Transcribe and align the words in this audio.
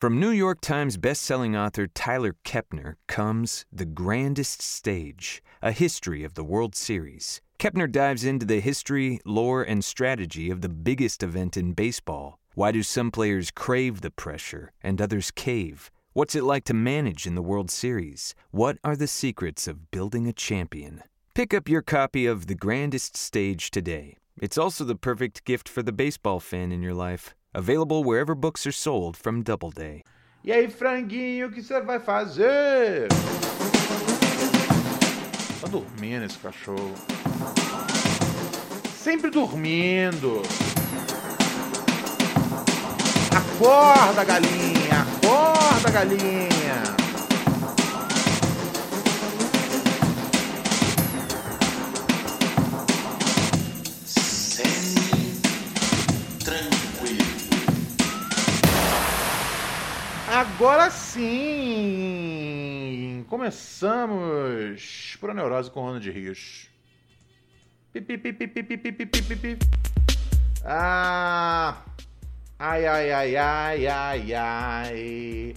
From 0.00 0.18
New 0.18 0.30
York 0.30 0.62
Times 0.62 0.96
bestselling 0.96 1.54
author 1.54 1.86
Tyler 1.86 2.34
Kepner 2.42 2.94
comes 3.06 3.66
The 3.70 3.84
Grandest 3.84 4.62
Stage, 4.62 5.42
a 5.60 5.72
history 5.72 6.24
of 6.24 6.32
the 6.32 6.42
World 6.42 6.74
Series. 6.74 7.42
Kepner 7.58 7.92
dives 7.92 8.24
into 8.24 8.46
the 8.46 8.60
history, 8.60 9.20
lore, 9.26 9.62
and 9.62 9.84
strategy 9.84 10.48
of 10.48 10.62
the 10.62 10.70
biggest 10.70 11.22
event 11.22 11.58
in 11.58 11.74
baseball. 11.74 12.38
Why 12.54 12.72
do 12.72 12.82
some 12.82 13.10
players 13.10 13.50
crave 13.50 14.00
the 14.00 14.10
pressure 14.10 14.72
and 14.82 15.02
others 15.02 15.30
cave? 15.30 15.90
What's 16.14 16.34
it 16.34 16.44
like 16.44 16.64
to 16.64 16.72
manage 16.72 17.26
in 17.26 17.34
the 17.34 17.42
World 17.42 17.70
Series? 17.70 18.34
What 18.52 18.78
are 18.82 18.96
the 18.96 19.06
secrets 19.06 19.68
of 19.68 19.90
building 19.90 20.26
a 20.26 20.32
champion? 20.32 21.02
Pick 21.34 21.52
up 21.52 21.68
your 21.68 21.82
copy 21.82 22.24
of 22.24 22.46
The 22.46 22.54
Grandest 22.54 23.18
Stage 23.18 23.70
today. 23.70 24.16
It's 24.40 24.56
also 24.56 24.84
the 24.84 24.96
perfect 24.96 25.44
gift 25.44 25.68
for 25.68 25.82
the 25.82 25.92
baseball 25.92 26.40
fan 26.40 26.72
in 26.72 26.80
your 26.80 26.94
life. 26.94 27.34
Available 27.52 28.04
wherever 28.04 28.36
books 28.36 28.64
are 28.64 28.72
sold 28.72 29.16
from 29.16 29.42
Doubleday. 29.42 30.04
E 30.44 30.52
aí, 30.52 30.70
franguinho, 30.70 31.48
o 31.48 31.50
que 31.50 31.60
você 31.60 31.80
vai 31.80 31.98
fazer? 31.98 33.08
Tá 35.60 35.66
dormindo 35.66 36.26
esse 36.26 36.38
cachorro. 36.38 36.94
Sempre 38.94 39.30
dormindo. 39.30 40.42
Acorda, 43.34 44.22
galinha! 44.24 45.02
Acorda, 45.18 45.90
galinha! 45.90 46.99
Agora 60.32 60.90
sim! 60.92 61.26
Começamos! 63.28 65.16
Pro 65.18 65.34
Neurose 65.34 65.68
com 65.72 65.80
Ronald 65.80 66.08
Rios. 66.08 66.68
Ah! 70.64 71.82
Ai, 72.60 72.86
ai, 72.86 73.10
ai, 73.10 73.36
ai, 73.36 73.86
ai, 73.88 74.32
ai. 74.32 75.56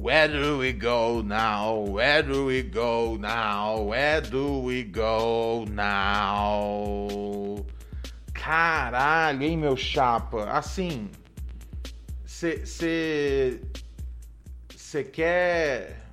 Where 0.00 0.28
do 0.28 0.56
we 0.60 0.72
go 0.72 1.20
now? 1.20 1.84
Where 1.86 2.22
do 2.22 2.46
we 2.46 2.62
go 2.62 3.18
now? 3.18 3.82
Where 3.82 4.22
do 4.22 4.60
we 4.60 4.82
go 4.82 5.66
now? 5.68 7.08
Caralho, 8.32 9.42
hein, 9.42 9.58
meu 9.58 9.76
chapa? 9.76 10.50
Assim, 10.50 11.10
você 14.68 15.04
quer. 15.04 16.04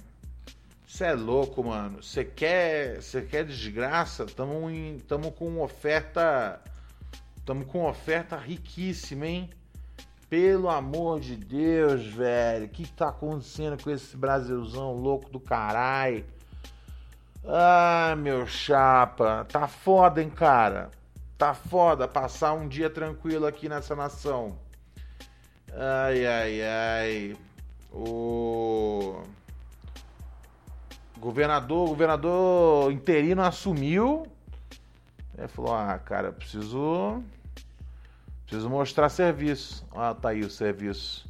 Você 0.88 1.06
é 1.06 1.14
louco, 1.14 1.64
mano. 1.64 2.02
Você 2.02 2.23
quer, 2.23 3.02
você 3.02 3.22
quer 3.22 3.46
desgraça? 3.46 4.26
Tamo, 4.26 4.70
em, 4.70 4.98
tamo 5.00 5.32
com 5.32 5.62
oferta. 5.62 6.62
Tamo 7.46 7.66
com 7.66 7.86
oferta 7.86 8.38
riquíssima, 8.38 9.26
hein? 9.28 9.50
Pelo 10.30 10.70
amor 10.70 11.20
de 11.20 11.36
Deus, 11.36 12.06
velho. 12.06 12.66
O 12.66 12.70
que 12.70 12.90
tá 12.92 13.10
acontecendo 13.10 13.82
com 13.84 13.90
esse 13.90 14.16
Brasilzão 14.16 14.94
louco 14.94 15.30
do 15.30 15.40
caralho? 15.40 16.23
Ah, 17.44 18.16
meu 18.18 18.45
chapa. 18.48 19.45
Tá 19.45 19.68
foda, 19.68 20.22
hein, 20.22 20.30
cara? 20.30 20.92
Tá 21.38 21.54
foda 21.54 22.08
passar 22.08 22.54
um 22.54 22.68
dia 22.68 22.90
tranquilo 22.90 23.45
aqui 23.45 23.68
nessa 23.68 23.95
nação. 23.95 24.58
Ai, 25.73 26.25
ai, 26.25 26.61
ai. 26.61 27.38
O 27.94 29.22
governador, 31.17 31.88
governador 31.88 32.91
interino 32.91 33.41
assumiu. 33.41 34.27
Ele 35.37 35.48
falou: 35.48 35.73
"Ah, 35.73 35.98
cara, 35.98 36.31
preciso 36.31 37.23
preciso 38.45 38.70
mostrar 38.70 39.08
serviço". 39.10 39.86
Ah, 39.93 40.14
tá 40.14 40.30
aí 40.30 40.42
o 40.42 40.49
serviço. 40.49 41.30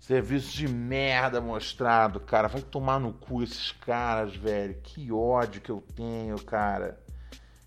Serviço 0.00 0.52
de 0.52 0.68
merda 0.68 1.40
mostrado, 1.40 2.20
cara. 2.20 2.48
Vai 2.48 2.62
tomar 2.62 2.98
no 3.00 3.12
cu 3.12 3.42
esses 3.42 3.72
caras, 3.72 4.34
velho. 4.34 4.74
Que 4.82 5.10
ódio 5.12 5.60
que 5.60 5.70
eu 5.70 5.82
tenho, 5.94 6.40
cara. 6.44 6.98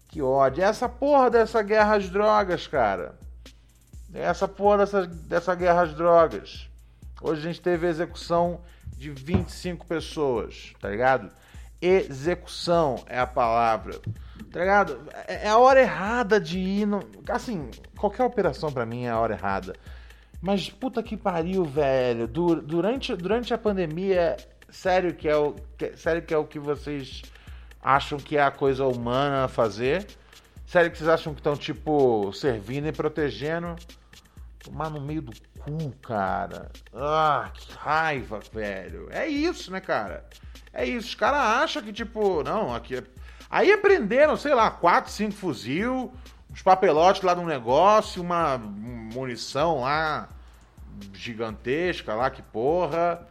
Que 0.08 0.22
ódio. 0.22 0.64
Essa 0.64 0.88
porra 0.88 1.30
dessa 1.30 1.62
guerra 1.62 1.96
às 1.96 2.10
drogas, 2.10 2.68
cara. 2.68 3.18
Essa 4.14 4.48
porra 4.48 4.80
dessa, 4.80 5.08
dessa 5.08 5.56
guerra 5.56 5.84
às 5.84 5.94
drogas. 5.94 6.70
Hoje 7.22 7.42
a 7.42 7.44
gente 7.52 7.62
teve 7.62 7.88
a 7.88 7.90
execução 7.90 8.62
de 8.98 9.10
25 9.10 9.86
pessoas, 9.86 10.74
tá 10.80 10.90
ligado? 10.90 11.32
Execução 11.82 13.04
é 13.08 13.20
a 13.20 13.28
palavra. 13.28 14.00
Tá 14.52 14.60
ligado? 14.60 15.00
É 15.28 15.46
é 15.48 15.50
a 15.50 15.58
hora 15.58 15.82
errada 15.82 16.40
de 16.40 16.60
ir. 16.60 16.86
No... 16.86 17.00
Assim, 17.30 17.70
qualquer 17.98 18.24
operação 18.24 18.72
pra 18.72 18.86
mim 18.86 19.06
é 19.06 19.10
a 19.10 19.20
hora 19.20 19.34
errada. 19.34 19.74
Mas 20.42 20.70
puta 20.70 21.02
que 21.02 21.16
pariu, 21.18 21.64
velho. 21.66 22.28
Du- 22.28 22.62
Durante, 22.62 23.16
durante 23.16 23.54
a 23.54 23.58
pandemia, 23.58 24.38
sério 24.70 25.14
que, 25.14 25.28
é 25.28 25.36
o, 25.36 25.56
sério 25.96 26.22
que 26.22 26.34
é 26.34 26.38
o 26.38 26.46
que 26.46 26.60
vocês 26.60 27.22
acham 27.82 28.18
que 28.20 28.38
é 28.38 28.44
a 28.44 28.52
coisa 28.52 28.86
humana 28.86 29.46
a 29.46 29.48
fazer? 29.48 30.06
Sério 30.66 30.92
que 30.92 30.98
vocês 30.98 31.10
acham 31.10 31.34
que 31.34 31.40
estão, 31.40 31.56
tipo, 31.56 32.32
servindo 32.34 32.88
e 32.88 32.92
protegendo? 32.92 33.76
Tomar 34.64 34.90
no 34.90 35.02
meio 35.02 35.22
do 35.22 35.34
cu, 35.60 35.92
cara. 36.02 36.72
Ah, 36.94 37.52
que 37.54 37.74
raiva, 37.74 38.40
velho. 38.52 39.10
É 39.12 39.28
isso, 39.28 39.70
né, 39.72 39.82
cara? 39.82 40.26
É 40.72 40.86
isso. 40.86 41.10
Os 41.10 41.16
caras 41.16 41.64
acham 41.64 41.84
que, 41.84 41.92
tipo, 41.92 42.42
não, 42.44 42.74
aqui 42.74 42.96
é... 42.96 43.04
Aí 43.50 43.72
aprenderam, 43.72 44.38
sei 44.38 44.56
lá, 44.56 44.72
quatro, 44.72 45.12
cinco 45.12 45.34
fuzil, 45.34 46.14
uns 46.50 46.62
papelotes 46.62 47.22
lá 47.22 47.36
no 47.36 47.46
negócio, 47.46 48.22
uma 48.22 48.58
munição 48.58 49.82
lá 49.82 50.30
gigantesca 51.14 52.16
lá, 52.16 52.30
que 52.30 52.42
porra. 52.42 53.28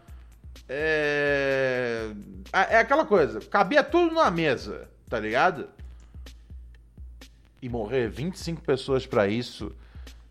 É... 0.69 2.11
É 2.53 2.79
aquela 2.79 3.07
coisa, 3.07 3.41
cabia 3.41 3.83
tudo 3.83 4.15
na 4.15 4.31
mesa, 4.31 4.89
tá 5.09 5.19
ligado? 5.19 5.69
E 7.63 7.69
morrer 7.69 8.09
25 8.09 8.61
pessoas 8.61 9.07
pra 9.07 9.27
isso, 9.27 9.75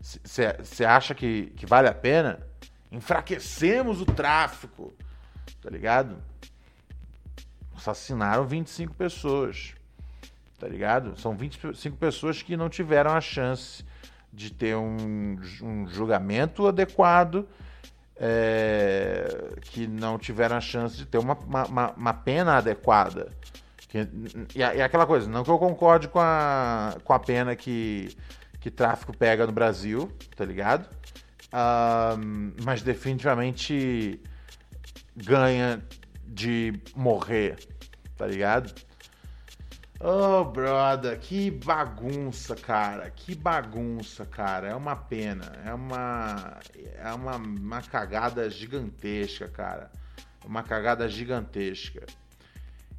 você 0.02 0.84
acha 0.84 1.14
que, 1.14 1.52
que 1.56 1.64
vale 1.64 1.88
a 1.88 1.94
pena? 1.94 2.40
Enfraquecemos 2.90 4.00
o 4.00 4.04
tráfico, 4.04 4.92
tá 5.62 5.70
ligado? 5.70 6.16
Assassinaram 7.76 8.44
25 8.44 8.94
pessoas, 8.94 9.74
tá 10.58 10.68
ligado? 10.68 11.18
São 11.18 11.34
25 11.36 11.96
pessoas 11.96 12.42
que 12.42 12.56
não 12.56 12.68
tiveram 12.68 13.12
a 13.12 13.20
chance 13.20 13.84
de 14.32 14.52
ter 14.52 14.76
um, 14.76 15.36
um 15.62 15.86
julgamento 15.86 16.66
adequado, 16.66 17.46
é, 18.16 19.54
que 19.62 19.86
não 19.86 20.18
tiveram 20.18 20.56
a 20.56 20.60
chance 20.60 20.96
de 20.96 21.06
ter 21.06 21.18
uma, 21.18 21.34
uma- 21.34 21.90
uma- 21.92 22.14
pena 22.14 22.56
adequada. 22.58 23.30
Que- 23.88 24.08
e, 24.54 24.58
e 24.58 24.62
aquela 24.82 25.06
coisa, 25.06 25.28
não 25.28 25.42
que 25.44 25.50
eu 25.50 25.58
concorde 25.58 26.08
com 26.08 26.20
a, 26.20 26.94
com 27.04 27.12
a 27.12 27.18
pena 27.18 27.56
que, 27.56 28.16
que 28.62 28.70
tráfico 28.70 29.14
pega 29.16 29.44
no 29.44 29.52
Brasil, 29.52 30.10
tá 30.36 30.44
ligado? 30.44 30.88
Ahn, 31.52 32.52
mas 32.64 32.80
definitivamente 32.82 34.20
ganha 35.16 35.82
de 36.24 36.80
morrer, 36.94 37.58
tá 38.16 38.26
ligado? 38.26 38.72
Oh, 40.00 40.44
brother, 40.44 41.18
que 41.18 41.50
bagunça, 41.50 42.56
cara. 42.56 43.10
Que 43.10 43.34
bagunça, 43.34 44.24
cara. 44.26 44.68
É 44.68 44.74
uma 44.74 44.96
pena. 44.96 45.44
É 45.64 45.72
uma. 45.72 46.58
É 46.96 47.12
uma, 47.12 47.36
uma 47.36 47.82
cagada 47.82 48.48
gigantesca, 48.50 49.48
cara. 49.48 49.92
Uma 50.44 50.64
cagada 50.64 51.08
gigantesca. 51.08 52.04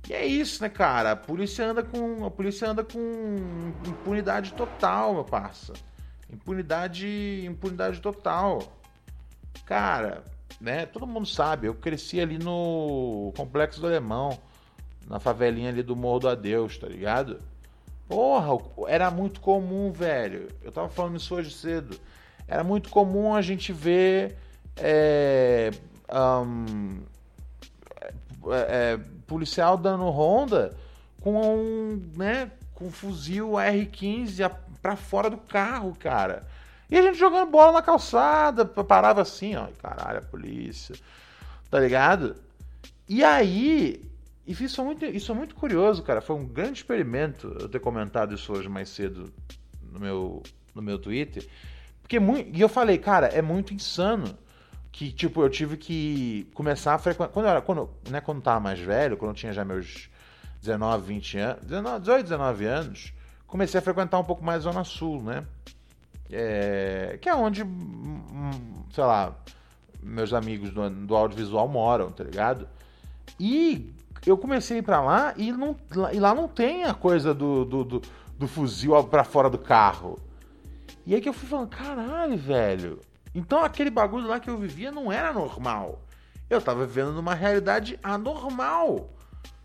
E 0.09 0.13
é 0.13 0.25
isso, 0.25 0.61
né, 0.61 0.69
cara? 0.69 1.11
A 1.11 1.15
polícia 1.15 1.65
anda 1.65 1.81
com. 1.81 2.25
A 2.25 2.31
polícia 2.31 2.69
anda 2.69 2.83
com 2.83 2.99
impunidade 3.87 4.53
total, 4.53 5.13
meu 5.13 5.23
parça. 5.23 5.73
Impunidade. 6.31 7.45
Impunidade 7.45 8.01
total. 8.01 8.59
Cara, 9.65 10.23
né? 10.59 10.85
Todo 10.85 11.07
mundo 11.07 11.25
sabe, 11.25 11.67
eu 11.67 11.73
cresci 11.73 12.19
ali 12.19 12.37
no 12.37 13.31
Complexo 13.35 13.79
do 13.79 13.87
Alemão, 13.87 14.37
na 15.07 15.19
favelinha 15.19 15.69
ali 15.69 15.83
do 15.83 15.95
Morro 15.95 16.19
do 16.19 16.29
Adeus, 16.29 16.77
tá 16.77 16.87
ligado? 16.87 17.41
Porra, 18.07 18.57
era 18.87 19.09
muito 19.09 19.39
comum, 19.39 19.91
velho. 19.91 20.49
Eu 20.61 20.71
tava 20.71 20.89
falando 20.89 21.17
isso 21.17 21.33
hoje 21.35 21.51
cedo. 21.51 21.97
Era 22.47 22.63
muito 22.63 22.89
comum 22.89 23.33
a 23.33 23.41
gente 23.41 23.71
ver 23.71 24.37
é, 24.75 25.71
ahn, 26.09 26.99
é, 28.01 28.13
é, 28.51 28.99
policial 29.27 29.77
dando 29.77 30.09
ronda 30.09 30.75
com 31.21 31.99
né, 32.15 32.51
com 32.73 32.85
um 32.87 32.91
fuzil 32.91 33.51
R15 33.51 34.43
a- 34.43 34.49
pra 34.81 34.95
fora 34.95 35.29
do 35.29 35.37
carro, 35.37 35.95
cara. 35.97 36.45
E 36.89 36.97
a 36.97 37.01
gente 37.01 37.17
jogando 37.17 37.49
bola 37.49 37.71
na 37.71 37.81
calçada, 37.81 38.65
parava 38.65 39.21
assim, 39.21 39.55
ó, 39.55 39.67
caralho, 39.81 40.19
a 40.19 40.21
polícia, 40.21 40.95
tá 41.69 41.79
ligado? 41.79 42.35
E 43.07 43.23
aí, 43.23 44.03
isso 44.45 44.79
é, 44.81 44.83
muito, 44.83 45.05
isso 45.05 45.31
é 45.31 45.35
muito 45.35 45.55
curioso, 45.55 46.03
cara, 46.03 46.21
foi 46.21 46.35
um 46.35 46.45
grande 46.45 46.79
experimento 46.79 47.55
eu 47.59 47.69
ter 47.69 47.79
comentado 47.79 48.35
isso 48.35 48.51
hoje 48.53 48.69
mais 48.69 48.89
cedo 48.89 49.31
no 49.91 49.99
meu, 49.99 50.43
no 50.75 50.81
meu 50.81 50.99
Twitter, 50.99 51.47
porque 52.01 52.19
muito, 52.19 52.55
e 52.55 52.59
eu 52.61 52.69
falei, 52.69 52.97
cara, 52.97 53.27
é 53.27 53.41
muito 53.41 53.73
insano 53.73 54.37
que, 54.93 55.11
tipo, 55.11 55.41
eu 55.41 55.49
tive 55.49 55.75
que 55.75 56.47
começar 56.53 56.93
a 56.93 56.99
frequentar, 56.99 57.33
quando 57.33 57.47
eu 57.47 57.51
era, 57.51 57.61
quando, 57.61 57.89
né, 58.11 58.21
quando 58.21 58.43
tava 58.43 58.59
mais 58.59 58.79
velho, 58.79 59.17
quando 59.17 59.31
eu 59.31 59.35
tinha 59.35 59.51
já 59.51 59.65
meus 59.65 60.07
19, 60.61 61.07
20 61.07 61.37
anos, 61.39 61.63
19, 61.63 61.99
18, 62.01 62.23
19 62.23 62.65
anos, 62.65 63.13
comecei 63.47 63.79
a 63.79 63.81
frequentar 63.81 64.19
um 64.19 64.23
pouco 64.23 64.45
mais 64.45 64.59
a 64.59 64.71
Zona 64.71 64.83
Sul, 64.83 65.23
né? 65.23 65.45
É, 66.31 67.17
que 67.19 67.27
é 67.27 67.33
onde, 67.33 67.63
hum, 67.63 68.83
sei 68.91 69.03
lá, 69.03 69.35
meus 70.01 70.31
amigos 70.31 70.69
do, 70.69 70.87
do 70.87 71.15
audiovisual 71.15 71.67
moram, 71.67 72.11
tá 72.11 72.23
ligado? 72.23 72.69
E 73.39 73.91
eu 74.27 74.37
comecei 74.37 74.77
a 74.77 74.79
ir 74.79 74.83
pra 74.83 75.01
lá 75.01 75.33
e, 75.35 75.51
não, 75.51 75.75
e 76.13 76.19
lá 76.19 76.35
não 76.35 76.47
tem 76.47 76.83
a 76.83 76.93
coisa 76.93 77.33
do, 77.33 77.65
do, 77.65 77.83
do, 77.83 78.01
do 78.37 78.47
fuzil 78.47 79.03
pra 79.05 79.23
fora 79.23 79.49
do 79.49 79.57
carro. 79.57 80.19
E 81.03 81.15
aí 81.15 81.21
que 81.21 81.27
eu 81.27 81.33
fui 81.33 81.49
falando, 81.49 81.69
caralho, 81.69 82.37
velho. 82.37 82.99
Então 83.33 83.63
aquele 83.63 83.89
bagulho 83.89 84.27
lá 84.27 84.39
que 84.39 84.49
eu 84.49 84.57
vivia 84.57 84.91
não 84.91 85.11
era 85.11 85.33
normal. 85.33 86.01
Eu 86.49 86.61
tava 86.61 86.85
vivendo 86.85 87.13
numa 87.13 87.33
realidade 87.33 87.99
anormal 88.03 89.09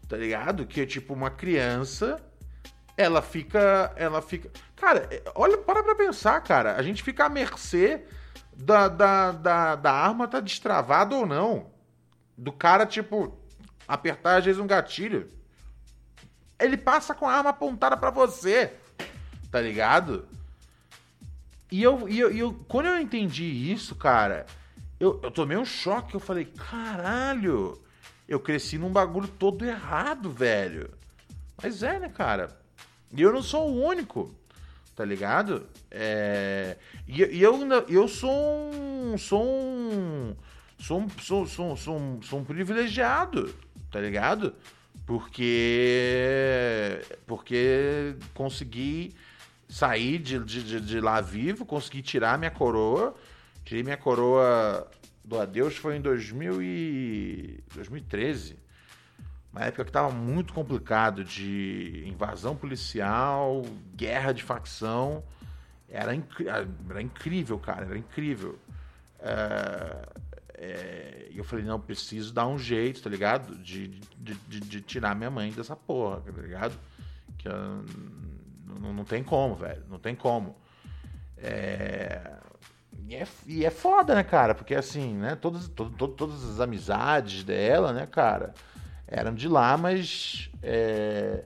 tá 0.09 0.17
ligado? 0.17 0.67
Que 0.67 0.81
é 0.81 0.87
tipo 0.87 1.13
uma 1.13 1.31
criança, 1.31 2.21
ela 2.97 3.21
fica, 3.21 3.93
ela 3.95 4.23
fica, 4.23 4.51
cara, 4.75 5.07
é, 5.11 5.23
olha, 5.35 5.59
para 5.59 5.83
pra 5.83 5.95
pensar, 5.95 6.41
cara, 6.41 6.77
a 6.77 6.83
gente 6.83 7.03
fica 7.03 7.27
à 7.27 7.29
mercê 7.29 8.05
da, 8.57 8.89
da, 8.89 9.33
da, 9.33 9.77
da 9.77 9.93
arma 9.93 10.27
tá 10.27 10.41
destravada 10.41 11.15
ou 11.15 11.27
não, 11.27 11.71
do 12.37 12.51
cara 12.51 12.87
tipo 12.87 13.39
apertar 13.87 14.39
às 14.39 14.45
vezes 14.45 14.61
um 14.61 14.67
gatilho, 14.67 15.29
ele 16.59 16.77
passa 16.77 17.15
com 17.15 17.29
a 17.29 17.33
arma 17.35 17.51
apontada 17.51 17.97
para 17.97 18.11
você, 18.11 18.73
tá 19.51 19.61
ligado? 19.61 20.27
E 21.71 21.83
eu, 21.83 22.09
e 22.09 22.19
eu, 22.19 22.33
e 22.33 22.39
eu, 22.39 22.55
quando 22.67 22.87
eu 22.87 22.99
entendi 22.99 23.45
isso, 23.45 23.95
cara, 23.95 24.47
eu, 24.99 25.21
eu 25.23 25.31
tomei 25.31 25.57
um 25.57 25.65
choque. 25.65 26.15
Eu 26.15 26.21
falei, 26.21 26.47
caralho, 26.47 27.81
eu 28.27 28.41
cresci 28.41 28.79
num 28.79 28.91
bagulho 28.91 29.29
todo 29.29 29.65
errado, 29.65 30.31
velho. 30.31 30.91
Mas 31.63 31.83
é, 31.83 31.99
né, 31.99 32.09
cara? 32.09 32.59
E 33.13 33.21
eu 33.21 33.33
não 33.33 33.43
sou 33.43 33.71
o 33.71 33.83
único, 33.85 34.35
tá 34.95 35.05
ligado? 35.05 35.67
É... 35.91 36.77
E, 37.07 37.23
e 37.23 37.43
eu, 37.43 37.59
eu 37.89 38.09
sou 38.09 38.71
um. 38.73 39.17
Sou 39.19 39.45
um. 39.45 40.35
Sou 40.79 41.01
um, 41.01 41.09
sou, 41.21 41.47
sou, 41.47 41.77
sou, 41.77 41.99
um, 41.99 42.23
sou 42.23 42.39
um 42.39 42.45
privilegiado, 42.45 43.55
tá 43.91 44.01
ligado? 44.01 44.55
Porque. 45.05 47.01
Porque 47.27 48.15
consegui 48.33 49.13
sair 49.69 50.19
de, 50.19 50.39
de, 50.43 50.81
de 50.81 51.01
lá 51.01 51.21
vivo, 51.21 51.67
consegui 51.67 52.03
tirar 52.03 52.39
minha 52.39 52.51
coroa. 52.51 53.15
Tirei 53.65 53.83
minha 53.83 53.97
coroa 53.97 54.89
do 55.23 55.39
Adeus 55.39 55.77
foi 55.77 55.97
em 55.97 56.01
2000 56.01 56.63
e... 56.63 57.61
2013. 57.75 58.57
Uma 59.53 59.65
época 59.65 59.85
que 59.85 59.91
estava 59.91 60.11
muito 60.11 60.55
complicado 60.55 61.23
de 61.23 62.05
invasão 62.07 62.57
policial, 62.57 63.63
guerra 63.95 64.33
de 64.33 64.43
facção. 64.43 65.23
Era, 65.89 66.13
era 66.89 67.03
incrível, 67.03 67.59
cara, 67.59 67.85
era 67.85 67.99
incrível. 67.99 68.59
É... 69.21 70.09
É... 70.55 71.29
Eu 71.35 71.45
falei, 71.45 71.65
não, 71.65 71.79
preciso 71.79 72.33
dar 72.33 72.47
um 72.47 72.59
jeito, 72.59 73.03
tá 73.03 73.11
ligado? 73.11 73.55
De, 73.59 73.89
de, 74.17 74.35
de, 74.35 74.61
de 74.61 74.81
tirar 74.81 75.15
minha 75.15 75.31
mãe 75.31 75.53
dessa 75.53 75.77
porra, 75.77 76.21
tá 76.21 76.41
ligado? 76.41 76.75
Que 77.37 77.49
eu... 77.49 77.85
não, 78.81 78.93
não 78.93 79.05
tem 79.05 79.23
como, 79.23 79.55
velho, 79.55 79.85
não 79.89 79.99
tem 79.99 80.15
como. 80.15 80.57
É... 81.37 82.39
E 83.09 83.15
é, 83.15 83.27
e 83.47 83.65
é 83.65 83.71
foda, 83.71 84.15
né, 84.15 84.23
cara? 84.23 84.55
Porque 84.55 84.75
assim, 84.75 85.15
né? 85.15 85.35
Todas, 85.35 85.67
todas 85.69 86.45
as 86.45 86.61
amizades 86.61 87.43
dela, 87.43 87.91
né, 87.93 88.07
cara, 88.07 88.53
eram 89.07 89.35
de 89.35 89.49
lá, 89.49 89.77
mas. 89.79 90.51
É, 90.63 91.45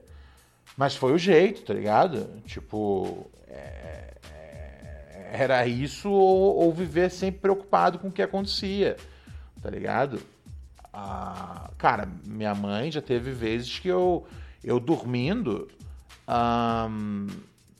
mas 0.75 0.95
foi 0.95 1.13
o 1.13 1.17
jeito, 1.17 1.63
tá 1.63 1.73
ligado? 1.73 2.41
Tipo. 2.45 3.31
É, 3.47 4.13
é, 4.29 5.29
era 5.31 5.65
isso 5.65 6.11
ou, 6.11 6.57
ou, 6.57 6.73
viver 6.73 7.09
sempre 7.09 7.39
preocupado 7.39 7.97
com 7.97 8.09
o 8.09 8.11
que 8.11 8.21
acontecia, 8.21 8.97
tá 9.61 9.69
ligado? 9.69 10.21
Ah, 10.91 11.71
cara, 11.77 12.09
minha 12.25 12.53
mãe 12.53 12.91
já 12.91 13.01
teve 13.01 13.31
vezes 13.31 13.79
que 13.79 13.87
eu, 13.87 14.27
eu 14.61 14.79
dormindo. 14.79 15.69
Um, 16.27 17.27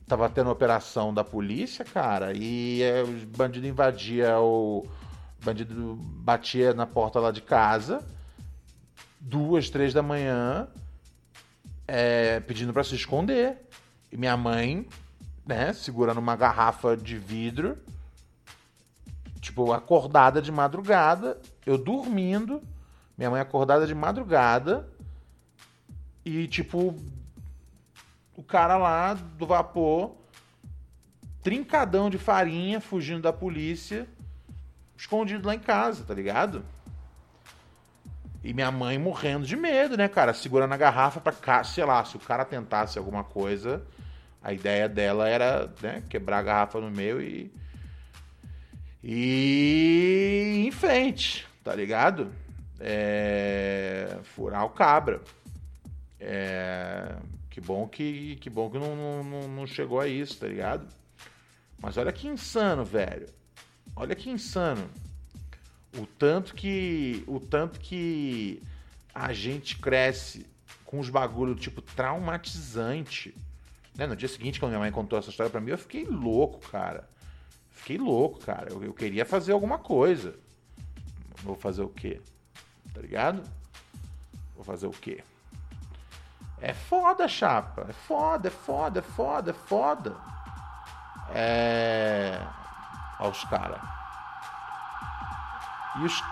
tava 0.07 0.30
tendo 0.30 0.50
operação 0.50 1.13
da 1.13 1.24
polícia, 1.24 1.86
cara, 1.86 2.34
e 2.36 2.81
é, 2.81 3.01
os 3.01 3.24
bandidos 3.24 3.69
invadiam 3.69 4.44
o. 4.44 4.88
bandido 5.44 5.95
batia 5.95 6.74
na 6.74 6.86
porta 6.86 7.19
lá 7.19 7.31
de 7.31 7.42
casa, 7.42 8.06
duas, 9.19 9.69
três 9.69 9.94
da 9.94 10.04
manhã, 10.04 10.68
é, 11.88 12.40
pedindo 12.42 12.74
para 12.74 12.84
se 12.84 12.95
esconder. 12.95 13.57
E 14.12 14.18
minha 14.18 14.38
mãe, 14.38 14.88
né, 15.45 15.74
segurando 15.74 16.19
uma 16.19 16.36
garrafa 16.36 16.95
de 16.95 17.18
vidro, 17.18 17.78
tipo, 19.40 19.74
acordada 19.74 20.42
de 20.42 20.51
madrugada, 20.51 21.40
eu 21.66 21.78
dormindo, 21.78 22.62
minha 23.18 23.31
mãe 23.31 23.42
acordada 23.42 23.88
de 23.88 23.95
madrugada, 23.95 24.88
e 26.24 26.48
tipo, 26.48 26.95
o 28.35 28.44
cara 28.44 28.77
lá 28.77 29.13
do 29.13 29.45
vapor, 29.45 30.15
trincadão 31.41 32.09
de 32.09 32.18
farinha, 32.18 32.80
fugindo 32.80 33.21
da 33.21 33.33
polícia, 33.33 34.07
escondido 34.97 35.47
lá 35.47 35.53
em 35.53 35.59
casa, 35.59 36.03
tá 36.03 36.13
ligado? 36.13 36.63
E 38.44 38.53
minha 38.53 38.71
mãe 38.71 38.97
morrendo 38.97 39.45
de 39.45 39.56
medo, 39.56 39.95
né, 39.95 40.07
cara? 40.07 40.33
Segurando 40.33 40.74
a 40.74 40.77
garrafa 40.77 41.21
pra, 41.21 41.63
sei 41.63 41.85
lá, 41.85 42.03
se 42.03 42.18
o 42.18 42.19
cara 42.19 42.44
tentasse 42.44 42.97
alguma 42.97 43.24
coisa, 43.24 43.85
a 44.41 44.51
ideia 44.51 44.89
dela 44.89 45.30
era, 45.30 45.71
né, 45.81 46.03
quebrar 46.09 46.39
a 46.39 46.44
garrafa 46.44 46.80
no 46.80 46.91
meio 46.91 47.21
e. 47.21 47.51
E 49.06 50.63
em 50.65 50.71
frente, 50.71 51.45
tá 51.62 51.75
ligado? 51.75 52.31
É, 52.80 54.18
furar 54.23 54.66
o 54.66 54.69
cabra. 54.69 55.21
É, 56.19 57.13
que 57.54 57.62
bom 57.62 57.88
que, 57.88 58.36
que 58.38 58.50
bom 58.50 58.68
que 58.68 58.80
não, 58.80 59.24
não, 59.24 59.48
não 59.48 59.68
chegou 59.68 60.00
a 60.00 60.07
isso, 60.07 60.40
tá 60.40 60.48
ligado? 60.48 60.88
Mas 61.78 61.98
olha 61.98 62.12
que 62.12 62.28
insano, 62.28 62.83
velho. 62.83 63.28
Olha 63.95 64.16
que 64.16 64.28
insano. 64.28 64.90
O 65.95 66.07
tanto 66.07 66.56
que 66.56 67.24
o 67.28 67.40
tanto 67.40 67.80
que 67.80 68.60
a 69.14 69.31
gente 69.33 69.78
cresce 69.78 70.48
com 70.83 71.00
os 71.00 71.12
bagulho 71.12 71.54
tipo 71.54 71.80
traumatizante. 71.80 73.38
Né? 73.95 74.07
No 74.07 74.16
dia 74.16 74.30
seguinte, 74.30 74.60
quando 74.60 74.72
minha 74.72 74.80
mãe 74.80 74.92
contou 74.92 75.19
essa 75.19 75.30
história 75.30 75.52
para 75.52 75.62
mim, 75.62 75.69
eu 75.69 75.78
fiquei 75.78 76.06
louco, 76.06 76.60
cara. 76.72 77.07
Fiquei 77.69 78.00
louco, 78.00 78.40
cara. 78.40 78.74
Eu, 78.74 78.83
eu 78.83 78.95
queria 78.95 79.26
fazer 79.28 79.52
alguma 79.52 79.78
coisa. 79.78 80.33
Vou 81.44 81.56
fazer 81.56 81.83
o 81.83 81.90
quê? 81.90 82.19
Tá 82.95 83.00
ligado? 83.00 83.48
Vou 84.56 84.64
fazer 84.64 84.88
o 84.88 84.92
quê? 84.92 85.24
É 86.63 86.71
foda, 86.73 87.27
chapa. 87.27 87.87
É 87.89 87.91
foda, 87.91 88.47
é 88.47 88.51
foda, 88.51 88.99
é 88.99 89.01
foda, 89.01 89.51
é 89.51 89.53
foda. 89.53 90.15
É. 91.35 92.39
Olha 93.19 93.31
os 93.31 93.43
caras. 93.43 93.81
E 95.99 96.05
os. 96.05 96.23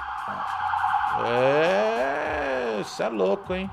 É. 1.27 2.79
Isso 2.79 3.03
é 3.03 3.09
louco, 3.09 3.53
hein? 3.53 3.69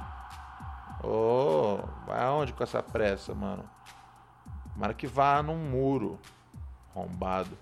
Ô, 1.04 1.78
oh, 1.78 2.06
vai 2.06 2.24
aonde 2.24 2.52
com 2.52 2.64
essa 2.64 2.82
pressa, 2.82 3.32
mano? 3.32 3.64
Tomara 4.74 4.94
que 4.94 5.06
vá 5.06 5.40
num 5.40 5.70
muro. 5.70 6.18
Arrombado. 6.90 7.56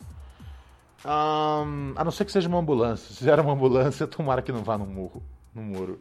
Um, 1.05 1.93
a 1.97 2.03
não 2.03 2.11
ser 2.11 2.25
que 2.25 2.33
seja 2.33 2.49
uma 2.49 2.61
ambulância. 2.61 3.09
Se 3.09 3.19
fizer 3.19 3.39
uma 3.41 3.53
ambulância, 3.53 4.07
tomara 4.07 4.41
que 4.41 4.53
não 4.53 4.65
vá 4.65 4.79
no 4.79 4.87
muro. 4.87 5.23
No 5.55 5.61
muro. 5.61 6.01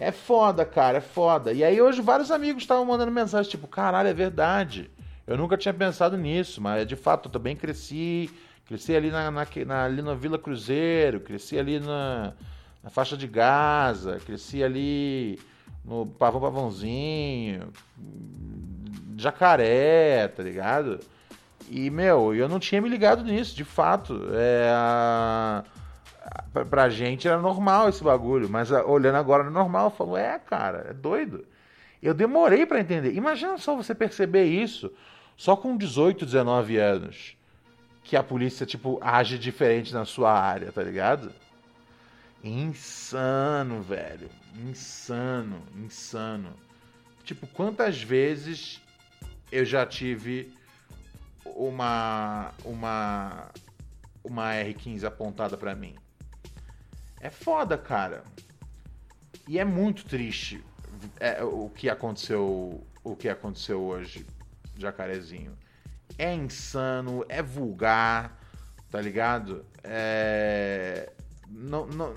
É 0.00 0.12
foda, 0.12 0.64
cara, 0.64 0.98
é 0.98 1.00
foda. 1.00 1.52
E 1.52 1.64
aí 1.64 1.80
hoje 1.80 2.00
vários 2.00 2.30
amigos 2.30 2.62
estavam 2.62 2.84
mandando 2.84 3.10
mensagem, 3.10 3.50
tipo, 3.50 3.66
caralho, 3.66 4.08
é 4.08 4.14
verdade. 4.14 4.90
Eu 5.26 5.36
nunca 5.36 5.56
tinha 5.56 5.74
pensado 5.74 6.16
nisso, 6.16 6.60
mas 6.60 6.86
de 6.86 6.96
fato 6.96 7.28
eu 7.28 7.32
também 7.32 7.56
cresci. 7.56 8.30
Cresci 8.66 8.94
ali 8.94 9.10
na, 9.10 9.30
na, 9.30 9.46
na 9.66 9.84
ali 9.84 10.02
na 10.02 10.14
Vila 10.14 10.38
Cruzeiro, 10.38 11.20
cresci 11.20 11.58
ali 11.58 11.80
na, 11.80 12.34
na 12.82 12.90
faixa 12.90 13.16
de 13.16 13.26
Gaza, 13.26 14.20
cresci 14.24 14.62
ali 14.62 15.38
no 15.84 16.06
Pavão 16.06 16.40
Pavãozinho, 16.40 17.72
Jacaré, 19.16 20.28
tá 20.28 20.42
ligado? 20.42 21.00
E, 21.70 21.90
meu, 21.90 22.34
eu 22.34 22.48
não 22.48 22.58
tinha 22.58 22.80
me 22.80 22.88
ligado 22.88 23.24
nisso, 23.24 23.56
de 23.56 23.64
fato. 23.64 24.28
É, 24.32 24.70
a, 24.72 25.64
pra, 26.52 26.64
pra 26.64 26.88
gente 26.88 27.28
era 27.28 27.40
normal 27.40 27.88
esse 27.88 28.02
bagulho, 28.02 28.48
mas 28.48 28.72
a, 28.72 28.84
olhando 28.84 29.16
agora 29.16 29.44
no 29.44 29.50
normal, 29.50 29.86
eu 29.86 29.90
falo, 29.90 30.16
é, 30.16 30.38
cara, 30.38 30.86
é 30.90 30.92
doido. 30.92 31.46
Eu 32.02 32.14
demorei 32.14 32.64
para 32.64 32.80
entender. 32.80 33.14
Imagina 33.14 33.58
só 33.58 33.74
você 33.74 33.94
perceber 33.94 34.44
isso 34.44 34.92
só 35.36 35.56
com 35.56 35.76
18, 35.76 36.24
19 36.24 36.76
anos. 36.76 37.36
Que 38.02 38.16
a 38.16 38.22
polícia, 38.22 38.64
tipo, 38.64 38.98
age 39.02 39.38
diferente 39.38 39.92
na 39.92 40.04
sua 40.04 40.32
área, 40.32 40.72
tá 40.72 40.82
ligado? 40.82 41.32
Insano, 42.42 43.82
velho. 43.82 44.30
Insano, 44.54 45.62
insano. 45.76 46.54
Tipo, 47.24 47.46
quantas 47.48 48.02
vezes 48.02 48.80
eu 49.52 49.64
já 49.64 49.84
tive 49.84 50.52
uma 51.44 52.52
uma 52.64 53.50
uma 54.24 54.52
R15 54.52 55.04
apontada 55.04 55.56
para 55.56 55.74
mim? 55.74 55.94
É 57.20 57.30
foda, 57.30 57.76
cara. 57.76 58.22
E 59.46 59.58
é 59.58 59.64
muito 59.64 60.04
triste 60.04 60.62
é, 61.18 61.42
o 61.42 61.70
que 61.70 61.88
aconteceu 61.88 62.84
o 63.04 63.16
que 63.16 63.28
aconteceu 63.28 63.80
hoje, 63.80 64.26
Jacarezinho. 64.76 65.52
É 66.18 66.34
insano, 66.34 67.24
é 67.28 67.42
vulgar, 67.42 68.38
tá 68.90 69.00
ligado? 69.00 69.64
É 69.82 71.12
não, 71.50 71.86
não, 71.86 72.14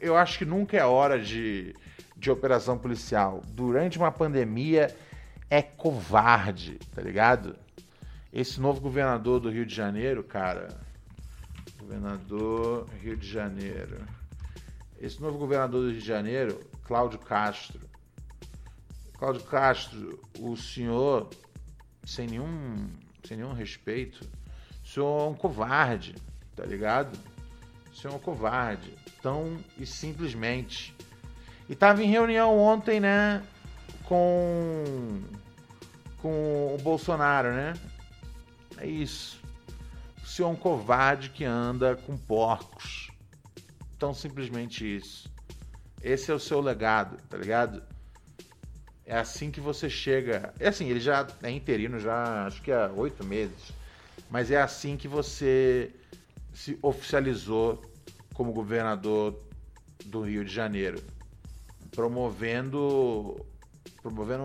eu 0.00 0.16
acho 0.16 0.38
que 0.38 0.44
nunca 0.44 0.76
é 0.76 0.84
hora 0.84 1.20
de, 1.20 1.74
de 2.16 2.30
operação 2.30 2.76
policial. 2.76 3.42
Durante 3.48 3.96
uma 3.96 4.10
pandemia 4.10 4.94
é 5.48 5.62
covarde, 5.62 6.78
tá 6.94 7.00
ligado? 7.00 7.56
Esse 8.32 8.60
novo 8.60 8.80
governador 8.80 9.40
do 9.40 9.50
Rio 9.50 9.64
de 9.64 9.74
Janeiro, 9.74 10.24
cara. 10.24 10.68
Governador 11.78 12.88
Rio 13.00 13.16
de 13.16 13.28
Janeiro. 13.28 14.00
Esse 15.00 15.20
novo 15.20 15.38
governador 15.38 15.82
do 15.82 15.90
Rio 15.90 16.00
de 16.00 16.06
Janeiro, 16.06 16.60
Cláudio 16.84 17.18
Castro. 17.18 17.80
Cláudio 19.18 19.42
Castro, 19.44 20.20
o 20.38 20.56
senhor, 20.56 21.30
sem 22.04 22.26
nenhum, 22.26 22.88
sem 23.24 23.36
nenhum 23.36 23.52
respeito, 23.52 24.28
o 24.84 24.88
senhor 24.88 25.20
é 25.20 25.30
um 25.30 25.34
covarde, 25.34 26.14
tá 26.54 26.64
ligado? 26.64 27.18
Você 27.96 28.06
é 28.06 28.10
um 28.10 28.18
covarde. 28.18 28.94
Tão 29.22 29.56
e 29.78 29.86
simplesmente. 29.86 30.94
E 31.68 31.74
tava 31.74 32.02
em 32.02 32.06
reunião 32.06 32.58
ontem, 32.58 33.00
né? 33.00 33.42
Com. 34.04 35.22
Com 36.20 36.74
o 36.74 36.78
Bolsonaro, 36.82 37.52
né? 37.52 37.74
É 38.76 38.86
isso. 38.86 39.40
Você 40.22 40.42
é 40.42 40.46
um 40.46 40.54
covarde 40.54 41.30
que 41.30 41.44
anda 41.44 41.96
com 41.96 42.16
porcos. 42.16 43.05
Tão 43.98 44.12
simplesmente 44.12 44.84
isso. 44.96 45.28
Esse 46.02 46.30
é 46.30 46.34
o 46.34 46.38
seu 46.38 46.60
legado, 46.60 47.16
tá 47.28 47.36
ligado? 47.36 47.82
É 49.04 49.16
assim 49.16 49.50
que 49.50 49.60
você 49.60 49.88
chega. 49.88 50.52
É 50.58 50.68
assim, 50.68 50.88
ele 50.88 51.00
já 51.00 51.26
é 51.42 51.50
interino 51.50 51.98
já 51.98 52.46
acho 52.46 52.60
que 52.62 52.72
há 52.72 52.90
oito 52.94 53.24
meses. 53.24 53.72
Mas 54.30 54.50
é 54.50 54.60
assim 54.60 54.96
que 54.96 55.06
você 55.06 55.92
se 56.52 56.78
oficializou 56.82 57.82
como 58.34 58.52
governador 58.52 59.38
do 60.04 60.22
Rio 60.22 60.44
de 60.44 60.52
Janeiro, 60.52 61.02
promovendo 61.90 63.44
promovendo 64.02 64.42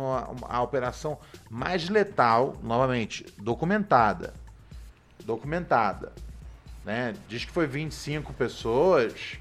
a 0.48 0.62
operação 0.62 1.20
mais 1.50 1.88
letal, 1.88 2.58
novamente, 2.63 3.25
documentada. 3.38 4.34
Documentada. 5.24 6.12
Né? 6.84 7.13
Diz 7.27 7.46
que 7.46 7.51
foi 7.51 7.67
25 7.67 8.34
pessoas 8.34 9.39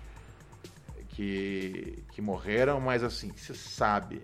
que, 1.21 2.03
que 2.13 2.23
morreram, 2.23 2.81
mas 2.81 3.05
assim, 3.05 3.31
você 3.37 3.53
sabe. 3.53 4.23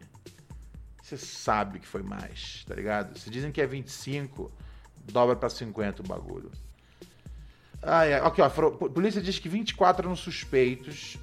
Você 1.03 1.19
sabe 1.19 1.79
que 1.79 1.87
foi 1.87 2.03
mais, 2.03 2.65
tá 2.67 2.75
ligado? 2.75 3.19
Se 3.19 3.29
dizem 3.29 3.53
que 3.53 3.61
é 3.61 3.67
25, 3.67 4.51
dobra 5.05 5.37
para 5.37 5.51
50 5.51 6.01
o 6.01 6.07
bagulho. 6.07 6.51
Ah, 7.83 8.07
é. 8.07 8.15
Aqui, 8.15 8.41
ó. 8.41 8.49
Polícia 8.49 9.21
diz 9.21 9.39
que 9.39 9.47
24 9.47 10.07
eram 10.07 10.17
suspeitos, 10.17 11.19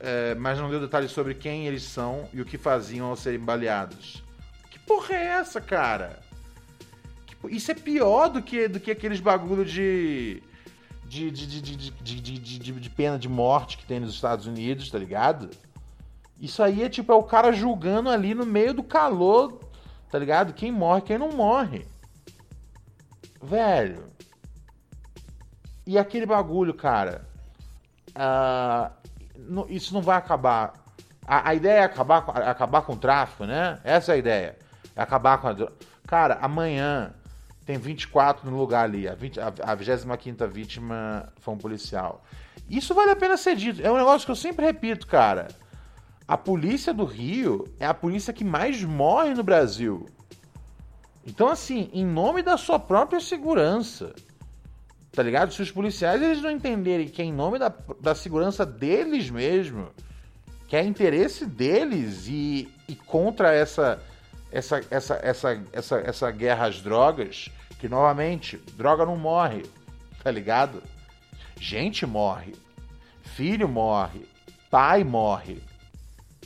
é, 0.00 0.34
mas 0.34 0.58
não 0.58 0.68
deu 0.68 0.80
detalhes 0.80 1.12
sobre 1.12 1.32
quem 1.34 1.68
eles 1.68 1.84
são 1.84 2.28
e 2.32 2.40
o 2.40 2.44
que 2.44 2.58
faziam 2.58 3.06
ao 3.06 3.16
serem 3.16 3.38
baleados. 3.38 4.20
Que 4.68 4.80
porra 4.80 5.14
é 5.14 5.24
essa, 5.26 5.60
cara? 5.60 6.18
Isso 7.48 7.70
é 7.70 7.74
pior 7.74 8.28
do 8.28 8.42
que, 8.42 8.66
do 8.66 8.80
que 8.80 8.90
aqueles 8.90 9.20
bagulho 9.20 9.64
de 9.64 10.42
de, 11.06 11.30
de, 11.30 11.60
de, 11.60 12.70
de, 12.80 12.90
pena 12.90 13.18
de 13.18 13.28
morte 13.28 13.78
que 13.78 13.86
tem 13.86 14.00
nos 14.00 14.14
Estados 14.14 14.46
Unidos, 14.46 14.90
tá 14.90 14.98
ligado? 14.98 15.50
Isso 16.40 16.62
aí 16.62 16.82
é 16.82 16.88
tipo, 16.88 17.12
é 17.12 17.14
o 17.14 17.22
cara 17.22 17.52
julgando 17.52 18.10
ali 18.10 18.34
no 18.34 18.44
meio 18.44 18.74
do 18.74 18.82
calor, 18.82 19.60
tá 20.10 20.18
ligado? 20.18 20.52
Quem 20.52 20.72
morre, 20.72 21.02
quem 21.02 21.18
não 21.18 21.30
morre. 21.30 21.86
Velho, 23.40 24.10
e 25.86 25.98
aquele 25.98 26.26
bagulho, 26.26 26.72
cara. 26.74 27.26
Uh, 28.10 29.66
isso 29.68 29.92
não 29.92 30.00
vai 30.00 30.16
acabar. 30.16 30.72
A, 31.26 31.50
a, 31.50 31.54
ideia 31.54 31.80
é 31.80 31.84
acabar, 31.84 32.18
acabar 32.48 32.82
com 32.82 32.94
o 32.94 32.96
tráfico, 32.98 33.44
né? 33.44 33.80
Essa 33.84 34.12
é 34.12 34.14
a 34.14 34.18
ideia. 34.18 34.58
É 34.96 35.02
acabar 35.02 35.38
com 35.38 35.48
a. 35.48 35.54
Cara, 36.06 36.38
amanhã 36.40 37.12
tem 37.64 37.78
24 37.78 38.50
no 38.50 38.56
lugar 38.56 38.84
ali. 38.84 39.08
A, 39.08 39.14
20, 39.14 39.40
a, 39.40 39.52
a 39.62 39.74
25 39.74 40.48
vítima 40.48 41.32
foi 41.38 41.54
um 41.54 41.58
policial. 41.58 42.22
Isso 42.68 42.94
vale 42.94 43.10
a 43.10 43.16
pena 43.16 43.36
ser 43.36 43.56
dito. 43.56 43.80
É 43.84 43.90
um 43.90 43.96
negócio 43.96 44.24
que 44.24 44.30
eu 44.32 44.36
sempre 44.36 44.64
repito, 44.64 45.06
cara. 45.06 45.48
A 46.26 46.36
polícia 46.36 46.92
do 46.94 47.04
Rio 47.04 47.66
é 47.78 47.86
a 47.86 47.94
polícia 47.94 48.32
que 48.32 48.44
mais 48.44 48.82
morre 48.82 49.34
no 49.34 49.42
Brasil. 49.42 50.06
Então, 51.26 51.48
assim, 51.48 51.90
em 51.92 52.04
nome 52.04 52.42
da 52.42 52.56
sua 52.56 52.78
própria 52.78 53.20
segurança, 53.20 54.14
Tá 55.14 55.22
ligado? 55.22 55.54
Se 55.54 55.62
os 55.62 55.70
policiais 55.70 56.20
eles 56.20 56.42
não 56.42 56.50
entenderem 56.50 57.06
que 57.06 57.22
é 57.22 57.24
em 57.24 57.32
nome 57.32 57.56
da, 57.56 57.72
da 58.00 58.16
segurança 58.16 58.66
deles 58.66 59.30
mesmo, 59.30 59.90
que 60.66 60.74
é 60.74 60.82
interesse 60.82 61.46
deles 61.46 62.26
e, 62.26 62.68
e 62.88 62.96
contra 62.96 63.54
essa, 63.54 64.02
essa, 64.54 64.80
essa, 64.88 65.14
essa, 65.20 65.64
essa, 65.72 65.98
essa 65.98 66.30
guerra 66.30 66.68
às 66.68 66.80
drogas, 66.80 67.50
que 67.80 67.88
novamente, 67.88 68.56
droga 68.76 69.04
não 69.04 69.16
morre, 69.16 69.64
tá 70.22 70.30
ligado? 70.30 70.80
Gente 71.58 72.06
morre, 72.06 72.54
filho 73.22 73.68
morre, 73.68 74.28
pai 74.70 75.02
morre, 75.02 75.60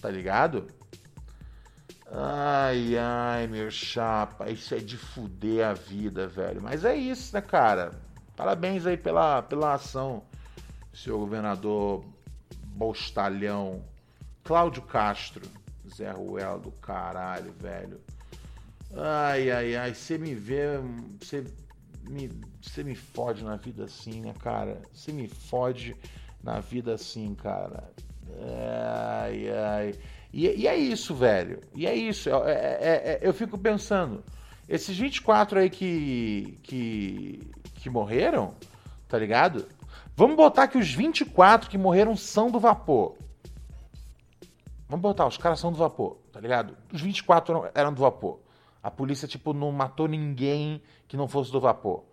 tá 0.00 0.08
ligado? 0.08 0.68
Ai, 2.10 2.96
ai, 2.96 3.46
meu 3.46 3.70
chapa, 3.70 4.50
isso 4.50 4.74
é 4.74 4.78
de 4.78 4.96
fuder 4.96 5.66
a 5.66 5.74
vida, 5.74 6.26
velho. 6.26 6.62
Mas 6.62 6.86
é 6.86 6.96
isso, 6.96 7.34
né, 7.34 7.42
cara? 7.42 7.92
Parabéns 8.34 8.86
aí 8.86 8.96
pela, 8.96 9.42
pela 9.42 9.74
ação, 9.74 10.22
senhor 10.94 11.18
governador 11.18 12.02
Bostalhão. 12.64 13.84
Cláudio 14.44 14.80
Castro. 14.80 15.42
Zé 15.88 16.10
Ruel 16.10 16.58
do 16.60 16.70
caralho, 16.72 17.52
velho. 17.52 18.00
Ai, 18.96 19.50
ai, 19.50 19.76
ai. 19.76 19.94
Você 19.94 20.18
me 20.18 20.34
vê. 20.34 20.78
Você 21.20 21.44
me, 22.08 22.30
você 22.60 22.82
me 22.82 22.94
fode 22.94 23.44
na 23.44 23.56
vida 23.56 23.84
assim, 23.84 24.20
né, 24.20 24.34
cara? 24.38 24.80
Você 24.92 25.12
me 25.12 25.28
fode 25.28 25.96
na 26.42 26.60
vida 26.60 26.94
assim, 26.94 27.34
cara. 27.34 27.90
Ai, 29.22 29.48
ai. 29.50 29.94
E, 30.32 30.46
e 30.46 30.68
é 30.68 30.76
isso, 30.76 31.14
velho. 31.14 31.60
E 31.74 31.86
é 31.86 31.94
isso. 31.94 32.30
É, 32.30 32.52
é, 32.52 32.58
é, 32.80 33.18
eu 33.22 33.32
fico 33.32 33.58
pensando. 33.58 34.22
Esses 34.68 34.96
24 34.98 35.60
aí 35.60 35.70
que, 35.70 36.58
que, 36.62 37.50
que 37.74 37.88
morreram, 37.88 38.54
tá 39.08 39.18
ligado? 39.18 39.66
Vamos 40.14 40.36
botar 40.36 40.68
que 40.68 40.76
os 40.76 40.92
24 40.92 41.70
que 41.70 41.78
morreram 41.78 42.16
são 42.16 42.50
do 42.50 42.60
vapor. 42.60 43.16
Vamos 44.88 45.02
botar, 45.02 45.26
os 45.26 45.36
caras 45.36 45.60
são 45.60 45.70
do 45.70 45.76
vapor, 45.76 46.16
tá 46.32 46.40
ligado? 46.40 46.74
Os 46.92 47.00
24 47.00 47.70
eram 47.74 47.92
do 47.92 48.00
vapor. 48.00 48.38
A 48.82 48.90
polícia, 48.90 49.28
tipo, 49.28 49.52
não 49.52 49.70
matou 49.70 50.08
ninguém 50.08 50.80
que 51.06 51.16
não 51.16 51.28
fosse 51.28 51.52
do 51.52 51.60
vapor. 51.60 52.04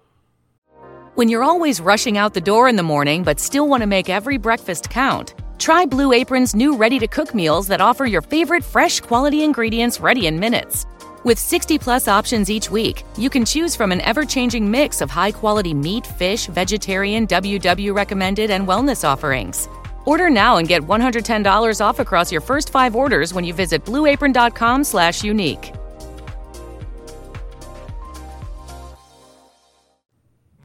When 1.15 1.29
you're 1.29 1.45
always 1.45 1.79
rushing 1.79 2.17
out 2.17 2.33
the 2.33 2.41
door 2.41 2.67
in 2.67 2.75
the 2.75 2.83
morning 2.83 3.23
but 3.23 3.39
still 3.39 3.69
want 3.69 3.81
to 3.81 3.87
make 3.87 4.09
every 4.09 4.37
breakfast 4.37 4.89
count, 4.89 5.33
try 5.57 5.85
Blue 5.85 6.11
Apron's 6.11 6.53
new 6.53 6.75
ready 6.75 6.99
to 6.99 7.07
cook 7.07 7.33
meals 7.33 7.67
that 7.67 7.79
offer 7.79 8.05
your 8.05 8.21
favorite 8.21 8.65
fresh 8.65 8.99
quality 8.99 9.45
ingredients 9.45 10.01
ready 10.01 10.27
in 10.27 10.37
minutes. 10.37 10.85
With 11.23 11.39
60 11.39 11.79
plus 11.79 12.09
options 12.09 12.51
each 12.51 12.69
week, 12.69 13.03
you 13.17 13.29
can 13.29 13.45
choose 13.45 13.77
from 13.77 13.93
an 13.93 14.01
ever 14.01 14.25
changing 14.25 14.69
mix 14.69 14.99
of 14.99 15.09
high 15.09 15.31
quality 15.31 15.73
meat, 15.73 16.05
fish, 16.05 16.47
vegetarian, 16.47 17.25
WW 17.27 17.95
recommended, 17.95 18.51
and 18.51 18.67
wellness 18.67 19.07
offerings. 19.07 19.69
Order 20.05 20.29
now 20.29 20.57
and 20.57 20.67
get 20.67 20.83
$110 20.83 21.81
off 21.81 21.99
across 21.99 22.31
your 22.31 22.41
first 22.41 22.69
five 22.69 22.95
orders 22.95 23.33
when 23.33 23.43
you 23.43 23.53
visit 23.53 23.83
blueapron.com 23.83 24.83
slash 24.83 25.23
unique. 25.23 25.73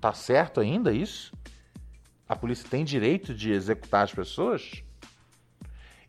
Tá 0.00 0.14
certo 0.14 0.60
ainda 0.60 0.92
isso? 0.92 1.32
A 2.26 2.34
polícia 2.34 2.66
tem 2.68 2.84
direito 2.84 3.34
de 3.34 3.52
executar 3.52 4.04
as 4.04 4.14
pessoas? 4.14 4.82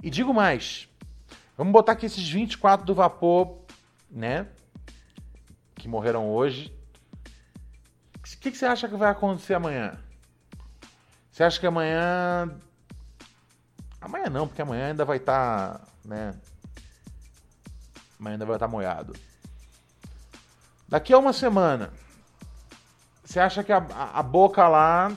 E 0.02 0.10
digo 0.10 0.34
mais, 0.34 0.88
vamos 1.58 1.74
botar 1.74 1.94
aqui 1.94 2.06
esses 2.06 2.28
24 2.28 2.86
do 2.86 2.96
vapor, 2.96 3.58
né? 4.10 4.48
Que 5.76 5.88
morreram 5.88 6.30
hoje. 6.30 6.74
O 8.16 8.40
que, 8.40 8.52
que 8.52 8.58
você 8.58 8.66
acha 8.66 8.88
que 8.88 8.96
vai 8.96 9.12
acontecer 9.12 9.56
amanhã? 9.56 9.98
Você 11.32 11.44
acha 11.44 11.60
que 11.60 11.68
amanhã. 11.68 12.50
Amanhã 14.01 14.29
não, 14.29 14.48
porque 14.48 14.62
amanhã 14.62 14.88
ainda 14.88 15.05
vai 15.05 15.17
estar. 15.17 15.77
Tá, 15.77 15.81
né? 16.03 16.34
Amanhã 18.20 18.34
ainda 18.34 18.46
vai 18.46 18.55
estar 18.55 18.67
tá 18.67 18.72
molhado. 18.72 19.13
Daqui 20.89 21.13
a 21.13 21.17
uma 21.17 21.31
semana, 21.31 21.93
você 23.24 23.39
acha 23.39 23.63
que 23.63 23.72
a, 23.72 23.77
a 24.13 24.22
boca 24.22 24.67
lá, 24.67 25.15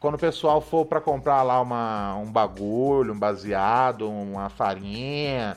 quando 0.00 0.14
o 0.14 0.18
pessoal 0.18 0.60
for 0.60 0.86
para 0.86 1.00
comprar 1.00 1.42
lá 1.42 1.60
uma, 1.60 2.16
um 2.16 2.32
bagulho, 2.32 3.12
um 3.12 3.18
baseado, 3.18 4.10
uma 4.10 4.48
farinha, 4.48 5.56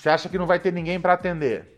você 0.00 0.08
acha 0.08 0.30
que 0.30 0.38
não 0.38 0.46
vai 0.46 0.58
ter 0.58 0.72
ninguém 0.72 0.98
para 0.98 1.12
atender? 1.12 1.76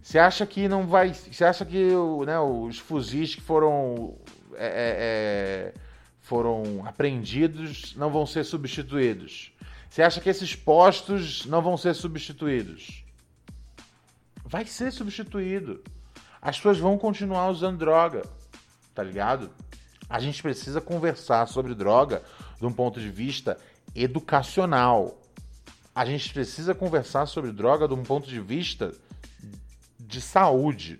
Você 0.00 0.18
acha 0.18 0.46
que 0.46 0.68
não 0.68 0.86
vai. 0.86 1.12
Você 1.12 1.44
acha 1.44 1.64
que 1.64 1.90
né, 2.24 2.38
os 2.38 2.78
fuzis 2.78 3.34
que 3.34 3.40
foram. 3.40 4.14
É, 4.54 4.66
é, 4.66 4.96
é, 4.98 5.74
foram 6.32 6.82
apreendidos 6.86 7.94
não 7.94 8.10
vão 8.10 8.24
ser 8.24 8.42
substituídos? 8.42 9.52
Você 9.90 10.02
acha 10.02 10.18
que 10.18 10.30
esses 10.30 10.54
postos 10.56 11.44
não 11.44 11.60
vão 11.60 11.76
ser 11.76 11.94
substituídos? 11.94 13.04
Vai 14.42 14.64
ser 14.64 14.90
substituído. 14.90 15.84
As 16.40 16.56
pessoas 16.56 16.78
vão 16.78 16.96
continuar 16.96 17.50
usando 17.50 17.76
droga, 17.76 18.22
tá 18.94 19.02
ligado? 19.02 19.50
A 20.08 20.18
gente 20.20 20.42
precisa 20.42 20.80
conversar 20.80 21.46
sobre 21.48 21.74
droga 21.74 22.22
de 22.58 22.64
um 22.64 22.72
ponto 22.72 22.98
de 22.98 23.10
vista 23.10 23.58
educacional. 23.94 25.20
A 25.94 26.06
gente 26.06 26.32
precisa 26.32 26.74
conversar 26.74 27.26
sobre 27.26 27.52
droga 27.52 27.86
de 27.86 27.92
um 27.92 28.02
ponto 28.02 28.26
de 28.26 28.40
vista 28.40 28.94
de 30.00 30.18
saúde. 30.18 30.98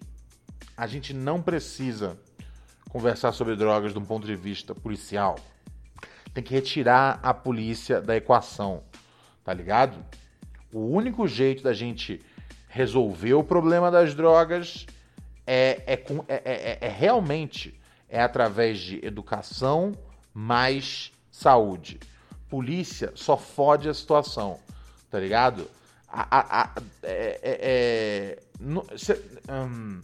A 0.77 0.87
gente 0.87 1.15
não 1.15 1.41
precisa 1.41 2.19
conversar 2.93 3.33
sobre 3.33 3.57
drogas 3.57 3.95
de 3.95 3.99
um 3.99 4.05
ponto 4.05 4.27
de 4.27 4.37
vista 4.37 4.75
policial. 4.75 5.39
Tem 6.35 6.45
que 6.45 6.53
retirar 6.53 7.19
a 7.23 7.33
polícia 7.33 8.03
da 8.03 8.15
equação, 8.15 8.83
tá 9.43 9.55
ligado? 9.55 9.97
O 10.71 10.81
único 10.81 11.27
jeito 11.27 11.63
da 11.63 11.73
gente 11.73 12.21
resolver 12.69 13.33
o 13.33 13.43
problema 13.43 13.91
das 13.91 14.15
drogas 14.15 14.85
é, 15.47 15.83
é, 15.87 15.95
é, 16.29 16.43
é, 16.45 16.79
é 16.83 16.89
realmente 16.89 17.81
é 18.11 18.21
através 18.21 18.79
de 18.79 19.05
educação 19.05 19.97
mais 20.35 21.13
saúde. 21.31 21.99
Polícia 22.51 23.11
só 23.15 23.39
fode 23.39 23.89
a 23.89 23.95
situação, 23.95 24.61
tá 25.11 25.19
ligado? 25.19 25.67
A, 26.07 26.27
a, 26.31 26.63
a, 26.63 26.71
é, 27.03 27.41
é, 27.43 27.59
é 27.63 28.39
no, 28.61 28.87
cê, 28.99 29.19
hum, 29.51 30.03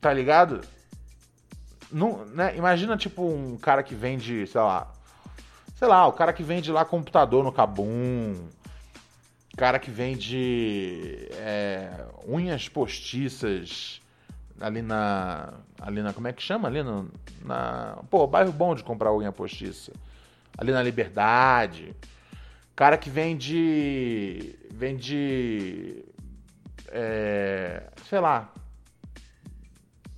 tá 0.00 0.12
ligado? 0.12 0.62
No, 1.92 2.24
né? 2.24 2.56
Imagina, 2.56 2.96
tipo, 2.96 3.22
um 3.22 3.58
cara 3.58 3.82
que 3.82 3.94
vende, 3.94 4.46
sei 4.46 4.60
lá. 4.60 4.90
Sei 5.76 5.86
lá, 5.86 6.06
o 6.06 6.12
cara 6.12 6.32
que 6.32 6.42
vende 6.42 6.72
lá 6.72 6.86
computador 6.86 7.44
no 7.44 7.52
Cabum. 7.52 8.48
Cara 9.58 9.78
que 9.78 9.90
vende 9.90 11.28
é, 11.32 12.06
unhas 12.26 12.66
postiças 12.66 14.00
ali 14.58 14.80
na. 14.80 15.52
Ali 15.78 16.00
na. 16.00 16.14
Como 16.14 16.26
é 16.28 16.32
que 16.32 16.42
chama? 16.42 16.66
Ali 16.66 16.82
no, 16.82 17.10
na. 17.44 17.98
Pô, 18.08 18.26
bairro 18.26 18.52
bom 18.52 18.74
de 18.74 18.82
comprar 18.82 19.12
unha 19.12 19.30
postiça. 19.30 19.92
Ali 20.56 20.72
na 20.72 20.82
Liberdade. 20.82 21.94
Cara 22.74 22.96
que 22.96 23.10
vende. 23.10 24.56
Vende. 24.70 26.02
É, 26.88 27.82
sei 28.08 28.20
lá. 28.20 28.50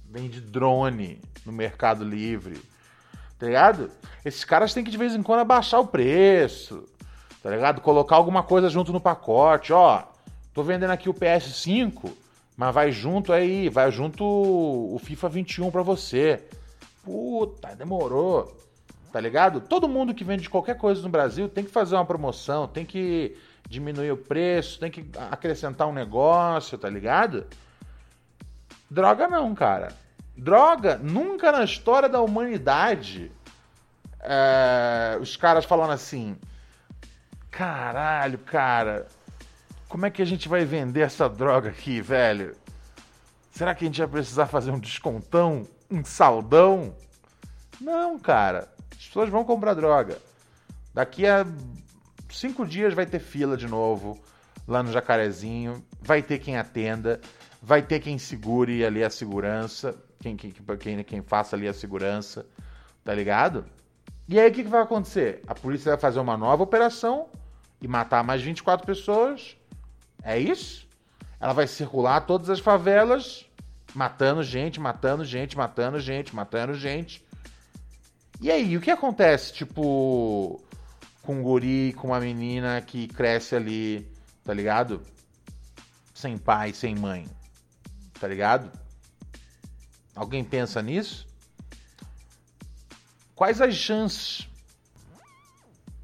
Vende 0.09 0.41
drone 0.41 1.21
no 1.45 1.53
Mercado 1.53 2.05
Livre. 2.05 2.61
Tá 3.39 3.47
ligado? 3.47 3.91
Esses 4.25 4.45
caras 4.45 4.73
têm 4.73 4.85
que 4.85 4.91
de 4.91 4.99
vez 4.99 5.15
em 5.15 5.23
quando 5.23 5.41
abaixar 5.41 5.81
o 5.81 5.87
preço. 5.87 6.89
Tá 7.43 7.51
ligado? 7.51 7.81
Colocar 7.81 8.17
alguma 8.17 8.43
coisa 8.43 8.69
junto 8.69 8.93
no 8.93 9.01
pacote. 9.01 9.73
Ó, 9.73 10.03
tô 10.53 10.63
vendendo 10.63 10.91
aqui 10.91 11.09
o 11.09 11.15
PS5 11.15 12.25
mas 12.57 12.75
vai 12.75 12.93
junto 12.93 13.33
aí, 13.33 13.69
vai 13.69 13.91
junto 13.91 14.25
o 14.25 14.99
FIFA 15.03 15.29
21 15.29 15.71
para 15.71 15.83
você. 15.83 16.43
Puta, 17.03 17.75
demorou. 17.75 18.57
Tá 19.13 19.21
ligado? 19.21 19.61
Todo 19.61 19.89
mundo 19.89 20.15
que 20.15 20.25
vende 20.25 20.49
qualquer 20.49 20.77
coisa 20.77 21.03
no 21.03 21.09
Brasil 21.09 21.49
tem 21.49 21.65
que 21.65 21.71
fazer 21.71 21.95
uma 21.95 22.05
promoção, 22.05 22.67
tem 22.67 22.85
que 22.85 23.37
diminuir 23.69 24.13
o 24.13 24.17
preço, 24.17 24.79
tem 24.79 24.91
que 24.91 25.07
acrescentar 25.31 25.89
um 25.89 25.93
negócio, 25.93 26.79
tá 26.79 26.89
ligado? 26.89 27.47
Droga 28.91 29.29
não, 29.29 29.55
cara. 29.55 29.93
Droga, 30.37 30.99
nunca 30.99 31.53
na 31.53 31.65
história 31.65 32.09
da 32.09 32.21
humanidade 32.21 33.31
é, 34.25 35.19
os 35.21 35.37
caras 35.37 35.65
falando 35.65 35.93
assim: 35.93 36.37
caralho, 37.51 38.39
cara, 38.39 39.07
como 39.89 40.07
é 40.07 40.11
que 40.11 40.23
a 40.23 40.25
gente 40.25 40.49
vai 40.49 40.65
vender 40.65 41.03
essa 41.03 41.29
droga 41.29 41.69
aqui, 41.69 42.01
velho? 42.01 42.57
Será 43.53 43.75
que 43.75 43.85
a 43.85 43.87
gente 43.87 43.99
vai 43.99 44.09
precisar 44.09 44.47
fazer 44.47 44.71
um 44.71 44.79
descontão, 44.79 45.69
um 45.91 46.05
saldão? 46.05 46.97
Não, 47.81 48.19
cara. 48.19 48.69
As 48.91 49.07
pessoas 49.07 49.29
vão 49.29 49.45
comprar 49.45 49.75
droga. 49.75 50.19
Daqui 50.93 51.27
a 51.27 51.47
cinco 52.31 52.67
dias 52.67 52.95
vai 52.95 53.07
ter 53.07 53.21
fila 53.21 53.57
de 53.57 53.69
novo 53.69 54.19
lá 54.67 54.83
no 54.83 54.91
Jacarezinho. 54.91 55.85
Vai 56.01 56.23
ter 56.23 56.39
quem 56.39 56.57
atenda. 56.57 57.21
Vai 57.63 57.83
ter 57.83 58.01
quem 58.01 58.19
segure 58.19 58.85
ali 58.85 59.05
a 59.05 59.11
segurança. 59.11 59.95
Quem, 60.21 60.37
quem, 60.37 60.53
quem, 60.53 61.05
quem 61.05 61.23
faça 61.23 61.57
ali 61.57 61.69
a 61.69 61.73
segurança. 61.73 62.47
Tá 63.05 63.15
ligado? 63.15 63.65
E 64.29 64.41
aí 64.41 64.51
o 64.51 64.53
que, 64.53 64.65
que 64.65 64.71
vai 64.71 64.83
acontecer? 64.83 65.43
A 65.47 65.55
polícia 65.55 65.93
vai 65.93 66.01
fazer 66.01 66.19
uma 66.19 66.37
nova 66.37 66.63
operação 66.63 67.29
e 67.81 67.87
matar 67.87 68.25
mais 68.25 68.41
24 68.41 68.87
pessoas 68.87 69.57
é 70.25 70.39
isso? 70.39 70.89
Ela 71.39 71.53
vai 71.53 71.67
circular 71.67 72.23
todas 72.23 72.49
as 72.49 72.59
favelas, 72.59 73.45
matando 73.95 74.43
gente, 74.43 74.81
matando 74.81 75.23
gente, 75.23 75.55
matando 75.55 76.01
gente, 76.01 76.35
matando 76.35 76.73
gente. 76.73 77.23
E 78.41 78.51
aí, 78.51 78.75
o 78.77 78.81
que 78.81 78.91
acontece, 78.91 79.53
tipo, 79.53 80.65
com 81.23 81.37
um 81.37 81.43
guri, 81.43 81.93
com 81.93 82.09
uma 82.09 82.21
menina 82.21 82.81
que 82.81 83.07
cresce 83.07 83.55
ali, 83.55 84.11
tá 84.43 84.55
ligado? 84.55 85.03
Sem 86.15 86.39
pai, 86.39 86.73
sem 86.73 86.95
mãe, 86.95 87.29
tá 88.19 88.27
ligado? 88.27 88.73
Alguém 90.15 90.45
pensa 90.45 90.81
nisso? 90.81 91.27
Quais 93.35 93.61
as 93.61 93.75
chances 93.75 94.49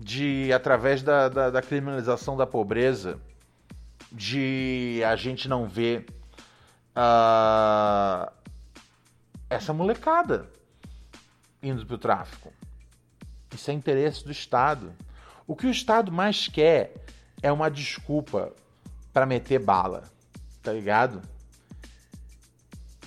de, 0.00 0.50
através 0.52 1.02
da, 1.02 1.28
da, 1.28 1.50
da 1.50 1.60
criminalização 1.60 2.36
da 2.36 2.46
pobreza, 2.46 3.20
de 4.10 5.02
a 5.06 5.14
gente 5.14 5.46
não 5.46 5.68
ver 5.68 6.06
uh, 6.96 8.32
essa 9.48 9.72
molecada 9.72 10.48
indo 11.62 11.84
para 11.84 11.94
o 11.94 11.98
tráfico. 11.98 12.50
Isso 13.54 13.70
é 13.70 13.74
interesse 13.74 14.24
do 14.24 14.32
Estado. 14.32 14.92
O 15.46 15.54
que 15.54 15.66
o 15.66 15.70
Estado 15.70 16.10
mais 16.10 16.48
quer 16.48 16.94
é 17.42 17.52
uma 17.52 17.70
desculpa 17.70 18.52
para 19.12 19.26
meter 19.26 19.58
bala, 19.58 20.04
tá 20.62 20.72
ligado? 20.72 21.20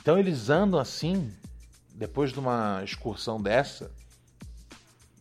Então 0.03 0.19
eles 0.19 0.51
andam 0.51 0.79
assim, 0.79 1.33
depois 1.95 2.31
de 2.31 2.39
uma 2.39 2.83
excursão 2.83 3.41
dessa, 3.41 3.89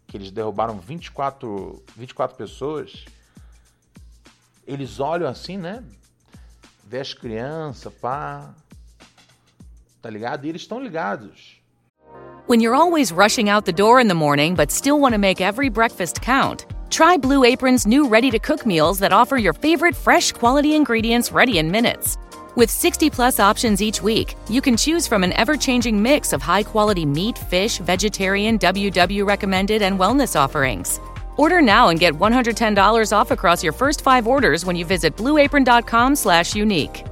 que 0.06 0.18
eles 0.18 0.30
derrubaram 0.30 0.78
24, 0.78 1.82
24 1.96 2.36
pessoas 2.36 3.06
eles 4.66 5.00
olham 5.00 5.28
assim, 5.28 5.56
né? 5.56 5.82
Vê 6.84 7.00
as 7.00 7.14
crianças, 7.14 7.92
pá. 7.92 8.54
Tá 10.00 10.10
ligado? 10.10 10.44
E 10.44 10.48
eles 10.48 10.62
estão 10.62 10.80
ligados. 10.80 11.60
When 12.48 12.60
you're 12.60 12.76
always 12.76 13.12
rushing 13.12 13.48
out 13.48 13.64
the 13.64 13.72
door 13.72 14.00
in 14.00 14.08
the 14.08 14.14
morning 14.14 14.54
but 14.54 14.70
still 14.70 14.98
want 14.98 15.14
to 15.14 15.18
make 15.18 15.40
every 15.40 15.70
breakfast 15.70 16.20
count, 16.20 16.66
try 16.90 17.16
Blue 17.16 17.44
Apron's 17.44 17.86
new 17.86 18.08
ready 18.08 18.30
to 18.30 18.38
cook 18.38 18.66
meals 18.66 18.98
that 18.98 19.12
offer 19.12 19.38
your 19.38 19.54
favorite 19.54 19.96
fresh 19.96 20.32
quality 20.32 20.74
ingredients 20.74 21.32
ready 21.32 21.58
in 21.58 21.70
minutes. 21.70 22.18
With 22.54 22.70
60 22.70 23.08
plus 23.10 23.40
options 23.40 23.80
each 23.80 24.02
week, 24.02 24.36
you 24.50 24.60
can 24.60 24.76
choose 24.76 25.06
from 25.06 25.24
an 25.24 25.32
ever 25.32 25.56
changing 25.56 26.02
mix 26.02 26.32
of 26.32 26.42
high 26.42 26.62
quality 26.62 27.06
meat, 27.06 27.38
fish, 27.38 27.78
vegetarian, 27.78 28.58
WW 28.58 29.26
recommended, 29.26 29.80
and 29.80 29.98
wellness 29.98 30.38
offerings. 30.38 31.00
Order 31.38 31.62
now 31.62 31.88
and 31.88 31.98
get 31.98 32.12
$110 32.14 33.12
off 33.16 33.30
across 33.30 33.64
your 33.64 33.72
first 33.72 34.02
five 34.02 34.26
orders 34.26 34.66
when 34.66 34.76
you 34.76 34.84
visit 34.84 35.16
blueapron.com 35.16 36.14
slash 36.14 36.54
unique. 36.54 37.04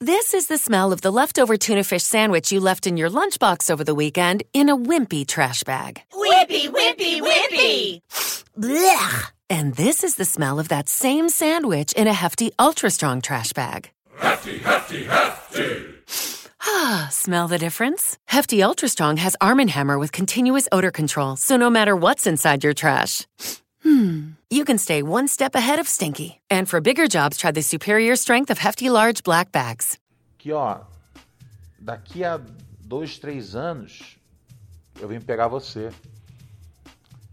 This 0.00 0.34
is 0.34 0.48
the 0.48 0.58
smell 0.58 0.92
of 0.92 1.02
the 1.02 1.10
leftover 1.10 1.56
tuna 1.56 1.84
fish 1.84 2.02
sandwich 2.02 2.50
you 2.52 2.60
left 2.60 2.86
in 2.86 2.96
your 2.96 3.10
lunchbox 3.10 3.70
over 3.70 3.84
the 3.84 3.94
weekend 3.94 4.42
in 4.52 4.68
a 4.68 4.76
wimpy 4.76 5.26
trash 5.26 5.62
bag. 5.62 6.02
Wimpy, 6.12 6.68
wimpy, 6.68 7.20
wimpy! 7.20 8.00
Blech! 8.58 9.35
And 9.48 9.74
this 9.76 10.02
is 10.02 10.16
the 10.16 10.24
smell 10.24 10.58
of 10.58 10.68
that 10.68 10.88
same 10.88 11.28
sandwich 11.28 11.92
in 11.92 12.08
a 12.08 12.12
hefty, 12.12 12.50
ultra 12.58 12.90
strong 12.90 13.20
trash 13.20 13.52
bag. 13.52 13.90
Hefty, 14.18 14.58
hefty, 14.58 15.04
hefty! 15.04 15.86
Ah, 16.62 17.08
smell 17.12 17.46
the 17.46 17.58
difference? 17.58 18.18
Hefty 18.26 18.62
Ultra 18.62 18.88
Strong 18.88 19.18
has 19.18 19.36
Arm 19.40 19.58
& 19.58 19.68
Hammer 19.68 19.98
with 19.98 20.10
continuous 20.10 20.68
odor 20.72 20.90
control, 20.90 21.36
so 21.36 21.56
no 21.56 21.70
matter 21.70 21.94
what's 21.94 22.26
inside 22.26 22.64
your 22.64 22.72
trash, 22.74 23.26
hmm, 23.82 24.30
you 24.50 24.64
can 24.64 24.78
stay 24.78 25.02
one 25.02 25.28
step 25.28 25.54
ahead 25.54 25.78
of 25.78 25.86
stinky. 25.86 26.40
And 26.50 26.68
for 26.68 26.80
bigger 26.80 27.06
jobs, 27.06 27.36
try 27.36 27.50
the 27.52 27.62
superior 27.62 28.16
strength 28.16 28.50
of 28.50 28.58
Hefty 28.58 28.90
Large 28.90 29.22
Black 29.22 29.52
Bags. 29.52 29.98
Que 30.38 30.52
ó, 30.52 30.80
daqui 31.78 32.24
a 32.24 32.40
dois, 32.80 33.18
três 33.18 33.54
anos 33.54 34.16
eu 35.00 35.08
vim 35.08 35.20
pegar 35.20 35.48
você. 35.48 35.92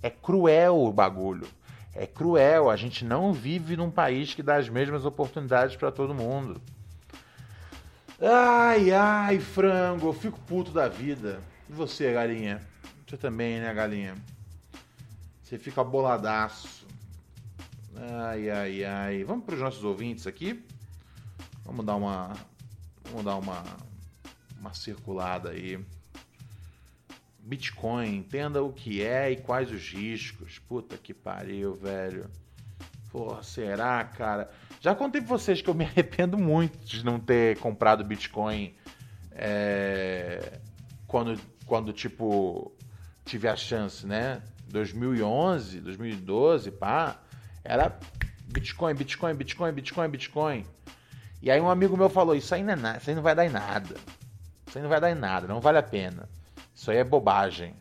É 0.01 0.09
cruel 0.09 0.77
o 0.83 0.91
bagulho. 0.91 1.47
É 1.95 2.07
cruel. 2.07 2.69
A 2.69 2.75
gente 2.75 3.05
não 3.05 3.31
vive 3.31 3.77
num 3.77 3.91
país 3.91 4.33
que 4.33 4.41
dá 4.43 4.55
as 4.55 4.69
mesmas 4.69 5.05
oportunidades 5.05 5.75
para 5.75 5.91
todo 5.91 6.13
mundo. 6.13 6.61
Ai, 8.21 8.91
ai, 8.91 9.39
frango, 9.39 10.07
eu 10.07 10.13
fico 10.13 10.39
puto 10.41 10.71
da 10.71 10.87
vida. 10.87 11.41
E 11.69 11.73
você, 11.73 12.13
galinha? 12.13 12.61
Você 13.05 13.17
também, 13.17 13.59
né, 13.59 13.73
galinha? 13.73 14.15
Você 15.43 15.57
fica 15.57 15.83
boladaço. 15.83 16.87
Ai, 17.95 18.49
ai, 18.49 18.83
ai. 18.83 19.23
Vamos 19.23 19.45
para 19.45 19.55
os 19.55 19.61
nossos 19.61 19.83
ouvintes 19.83 20.25
aqui. 20.25 20.63
Vamos 21.63 21.85
dar 21.85 21.95
uma. 21.95 22.33
Vamos 23.05 23.25
dar 23.25 23.35
uma. 23.35 23.63
Uma 24.59 24.73
circulada 24.73 25.49
aí. 25.49 25.83
Bitcoin, 27.45 28.15
entenda 28.15 28.63
o 28.63 28.71
que 28.71 29.03
é 29.03 29.31
e 29.31 29.35
quais 29.35 29.69
os 29.69 29.89
riscos. 29.89 30.59
Puta 30.59 30.97
que 30.97 31.13
pariu, 31.13 31.75
velho. 31.75 32.29
Pô, 33.11 33.43
será, 33.43 34.03
cara? 34.05 34.49
Já 34.79 34.95
contei 34.95 35.21
pra 35.21 35.29
vocês 35.29 35.61
que 35.61 35.69
eu 35.69 35.73
me 35.73 35.83
arrependo 35.85 36.37
muito 36.37 36.77
de 36.79 37.03
não 37.03 37.19
ter 37.19 37.57
comprado 37.59 38.03
Bitcoin 38.03 38.73
é, 39.31 40.59
quando, 41.05 41.37
quando, 41.65 41.91
tipo, 41.91 42.71
tive 43.25 43.49
a 43.49 43.57
chance, 43.57 44.07
né? 44.07 44.41
2011, 44.69 45.81
2012, 45.81 46.71
pá, 46.71 47.19
era 47.61 47.99
Bitcoin, 48.45 48.93
Bitcoin, 48.95 49.33
Bitcoin, 49.35 49.71
Bitcoin, 49.73 50.09
Bitcoin. 50.09 50.65
E 51.41 51.51
aí 51.51 51.59
um 51.59 51.69
amigo 51.69 51.97
meu 51.97 52.09
falou, 52.09 52.35
isso 52.35 52.55
aí 52.55 52.63
não, 52.63 52.73
é 52.73 52.97
isso 52.97 53.09
aí 53.09 53.15
não 53.15 53.21
vai 53.21 53.35
dar 53.35 53.45
em 53.45 53.49
nada. 53.49 53.95
Isso 54.65 54.77
aí 54.77 54.81
não 54.81 54.89
vai 54.89 55.01
dar 55.01 55.11
em 55.11 55.15
nada, 55.15 55.45
não 55.45 55.59
vale 55.59 55.77
a 55.77 55.83
pena. 55.83 56.27
Isso 56.83 56.91
aí 56.91 56.97
é 56.97 57.03
bobagem. 57.05 57.73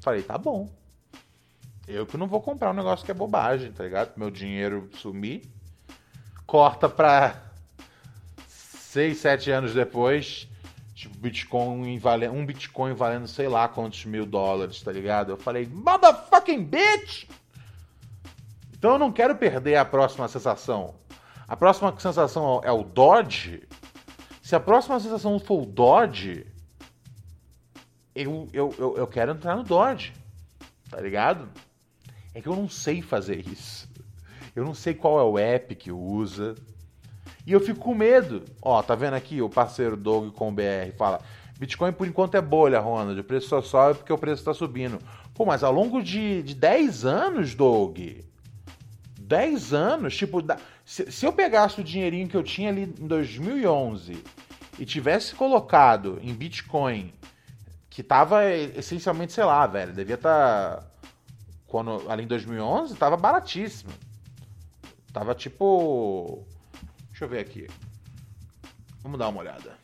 Falei, 0.00 0.22
tá 0.22 0.38
bom. 0.38 0.66
Eu 1.86 2.06
que 2.06 2.16
não 2.16 2.26
vou 2.26 2.40
comprar 2.40 2.70
um 2.70 2.72
negócio 2.74 3.04
que 3.04 3.10
é 3.10 3.14
bobagem, 3.14 3.70
tá 3.70 3.84
ligado? 3.84 4.16
Meu 4.16 4.30
dinheiro 4.30 4.88
sumir. 4.94 5.42
Corta 6.46 6.88
pra 6.88 7.38
6, 8.48 9.18
7 9.18 9.50
anos 9.50 9.74
depois. 9.74 10.48
Tipo, 10.94 11.18
Bitcoin 11.18 11.98
vale, 11.98 12.26
um 12.30 12.46
Bitcoin 12.46 12.94
valendo 12.94 13.28
sei 13.28 13.46
lá 13.46 13.68
quantos 13.68 14.06
mil 14.06 14.24
dólares, 14.24 14.80
tá 14.80 14.90
ligado? 14.90 15.32
Eu 15.32 15.36
falei, 15.36 15.66
motherfucking 15.66 16.64
bitch! 16.64 17.28
Então 18.72 18.92
eu 18.92 18.98
não 18.98 19.12
quero 19.12 19.36
perder 19.36 19.76
a 19.76 19.84
próxima 19.84 20.26
sensação. 20.28 20.94
A 21.46 21.54
próxima 21.54 21.94
sensação 22.00 22.62
é 22.64 22.72
o 22.72 22.82
Dodge. 22.82 23.68
Se 24.40 24.56
a 24.56 24.60
próxima 24.60 24.98
sensação 24.98 25.38
for 25.38 25.64
o 25.64 25.66
Dodge, 25.66 26.53
eu, 28.14 28.48
eu, 28.52 28.74
eu, 28.78 28.96
eu 28.96 29.06
quero 29.06 29.32
entrar 29.32 29.56
no 29.56 29.64
Dodge. 29.64 30.12
Tá 30.90 31.00
ligado? 31.00 31.48
É 32.34 32.40
que 32.40 32.48
eu 32.48 32.54
não 32.54 32.68
sei 32.68 33.02
fazer 33.02 33.46
isso. 33.48 33.88
Eu 34.54 34.64
não 34.64 34.74
sei 34.74 34.94
qual 34.94 35.18
é 35.18 35.22
o 35.22 35.38
app 35.38 35.74
que 35.74 35.90
usa. 35.90 36.54
E 37.46 37.52
eu 37.52 37.60
fico 37.60 37.80
com 37.80 37.94
medo. 37.94 38.44
Ó, 38.62 38.82
tá 38.82 38.94
vendo 38.94 39.14
aqui 39.14 39.42
o 39.42 39.50
parceiro 39.50 39.96
Doug 39.96 40.32
com 40.32 40.48
o 40.48 40.52
BR 40.52 40.92
fala: 40.96 41.20
Bitcoin 41.58 41.92
por 41.92 42.06
enquanto 42.06 42.36
é 42.36 42.40
bolha, 42.40 42.80
Ronald. 42.80 43.18
O 43.18 43.24
preço 43.24 43.48
só 43.48 43.60
sobe 43.60 43.98
porque 43.98 44.12
o 44.12 44.18
preço 44.18 44.42
está 44.42 44.54
subindo. 44.54 44.98
Pô, 45.34 45.44
mas 45.44 45.64
ao 45.64 45.72
longo 45.72 46.02
de, 46.02 46.42
de 46.42 46.54
10 46.54 47.04
anos, 47.04 47.54
Doug. 47.54 47.98
10 49.18 49.72
anos, 49.72 50.16
tipo, 50.16 50.38
se, 50.84 51.10
se 51.10 51.24
eu 51.24 51.32
pegasse 51.32 51.80
o 51.80 51.84
dinheirinho 51.84 52.28
que 52.28 52.36
eu 52.36 52.42
tinha 52.42 52.68
ali 52.68 52.82
em 52.82 53.06
2011 53.06 54.22
e 54.78 54.84
tivesse 54.84 55.34
colocado 55.34 56.18
em 56.22 56.34
Bitcoin, 56.34 57.12
que 57.94 58.02
tava 58.02 58.44
essencialmente, 58.44 59.32
sei 59.32 59.44
lá, 59.44 59.64
velho, 59.68 59.92
devia 59.92 60.16
estar. 60.16 60.78
Tá 60.78 60.86
quando 61.68 62.10
ali 62.10 62.24
em 62.24 62.26
2011 62.26 62.96
tava 62.96 63.16
baratíssimo. 63.16 63.92
Tava 65.12 65.32
tipo, 65.32 66.44
deixa 67.10 67.24
eu 67.24 67.28
ver 67.28 67.38
aqui. 67.38 67.68
Vamos 69.00 69.18
dar 69.18 69.28
uma 69.28 69.40
olhada. 69.40 69.78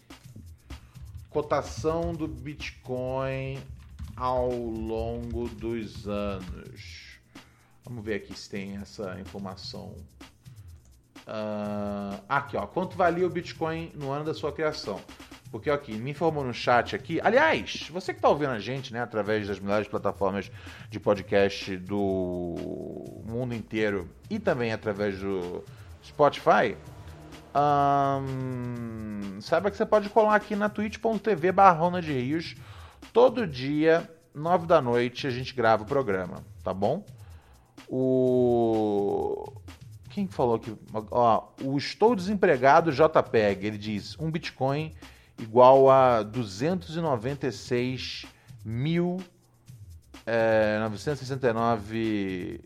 Cotação 1.30 2.12
do 2.12 2.26
Bitcoin 2.26 3.62
ao 4.16 4.50
longo 4.50 5.48
dos 5.48 6.08
anos. 6.08 7.20
Vamos 7.84 8.04
ver 8.04 8.14
aqui 8.14 8.36
se 8.36 8.50
tem 8.50 8.76
essa 8.76 9.20
informação. 9.20 9.94
Uh, 11.28 12.20
aqui, 12.28 12.56
ó. 12.56 12.66
Quanto 12.66 12.96
valia 12.96 13.26
o 13.26 13.30
Bitcoin 13.30 13.92
no 13.94 14.10
ano 14.10 14.24
da 14.24 14.34
sua 14.34 14.52
criação? 14.52 15.00
Porque 15.50 15.68
aqui, 15.68 15.94
me 15.94 16.12
informou 16.12 16.44
no 16.44 16.54
chat 16.54 16.94
aqui. 16.94 17.20
Aliás, 17.22 17.88
você 17.90 18.12
que 18.12 18.18
está 18.18 18.28
ouvindo 18.28 18.50
a 18.50 18.60
gente, 18.60 18.92
né, 18.92 19.00
através 19.00 19.48
das 19.48 19.58
melhores 19.58 19.88
plataformas 19.88 20.50
de 20.88 21.00
podcast 21.00 21.76
do 21.76 23.22
mundo 23.26 23.52
inteiro 23.52 24.08
e 24.28 24.38
também 24.38 24.72
através 24.72 25.18
do 25.18 25.64
Spotify, 26.04 26.76
um, 27.52 29.40
saiba 29.40 29.72
que 29.72 29.76
você 29.76 29.84
pode 29.84 30.08
colar 30.08 30.36
aqui 30.36 30.54
na 30.54 30.68
twitch.tv 30.68 31.50
barrona 31.50 32.00
de 32.00 32.12
rios. 32.12 32.54
Todo 33.12 33.44
dia, 33.44 34.08
nove 34.32 34.66
da 34.66 34.80
noite, 34.80 35.26
a 35.26 35.30
gente 35.30 35.52
grava 35.52 35.82
o 35.82 35.86
programa, 35.86 36.44
tá 36.62 36.72
bom? 36.72 37.04
O... 37.88 39.52
Quem 40.10 40.28
falou 40.28 40.60
que... 40.60 40.76
Ó, 41.10 41.48
o 41.62 41.76
Estou 41.76 42.14
Desempregado 42.14 42.92
JPEG, 42.92 43.66
ele 43.66 43.78
diz, 43.78 44.16
um 44.18 44.30
Bitcoin 44.30 44.92
igual 45.40 45.90
a 45.90 46.22
296 46.22 48.26
mil 48.64 49.18
é, 50.26 50.78
969 50.80 52.60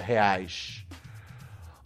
reais. 0.00 0.86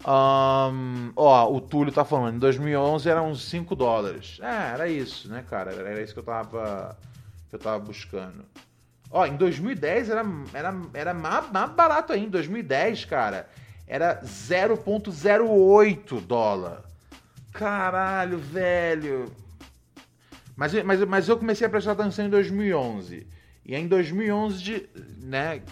Um, 0.06 1.10
ó, 1.16 1.52
o 1.52 1.60
Túlio 1.60 1.92
tá 1.92 2.04
falando, 2.04 2.36
em 2.36 2.38
2011 2.38 3.08
eram 3.08 3.30
uns 3.30 3.48
5 3.48 3.74
dólares. 3.74 4.38
É, 4.40 4.74
era 4.74 4.88
isso, 4.88 5.28
né, 5.28 5.44
cara? 5.48 5.72
Era 5.72 6.00
isso 6.00 6.12
que 6.12 6.20
eu 6.20 6.24
tava, 6.24 6.96
que 7.48 7.56
eu 7.56 7.58
tava 7.58 7.80
buscando. 7.80 8.44
Ó, 9.10 9.26
em 9.26 9.36
2010 9.36 10.10
era, 10.10 10.24
era, 10.52 10.74
era 10.94 11.14
mais, 11.14 11.50
mais 11.50 11.70
barato 11.72 12.12
ainda. 12.12 12.26
Em 12.26 12.30
2010, 12.30 13.04
cara, 13.06 13.48
era 13.86 14.20
0,08 14.22 16.20
dólar. 16.20 16.82
Caralho, 17.52 18.38
velho. 18.38 19.32
Mas, 20.56 20.72
mas, 20.82 21.04
mas 21.04 21.28
eu 21.28 21.36
comecei 21.36 21.66
a 21.66 21.70
prestar 21.70 21.92
atenção 21.92 22.24
em 22.24 22.30
2011. 22.30 23.26
E 23.64 23.74
em 23.74 23.86
2011, 23.86 24.88
né, 25.18 25.62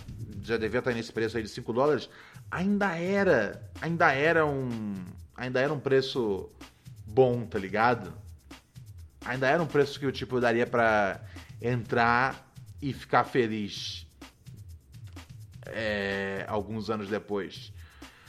já 0.43 0.57
devia 0.57 0.81
estar 0.81 0.93
nesse 0.93 1.13
preço 1.13 1.37
aí 1.37 1.43
de 1.43 1.49
5 1.49 1.73
dólares, 1.73 2.11
ainda 2.51 2.95
era, 2.97 3.63
ainda 3.81 4.13
era 4.13 4.45
um, 4.45 4.95
ainda 5.35 5.61
era 5.61 5.73
um 5.73 5.81
preço 5.81 6.51
bom, 7.07 7.47
tá 7.47 7.59
ligado? 7.59 8.13
Ainda 9.25 9.49
era 9.49 9.63
um 9.63 9.67
preço 9.67 9.99
que 9.99 10.05
eu 10.05 10.13
tipo 10.13 10.39
daria 10.41 10.67
para 10.67 11.21
entrar 11.63 12.47
e 12.83 12.93
ficar 12.93 13.25
feliz. 13.25 14.07
É, 15.67 16.45
alguns 16.47 16.91
anos 16.91 17.09
depois. 17.09 17.73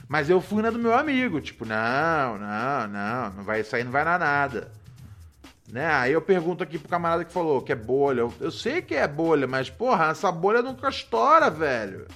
Mas 0.08 0.30
eu 0.30 0.40
fui 0.40 0.62
na 0.62 0.70
do 0.70 0.78
meu 0.78 0.94
amigo, 0.94 1.40
tipo, 1.40 1.66
não, 1.66 2.38
não, 2.38 2.88
não, 2.88 3.30
não 3.32 3.44
vai 3.44 3.62
sair, 3.62 3.84
não 3.84 3.90
vai 3.90 4.04
dar 4.04 4.18
nada. 4.18 4.72
Né? 5.68 5.86
Aí 5.86 6.12
eu 6.12 6.22
pergunto 6.22 6.62
aqui 6.62 6.78
pro 6.78 6.88
camarada 6.88 7.24
que 7.24 7.32
falou 7.32 7.62
que 7.62 7.72
é 7.72 7.76
bolha. 7.76 8.20
Eu, 8.20 8.34
eu 8.40 8.50
sei 8.50 8.80
que 8.80 8.94
é 8.94 9.06
bolha, 9.06 9.46
mas 9.46 9.68
porra, 9.68 10.06
essa 10.06 10.30
bolha 10.30 10.62
nunca 10.62 10.88
estoura, 10.88 11.50
velho. 11.50 12.06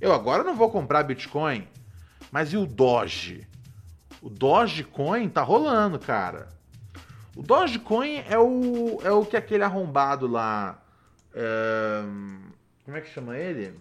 Eu 0.00 0.12
agora 0.12 0.44
não 0.44 0.54
vou 0.54 0.70
comprar 0.70 1.02
Bitcoin. 1.02 1.66
Mas 2.30 2.52
e 2.52 2.56
o 2.56 2.66
Doge? 2.66 3.46
O 4.20 4.30
Dogecoin 4.30 5.28
tá 5.28 5.42
rolando, 5.42 5.98
cara. 5.98 6.48
O 7.34 7.42
Dogecoin 7.42 8.22
é 8.28 8.38
o, 8.38 9.00
é 9.02 9.10
o 9.10 9.24
que 9.24 9.36
aquele 9.36 9.64
arrombado 9.64 10.26
lá. 10.26 10.82
É, 11.34 12.02
como 12.84 12.96
é 12.96 13.00
que 13.00 13.10
chama 13.10 13.36
ele? 13.36 13.78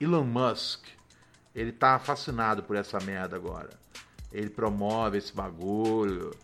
Elon 0.00 0.24
Musk. 0.24 0.84
Ele 1.54 1.72
tá 1.72 1.98
fascinado 1.98 2.62
por 2.62 2.76
essa 2.76 2.98
merda 3.00 3.36
agora. 3.36 3.70
ele 4.32 4.50
promove 4.50 5.18
esse 5.18 5.34
bagulho. 5.34 6.34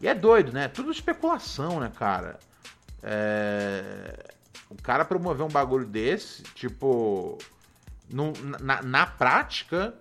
E 0.00 0.08
é 0.08 0.14
doido, 0.14 0.52
né? 0.52 0.68
Tudo 0.68 0.90
especulação, 0.90 1.80
né, 1.80 1.90
cara? 1.94 2.38
É... 3.02 4.34
O 4.68 4.74
cara 4.82 5.04
promover 5.04 5.46
um 5.46 5.50
bagulho 5.50 5.86
desse, 5.86 6.42
tipo. 6.42 7.38
Num, 8.10 8.32
na, 8.60 8.82
na 8.82 9.06
prática, 9.06 9.94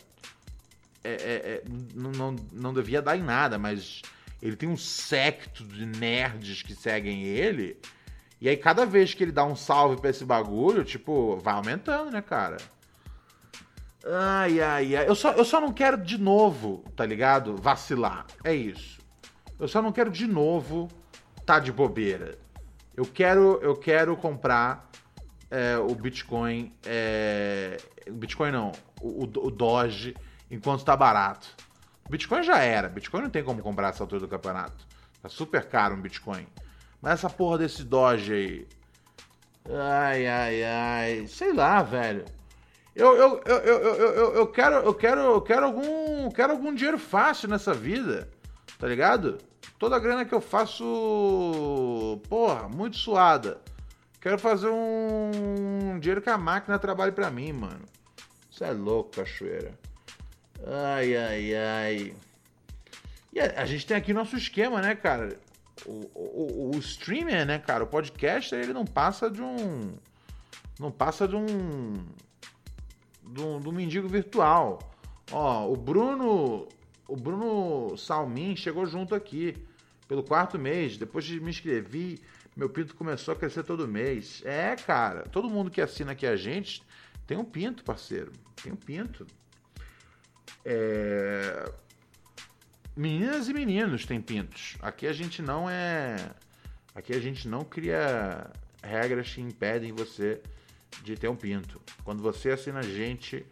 é, 1.04 1.12
é, 1.12 1.14
é, 1.14 1.64
não, 1.94 2.12
não, 2.12 2.36
não 2.52 2.74
devia 2.74 3.02
dar 3.02 3.18
em 3.18 3.22
nada, 3.24 3.58
mas 3.58 4.02
ele 4.42 4.56
tem 4.56 4.70
um 4.70 4.78
secto 4.78 5.64
de 5.64 5.86
nerds 5.86 6.62
que 6.62 6.76
seguem 6.76 7.24
ele. 7.24 7.80
E 8.42 8.50
aí, 8.50 8.58
cada 8.58 8.86
vez 8.86 9.14
que 9.14 9.24
ele 9.24 9.32
dá 9.32 9.46
um 9.46 9.56
salve 9.56 10.00
pra 10.00 10.10
esse 10.10 10.26
bagulho, 10.26 10.84
tipo, 10.84 11.38
vai 11.38 11.54
aumentando, 11.54 12.12
né, 12.12 12.22
cara? 12.22 12.58
Ai, 14.06 14.62
ai, 14.62 14.96
ai. 14.96 15.08
Eu 15.08 15.16
só, 15.16 15.32
eu 15.32 15.46
só 15.46 15.60
não 15.60 15.74
quero 15.74 15.98
de 15.98 16.18
novo, 16.18 16.84
tá 16.96 17.06
ligado? 17.06 17.56
Vacilar. 17.56 18.26
É 18.44 18.54
isso. 18.54 19.00
Eu 19.60 19.68
só 19.68 19.82
não 19.82 19.92
quero 19.92 20.12
de 20.12 20.28
novo 20.28 20.90
tá 21.46 21.60
de 21.60 21.72
bobeira. 21.72 22.38
Eu 22.96 23.06
quero, 23.06 23.60
eu 23.62 23.76
quero 23.76 24.16
comprar 24.18 24.90
é, 25.52 25.78
o 25.78 25.94
Bitcoin. 25.94 26.74
É, 26.86 27.78
Bitcoin 28.10 28.52
não, 28.52 28.72
o, 29.02 29.24
o, 29.24 29.52
Doge 29.52 30.16
enquanto 30.50 30.84
tá 30.84 30.96
barato. 30.96 31.48
Bitcoin 32.10 32.44
já 32.44 32.60
era. 32.60 32.90
Bitcoin 32.90 33.24
não 33.24 33.30
tem 33.30 33.44
como 33.44 33.62
comprar 33.62 33.90
essa 33.90 34.04
altura 34.04 34.22
do 34.22 34.28
campeonato. 34.28 34.86
Tá 35.22 35.30
super 35.30 35.66
caro 35.66 35.96
um 35.96 36.02
Bitcoin. 36.02 36.48
Mas 37.02 37.14
essa 37.14 37.30
porra 37.30 37.60
desse 37.60 37.84
Doge 37.84 38.34
aí. 38.34 38.68
Ai, 39.70 40.28
ai, 40.28 40.64
ai. 40.64 41.28
Sei 41.28 41.54
lá, 41.54 41.82
velho. 41.82 42.26
Eu, 42.96 43.14
eu, 43.16 43.42
eu, 43.46 43.58
eu, 43.58 43.94
eu, 43.94 44.34
eu, 44.36 44.48
quero, 44.48 44.76
eu 44.76 44.94
quero, 44.94 45.20
eu 45.20 45.42
quero 45.42 45.66
algum, 45.66 46.30
quero 46.32 46.54
algum 46.54 46.74
dinheiro 46.74 46.98
fácil 46.98 47.50
nessa 47.50 47.74
vida, 47.74 48.30
tá 48.78 48.88
ligado? 48.88 49.38
Toda 49.78 49.96
a 49.96 50.00
grana 50.00 50.26
que 50.26 50.34
eu 50.34 50.42
faço, 50.42 52.22
porra, 52.30 52.68
muito 52.68 52.98
suada. 52.98 53.62
Quero 54.22 54.40
fazer 54.40 54.70
um 54.70 56.00
dinheiro 56.00 56.22
que 56.22 56.30
a 56.30 56.38
máquina 56.38 56.80
trabalhe 56.80 57.12
para 57.12 57.30
mim, 57.30 57.54
mano. 57.54 57.86
Isso 58.50 58.64
é 58.64 58.72
louco, 58.72 59.12
cachoeira. 59.12 59.78
Ai, 60.66 61.16
ai, 61.16 61.56
ai. 61.56 62.16
E 63.34 63.40
a, 63.40 63.62
a, 63.62 63.66
gente 63.66 63.86
tem 63.86 63.98
aqui 63.98 64.14
nosso 64.14 64.38
esquema, 64.38 64.82
né, 64.82 64.96
cara? 64.96 65.38
O, 65.86 66.10
o, 66.16 66.72
o, 66.74 66.80
streamer, 66.80 67.46
né, 67.46 67.60
cara? 67.60 67.84
O 67.84 67.88
podcaster, 67.88 68.60
ele 68.60 68.74
não 68.74 68.86
passa 68.86 69.30
de 69.30 69.42
um. 69.42 69.94
Não 70.80 70.90
passa 70.90 71.28
de 71.28 71.36
um 71.36 72.06
do, 73.22 73.60
do 73.60 73.72
mendigo 73.72 74.08
virtual. 74.08 74.80
Ó, 75.32 75.70
o 75.70 75.76
Bruno, 75.76 76.68
o 77.08 77.16
Bruno 77.16 77.98
Salmin 77.98 78.56
chegou 78.56 78.86
junto 78.86 79.14
aqui 79.14 79.56
pelo 80.08 80.24
quarto 80.24 80.58
mês. 80.58 80.98
Depois 80.98 81.26
de 81.26 81.40
me 81.40 81.50
inscrevi, 81.50 82.20
meu 82.56 82.70
pinto 82.70 82.96
começou 82.96 83.34
a 83.34 83.38
crescer 83.38 83.64
todo 83.64 83.88
mês. 83.88 84.42
É, 84.46 84.76
cara, 84.76 85.24
todo 85.24 85.50
mundo 85.50 85.70
que 85.70 85.82
assina 85.82 86.14
aqui 86.14 86.26
a 86.26 86.36
gente 86.36 86.84
tem 87.28 87.38
um 87.38 87.46
pinto, 87.46 87.84
parceiro. 87.84 88.32
Tem 88.62 88.72
um 88.72 88.76
pinto. 88.76 89.26
É... 90.64 91.72
Meninas 92.96 93.50
e 93.50 93.54
meninos 93.54 94.06
têm 94.06 94.22
pintos. 94.22 94.78
Aqui 94.82 95.06
a 95.06 95.14
gente 95.14 95.42
não 95.42 95.70
é. 95.70 96.32
Aqui 96.94 97.14
a 97.14 97.20
gente 97.20 97.48
não 97.48 97.62
cria 97.62 98.50
regras 98.82 99.34
que 99.34 99.42
impedem 99.42 99.92
você 99.92 100.42
de 101.04 101.18
ter 101.18 101.28
um 101.28 101.36
pinto. 101.36 101.82
Quando 102.04 102.24
você 102.24 102.52
assina 102.52 102.80
a 102.80 102.84
gente, 102.84 103.46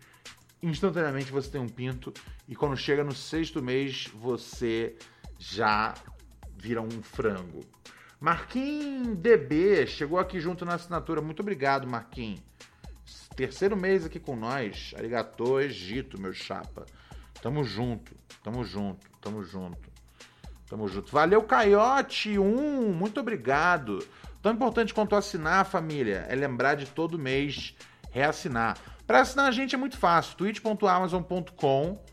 instantaneamente 0.64 1.32
você 1.32 1.50
tem 1.50 1.62
um 1.62 1.68
pinto 1.68 2.14
e 2.48 2.56
quando 2.56 2.78
chega 2.78 3.04
no 3.04 3.14
sexto 3.14 3.62
mês 3.62 4.08
você 4.16 4.96
já 5.38 5.94
vira 6.58 6.82
um 6.82 7.04
frango. 7.04 7.62
Marquinhos 8.20 9.18
DB 9.18 9.86
chegou 9.86 10.18
aqui 10.18 10.40
junto 10.40 10.64
na 10.64 10.76
assinatura. 10.76 11.22
Muito 11.22 11.42
obrigado, 11.42 11.86
Marquinhos. 11.86 12.42
Terceiro 13.36 13.76
mês 13.76 14.06
aqui 14.06 14.20
com 14.20 14.36
nós. 14.36 14.94
Arigatô, 14.98 15.60
Egito, 15.60 16.20
meu 16.20 16.34
chapa. 16.34 16.86
Tamo 17.42 17.64
junto, 17.66 18.16
tamo 18.42 18.64
junto, 18.64 19.06
tamo 19.20 19.44
junto. 19.44 19.92
Tamo 20.70 20.88
junto. 20.88 21.12
Valeu, 21.12 21.44
Caiote 21.44 22.40
1. 22.40 22.94
Muito 22.94 23.20
obrigado. 23.20 24.00
Tão 24.42 24.54
importante 24.54 24.94
quanto 24.94 25.16
assinar, 25.16 25.66
família, 25.66 26.26
é 26.30 26.36
lembrar 26.36 26.76
de 26.76 26.86
todo 26.86 27.20
mês 27.20 27.76
reassinar. 28.12 28.78
Para 29.14 29.22
assinar 29.22 29.46
a 29.46 29.52
gente 29.52 29.76
é 29.76 29.78
muito 29.78 29.96
fácil, 29.96 30.36
twitch.amazon.com, 30.38 32.04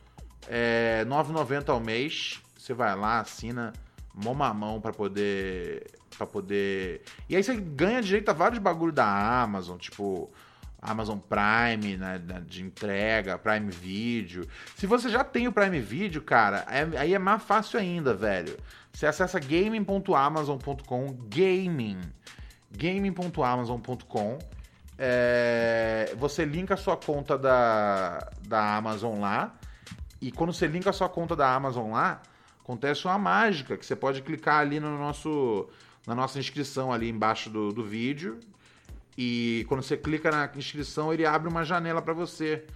é 0.47 1.03
9,90 1.07 1.71
ao 1.71 1.81
mês. 1.81 2.43
Você 2.55 2.75
vai 2.75 2.95
lá, 2.95 3.21
assina, 3.21 3.73
mão 4.15 4.37
a 4.43 4.53
mão 4.53 4.83
para 4.83 4.93
poder 4.93 5.93
para 6.15 6.27
poder. 6.27 7.01
E 7.27 7.35
aí 7.35 7.43
você 7.43 7.57
ganha 7.57 8.03
direito 8.03 8.29
a 8.29 8.35
vários 8.35 8.59
bagulho 8.59 8.93
da 8.93 9.41
Amazon, 9.41 9.79
tipo 9.79 10.31
Amazon 10.83 11.17
Prime, 11.17 11.97
né, 11.97 12.21
de 12.47 12.63
entrega, 12.63 13.39
Prime 13.39 13.71
Video. 13.71 14.47
Se 14.77 14.87
você 14.87 15.09
já 15.09 15.25
tem 15.25 15.49
o 15.49 15.53
Prime 15.53 15.81
Video, 15.81 16.21
cara, 16.21 16.67
é, 16.69 16.99
aí 16.99 17.15
é 17.15 17.19
mais 17.19 17.43
fácil 17.43 17.81
ainda, 17.81 18.13
velho. 18.13 18.59
Você 18.93 19.07
acessa 19.07 19.41
gaming.amazon.com, 19.41 21.17
gaming, 21.31 21.99
gaming.amazon.com. 22.71 24.39
É, 25.03 26.15
você 26.19 26.45
linka 26.45 26.75
a 26.75 26.77
sua 26.77 26.95
conta 26.95 27.39
da, 27.39 28.31
da 28.47 28.77
Amazon 28.77 29.19
lá. 29.19 29.55
E 30.21 30.31
quando 30.31 30.53
você 30.53 30.67
linka 30.67 30.91
a 30.91 30.93
sua 30.93 31.09
conta 31.09 31.35
da 31.35 31.55
Amazon 31.55 31.93
lá, 31.93 32.21
acontece 32.63 33.07
uma 33.07 33.19
mágica 33.19 33.79
que 33.79 33.87
você 33.87 33.97
pode 33.97 34.21
clicar 34.21 34.61
ali 34.61 34.79
no 34.79 34.99
nosso, 34.99 35.67
na 36.07 36.15
nossa 36.15 36.39
inscrição 36.39 36.93
ali 36.93 37.09
embaixo 37.09 37.49
do, 37.49 37.73
do 37.73 37.83
vídeo. 37.83 38.39
E 39.17 39.65
quando 39.69 39.83
você 39.83 39.97
clica 39.97 40.31
na 40.31 40.51
inscrição, 40.55 41.11
ele 41.13 41.25
abre 41.25 41.49
uma 41.49 41.65
janela 41.65 42.03
para 42.03 42.13
você, 42.13 42.67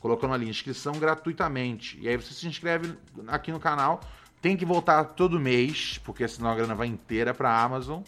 colocando 0.00 0.34
ali 0.34 0.48
inscrição 0.48 0.92
gratuitamente. 0.92 1.98
E 2.00 2.08
aí 2.08 2.16
você 2.16 2.32
se 2.32 2.46
inscreve 2.46 2.96
aqui 3.26 3.50
no 3.50 3.58
canal 3.58 4.00
tem 4.42 4.56
que 4.56 4.64
voltar 4.64 5.04
todo 5.04 5.38
mês, 5.38 5.98
porque 6.04 6.26
senão 6.26 6.50
a 6.50 6.56
grana 6.56 6.74
vai 6.74 6.88
inteira 6.88 7.32
para 7.32 7.48
a 7.48 7.62
Amazon. 7.62 8.02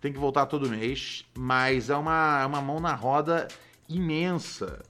Tem 0.00 0.12
que 0.12 0.18
voltar 0.18 0.46
todo 0.46 0.68
mês, 0.68 1.24
mas 1.36 1.90
é 1.90 1.96
uma, 1.96 2.40
é 2.40 2.46
uma 2.46 2.60
mão 2.60 2.78
na 2.78 2.94
roda 2.94 3.48
imensa. 3.88 4.82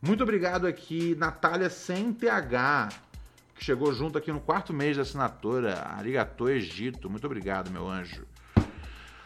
Muito 0.00 0.22
obrigado 0.22 0.66
aqui, 0.66 1.14
Natália 1.16 1.68
sem 1.68 2.12
TH, 2.12 2.88
que 3.54 3.64
chegou 3.64 3.92
junto 3.92 4.16
aqui 4.16 4.32
no 4.32 4.40
quarto 4.40 4.72
mês 4.72 4.96
da 4.96 5.02
assinatura. 5.02 5.82
Arigatô 5.86 6.48
Egito. 6.48 7.10
Muito 7.10 7.26
obrigado, 7.26 7.70
meu 7.70 7.88
anjo. 7.88 8.26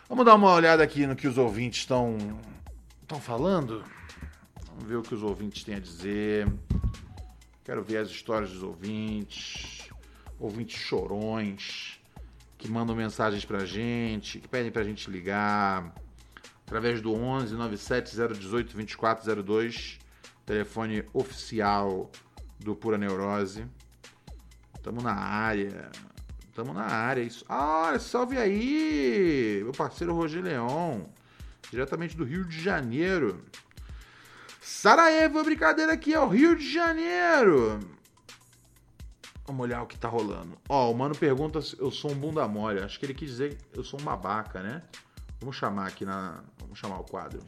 Vamos 0.08 0.24
dar 0.24 0.34
uma 0.34 0.52
olhada 0.52 0.82
aqui 0.82 1.06
no 1.06 1.14
que 1.14 1.28
os 1.28 1.38
ouvintes 1.38 1.80
estão 1.80 2.16
estão 3.02 3.20
falando. 3.20 3.84
Vamos 4.66 4.84
ver 4.84 4.96
o 4.96 5.02
que 5.02 5.14
os 5.14 5.22
ouvintes 5.22 5.64
têm 5.64 5.76
a 5.76 5.80
dizer. 5.80 6.46
Quero 7.64 7.82
ver 7.82 7.98
as 7.98 8.08
histórias 8.08 8.50
dos 8.50 8.62
ouvintes 8.62 9.88
ouvintes 10.38 10.80
chorões 10.80 11.97
que 12.58 12.68
mandam 12.68 12.94
mensagens 12.94 13.44
pra 13.44 13.64
gente, 13.64 14.40
que 14.40 14.48
pedem 14.48 14.70
pra 14.70 14.82
gente 14.82 15.08
ligar 15.08 15.94
através 16.66 17.00
do 17.00 17.14
11 17.14 17.54
97 17.54 18.14
018 18.14 18.74
2402, 18.74 19.98
telefone 20.44 21.04
oficial 21.14 22.10
do 22.58 22.74
Pura 22.74 22.98
Neurose. 22.98 23.64
Tamo 24.82 25.00
na 25.00 25.14
área. 25.14 25.90
Tamo 26.54 26.74
na 26.74 26.82
área. 26.82 27.22
Isso. 27.22 27.44
Ah, 27.48 27.96
salve 28.00 28.36
aí, 28.36 29.60
meu 29.62 29.72
parceiro 29.72 30.12
Roger 30.12 30.42
Leão, 30.42 31.08
diretamente 31.70 32.16
do 32.16 32.24
Rio 32.24 32.44
de 32.44 32.60
Janeiro. 32.60 33.44
Sarajevo, 34.60 35.42
brincadeira 35.44 35.92
aqui, 35.92 36.12
é 36.12 36.20
o 36.20 36.28
Rio 36.28 36.56
de 36.56 36.70
Janeiro. 36.70 37.78
Vamos 39.48 39.64
olhar 39.64 39.82
o 39.82 39.86
que 39.86 39.98
tá 39.98 40.08
rolando. 40.08 40.58
Ó, 40.68 40.90
o 40.90 40.94
mano 40.94 41.16
pergunta 41.16 41.62
se 41.62 41.74
eu 41.80 41.90
sou 41.90 42.10
um 42.10 42.14
bunda 42.14 42.46
mole. 42.46 42.80
Acho 42.80 43.00
que 43.00 43.06
ele 43.06 43.14
quis 43.14 43.30
dizer 43.30 43.56
que 43.72 43.78
eu 43.78 43.82
sou 43.82 43.98
um 43.98 44.04
babaca, 44.04 44.62
né? 44.62 44.82
Vamos 45.40 45.56
chamar 45.56 45.86
aqui 45.88 46.04
na. 46.04 46.44
Vamos 46.60 46.78
chamar 46.78 47.00
o 47.00 47.04
quadro. 47.04 47.40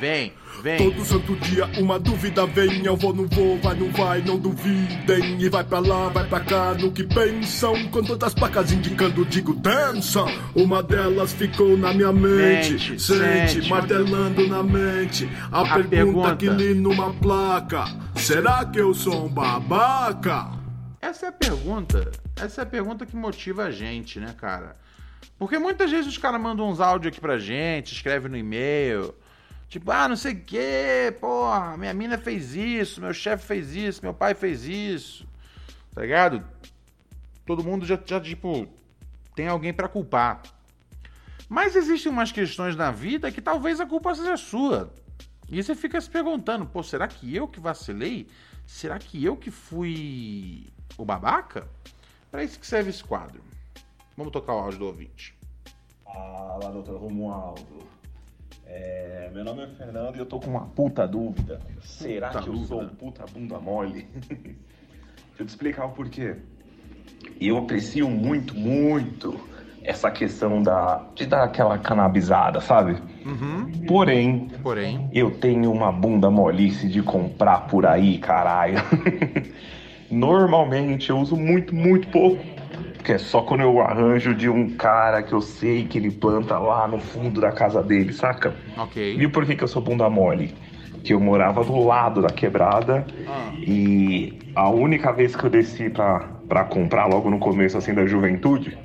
Vem, 0.00 0.32
vem. 0.62 0.78
Todo 0.78 1.04
santo 1.04 1.34
dia 1.36 1.68
uma 1.76 1.98
dúvida 1.98 2.46
vem. 2.46 2.84
Eu 2.84 2.96
vou, 2.96 3.12
não 3.12 3.26
vou, 3.26 3.58
vai, 3.58 3.74
não 3.74 3.90
vai, 3.90 4.22
não 4.22 4.38
duvidem. 4.38 5.40
E 5.40 5.48
vai 5.48 5.64
pra 5.64 5.80
lá, 5.80 6.08
vai 6.08 6.26
pra 6.26 6.40
cá, 6.40 6.74
no 6.74 6.92
que 6.92 7.02
pensam. 7.02 7.88
Com 7.88 8.02
todas 8.02 8.28
as 8.28 8.34
placas 8.34 8.70
indicando, 8.70 9.24
digo 9.24 9.54
dança. 9.54 10.24
Uma 10.54 10.82
delas 10.82 11.32
ficou 11.32 11.76
na 11.76 11.92
minha 11.92 12.12
mente. 12.12 12.78
Sente, 12.78 13.00
sente, 13.00 13.52
sente. 13.54 13.68
martelando 13.68 14.46
na 14.46 14.62
mente. 14.62 15.28
A, 15.50 15.62
a 15.62 15.64
pergunta, 15.64 15.88
pergunta 15.88 16.36
que 16.36 16.48
li 16.48 16.74
numa 16.74 17.12
placa: 17.14 17.84
Será 18.14 18.64
que 18.64 18.78
eu 18.78 18.94
sou 18.94 19.26
um 19.26 19.28
babaca? 19.28 20.58
Essa 21.00 21.26
é 21.26 21.28
a 21.28 21.32
pergunta. 21.32 22.10
Essa 22.36 22.60
é 22.60 22.64
a 22.64 22.66
pergunta 22.66 23.04
que 23.04 23.16
motiva 23.16 23.64
a 23.64 23.70
gente, 23.70 24.20
né, 24.20 24.32
cara? 24.36 24.76
Porque 25.36 25.58
muitas 25.58 25.90
vezes 25.90 26.06
os 26.06 26.18
caras 26.18 26.40
mandam 26.40 26.68
uns 26.68 26.80
áudios 26.80 27.12
aqui 27.12 27.20
pra 27.20 27.38
gente, 27.38 27.92
escreve 27.92 28.28
no 28.28 28.36
e-mail 28.36 29.14
Tipo, 29.68 29.90
ah, 29.90 30.08
não 30.08 30.16
sei 30.16 30.32
o 30.32 30.44
quê, 30.44 31.14
porra, 31.20 31.76
minha 31.76 31.92
mina 31.92 32.16
fez 32.16 32.54
isso, 32.54 33.02
meu 33.02 33.12
chefe 33.12 33.46
fez 33.46 33.76
isso, 33.76 34.00
meu 34.02 34.14
pai 34.14 34.34
fez 34.34 34.64
isso. 34.64 35.28
Tá 35.94 36.00
ligado? 36.00 36.42
Todo 37.44 37.62
mundo 37.62 37.84
já, 37.84 37.98
já 38.04 38.18
tipo, 38.18 38.66
tem 39.34 39.46
alguém 39.46 39.72
para 39.72 39.88
culpar. 39.88 40.42
Mas 41.48 41.76
existem 41.76 42.10
umas 42.10 42.32
questões 42.32 42.76
na 42.76 42.90
vida 42.90 43.30
que 43.30 43.42
talvez 43.42 43.78
a 43.78 43.86
culpa 43.86 44.14
seja 44.14 44.36
sua. 44.36 44.92
E 45.48 45.62
você 45.62 45.74
fica 45.74 46.00
se 46.00 46.08
perguntando, 46.08 46.66
pô, 46.66 46.82
será 46.82 47.06
que 47.06 47.34
eu 47.34 47.46
que 47.46 47.60
vacilei? 47.60 48.26
Será 48.66 48.98
que 48.98 49.22
eu 49.22 49.36
que 49.36 49.50
fui 49.50 50.66
o 50.96 51.04
babaca? 51.04 51.66
Para 52.30 52.44
isso 52.44 52.58
que 52.60 52.66
serve 52.66 52.90
esse 52.90 53.02
quadro. 53.02 53.42
Vamos 54.16 54.32
tocar 54.32 54.54
o 54.54 54.58
áudio 54.58 54.78
do 54.78 54.86
ouvinte. 54.86 55.34
Fala, 56.04 56.70
doutor 56.70 57.00
Romualdo. 57.00 57.97
É, 58.68 59.30
meu 59.32 59.44
nome 59.44 59.62
é 59.62 59.66
Fernando 59.66 60.16
e 60.16 60.18
eu 60.18 60.26
tô 60.26 60.38
com 60.38 60.50
uma 60.50 60.66
puta 60.66 61.06
dúvida. 61.06 61.60
Será 61.80 62.28
Puta 62.28 62.42
que 62.42 62.48
eu 62.48 62.52
dúvida. 62.52 62.68
sou 62.68 62.82
um 62.82 62.88
puta 62.88 63.24
bunda 63.32 63.58
mole? 63.58 64.06
Deixa 64.28 65.40
eu 65.40 65.46
te 65.46 65.48
explicar 65.48 65.86
o 65.86 65.90
porquê. 65.90 66.36
Eu 67.40 67.56
aprecio 67.58 68.08
muito, 68.10 68.54
muito 68.54 69.38
essa 69.82 70.10
questão 70.10 70.62
da, 70.62 71.02
de 71.14 71.24
dar 71.26 71.44
aquela 71.44 71.78
canabizada, 71.78 72.60
sabe? 72.60 73.00
Porém, 73.86 74.48
Porém, 74.62 75.08
eu 75.14 75.30
tenho 75.30 75.72
uma 75.72 75.90
bunda 75.90 76.30
molice 76.30 76.88
de 76.88 77.02
comprar 77.02 77.66
por 77.68 77.86
aí, 77.86 78.18
caralho. 78.18 78.78
Normalmente 80.10 81.10
eu 81.10 81.18
uso 81.18 81.36
muito, 81.36 81.74
muito 81.74 82.08
pouco. 82.08 82.57
Porque 82.98 83.12
é 83.12 83.18
só 83.18 83.42
quando 83.42 83.62
eu 83.62 83.80
arranjo 83.80 84.34
de 84.34 84.48
um 84.48 84.76
cara 84.76 85.22
que 85.22 85.32
eu 85.32 85.40
sei 85.40 85.86
que 85.86 85.98
ele 85.98 86.10
planta 86.10 86.58
lá 86.58 86.86
no 86.88 86.98
fundo 87.00 87.40
da 87.40 87.52
casa 87.52 87.82
dele, 87.82 88.12
saca? 88.12 88.56
ok. 88.76 88.96
E 89.16 89.28
por 89.28 89.46
que, 89.46 89.56
que 89.56 89.64
eu 89.64 89.68
sou 89.68 89.82
bunda 89.82 90.08
mole? 90.10 90.54
Que 91.02 91.14
eu 91.14 91.20
morava 91.20 91.64
do 91.64 91.78
lado 91.84 92.20
da 92.22 92.28
quebrada 92.30 93.06
Ah. 93.26 93.54
e 93.66 94.38
a 94.54 94.68
única 94.70 95.12
vez 95.12 95.36
que 95.36 95.44
eu 95.44 95.50
desci 95.50 95.88
pra, 95.90 96.20
pra 96.48 96.64
comprar 96.64 97.06
logo 97.06 97.30
no 97.30 97.38
começo 97.38 97.78
assim 97.78 97.94
da 97.94 98.04
juventude 98.06 98.78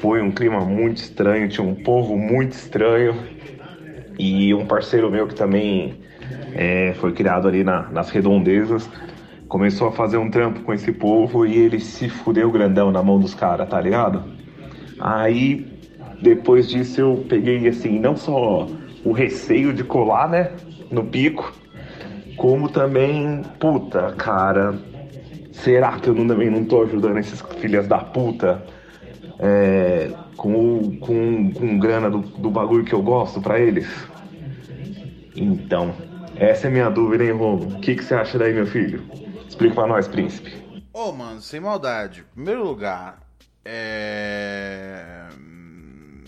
foi 0.00 0.22
um 0.22 0.32
clima 0.32 0.64
muito 0.64 0.98
estranho, 0.98 1.48
tinha 1.48 1.66
um 1.66 1.74
povo 1.74 2.16
muito 2.18 2.52
estranho 2.52 3.24
e 4.18 4.54
um 4.54 4.66
parceiro 4.66 5.10
meu 5.10 5.26
que 5.26 5.34
também 5.34 6.00
é, 6.54 6.94
foi 6.94 7.12
criado 7.12 7.48
ali 7.48 7.64
na- 7.64 7.90
nas 7.90 8.10
redondezas 8.10 8.90
começou 9.52 9.88
a 9.88 9.92
fazer 9.92 10.16
um 10.16 10.30
trampo 10.30 10.60
com 10.60 10.72
esse 10.72 10.90
povo 10.90 11.44
e 11.44 11.58
ele 11.58 11.78
se 11.78 12.08
fudeu 12.08 12.50
grandão 12.50 12.90
na 12.90 13.02
mão 13.02 13.20
dos 13.20 13.34
caras, 13.34 13.68
tá 13.68 13.78
ligado? 13.78 14.24
Aí, 14.98 15.66
depois 16.22 16.70
disso, 16.70 17.02
eu 17.02 17.26
peguei, 17.28 17.68
assim, 17.68 17.98
não 17.98 18.16
só 18.16 18.66
o 19.04 19.12
receio 19.12 19.74
de 19.74 19.84
colar, 19.84 20.26
né, 20.26 20.52
no 20.90 21.04
pico, 21.04 21.52
como 22.34 22.70
também, 22.70 23.42
puta, 23.60 24.14
cara, 24.16 24.74
será 25.52 25.98
que 25.98 26.08
eu 26.08 26.14
não, 26.14 26.26
também 26.26 26.48
não 26.48 26.64
tô 26.64 26.84
ajudando 26.84 27.18
esses 27.18 27.42
filhas 27.60 27.86
da 27.86 27.98
puta 27.98 28.62
é, 29.38 30.12
com, 30.34 30.96
com, 30.98 31.52
com 31.52 31.78
grana 31.78 32.08
do, 32.08 32.20
do 32.20 32.50
bagulho 32.50 32.84
que 32.84 32.94
eu 32.94 33.02
gosto 33.02 33.38
pra 33.38 33.60
eles? 33.60 33.86
Então, 35.36 35.92
essa 36.36 36.68
é 36.68 36.70
minha 36.70 36.88
dúvida, 36.88 37.22
hein, 37.22 37.32
Romo? 37.32 37.76
O 37.76 37.80
que, 37.80 37.94
que 37.96 38.02
você 38.02 38.14
acha 38.14 38.38
daí, 38.38 38.54
meu 38.54 38.66
filho? 38.66 39.02
Explica 39.62 39.80
pra 39.80 39.86
nós, 39.86 40.08
príncipe. 40.08 40.84
Ô, 40.92 41.12
mano, 41.12 41.40
sem 41.40 41.60
maldade. 41.60 42.22
Em 42.22 42.34
primeiro 42.34 42.64
lugar, 42.64 43.20
é. 43.64 45.28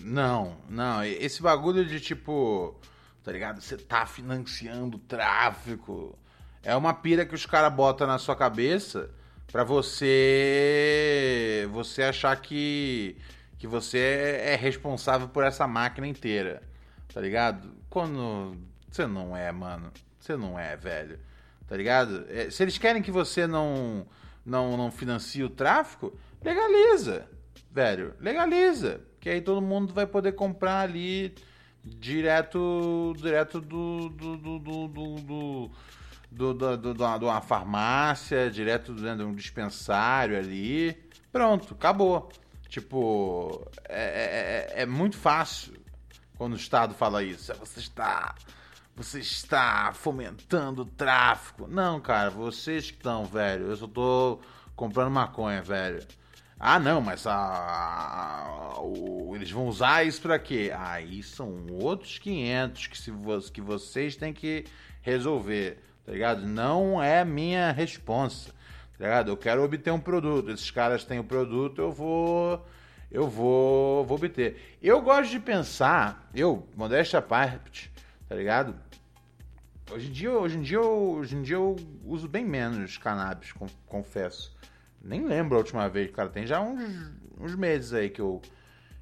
Não, 0.03 0.57
não. 0.69 1.05
Esse 1.05 1.43
bagulho 1.43 1.85
de 1.85 1.99
tipo. 1.99 2.81
Tá 3.25 3.33
ligado? 3.33 3.61
Você 3.61 3.77
tá 3.77 4.07
financiando 4.07 5.01
tráfico. 5.01 6.17
É 6.63 6.77
uma 6.77 6.95
pira 6.95 7.27
que 7.27 7.35
os 7.35 7.45
caras 7.45 7.73
botam 7.73 8.07
na 8.07 8.19
sua 8.19 8.37
cabeça 8.37 9.11
pra 9.51 9.65
você. 9.65 10.89
Você 11.73 12.05
achar 12.05 12.41
que. 12.41 13.17
Que 13.59 13.67
você 13.67 14.43
é 14.45 14.55
responsável 14.55 15.27
por 15.27 15.43
essa 15.43 15.67
máquina 15.67 16.07
inteira. 16.07 16.63
Tá 17.13 17.21
ligado? 17.21 17.69
Quando. 17.91 18.57
Você 18.89 19.09
não 19.09 19.37
é, 19.37 19.51
mano. 19.51 19.91
Você 20.21 20.37
não 20.37 20.57
é, 20.57 20.77
velho. 20.77 21.19
Tá 21.67 21.77
ligado? 21.77 22.27
É, 22.29 22.51
se 22.51 22.63
eles 22.63 22.77
querem 22.79 23.03
que 23.03 23.11
você 23.11 23.47
não, 23.47 24.07
não, 24.45 24.77
não 24.77 24.91
financie 24.91 25.43
o 25.43 25.49
tráfico, 25.51 26.17
legaliza, 26.43 27.27
velho. 27.71 28.15
Legaliza. 28.21 29.01
Que 29.21 29.31
aí 29.31 29.41
todo 29.41 29.63
mundo 29.63 29.95
vai 29.95 30.07
poder 30.07 30.33
comprar 30.33 30.81
ali 30.81 31.35
direto 31.83 33.15
direto 33.17 33.61
do 33.61 34.09
do 34.11 34.37
do 34.37 34.59
do, 34.59 34.89
do, 34.89 35.17
do 35.17 35.71
do, 36.31 36.55
do, 36.55 36.77
do, 36.77 36.95
do- 36.95 37.27
uma 37.27 37.41
farmácia, 37.41 38.51
direto 38.51 38.93
de 38.95 39.23
um 39.23 39.35
dispensário 39.35 40.37
ali. 40.37 40.97
Pronto, 41.33 41.75
acabou. 41.75 42.31
Tipo, 42.69 43.65
é, 43.89 44.73
é, 44.77 44.83
é 44.83 44.87
muito 44.87 45.17
fácil 45.17 45.75
quando 46.37 46.55
o 46.55 46.57
Estado 46.57 46.93
fala 46.95 47.23
isso. 47.23 47.53
Você 47.61 47.79
está. 47.81 48.35
Você 48.97 49.19
está 49.19 49.93
fomentando 49.93 50.83
o 50.83 50.87
tráfico. 50.87 51.67
Não, 51.67 52.01
cara, 52.01 52.31
vocês 52.31 52.91
que 52.91 52.97
estão, 52.97 53.25
velho. 53.25 53.67
Eu 53.67 53.77
só 53.77 53.87
tô 53.89 54.39
comprando 54.77 55.11
maconha, 55.11 55.61
velho. 55.63 56.07
Ah, 56.59 56.79
não, 56.79 57.01
mas 57.01 57.27
a, 57.27 57.35
a- 57.35 58.81
o- 58.81 59.33
eles 59.35 59.51
vão 59.51 59.67
usar 59.67 60.05
isso 60.07 60.23
pra 60.23 60.39
quê? 60.39 60.73
Aí 60.77 61.23
são 61.23 61.67
outros 61.73 62.19
500 62.19 62.87
que, 62.87 62.97
se 62.97 63.13
que 63.53 63.61
vocês 63.61 64.15
têm 64.17 64.33
que 64.33 64.65
resolver, 65.03 65.83
tá 66.07 66.13
ligado? 66.13 66.47
Não 66.47 67.03
é 67.03 67.25
minha 67.25 67.73
responsa, 67.73 68.51
tá 68.97 69.05
ligado? 69.05 69.31
Eu 69.33 69.37
quero 69.37 69.63
obter 69.65 69.91
um 69.93 69.99
produto. 70.01 70.51
Esses 70.53 70.71
caras 70.71 71.05
têm 71.05 71.19
o 71.19 71.25
produto, 71.25 71.81
eu 71.81 71.91
vou 71.93 72.65
eu 73.11 73.29
vou, 73.29 74.05
vou 74.05 74.17
obter. 74.17 74.77
Eu 74.83 75.01
gosto 75.03 75.31
de 75.31 75.39
pensar, 75.41 76.29
eu, 76.35 76.67
modéstia 76.77 77.21
parte, 77.23 77.93
tá 78.29 78.35
ligado? 78.35 78.75
Hoje 79.91 80.09
em 80.09 80.13
dia, 80.13 80.33
hoje 80.33 80.57
em 80.59 80.63
dia, 80.63 80.81
hoje 80.81 81.37
em 81.37 81.43
dia 81.43 81.57
eu 81.57 81.77
uso 82.05 82.27
bem 82.27 82.45
menos 82.45 82.97
cannabis, 82.97 83.53
con- 83.53 83.67
confesso. 83.87 84.55
Nem 85.03 85.25
lembro 85.27 85.57
a 85.57 85.59
última 85.59 85.89
vez, 85.89 86.11
cara. 86.11 86.31
Tem 86.31 86.47
já 86.47 86.61
uns, 86.61 87.13
uns 87.39 87.55
meses 87.55 87.93
aí 87.93 88.09
que 88.09 88.21
eu, 88.21 88.41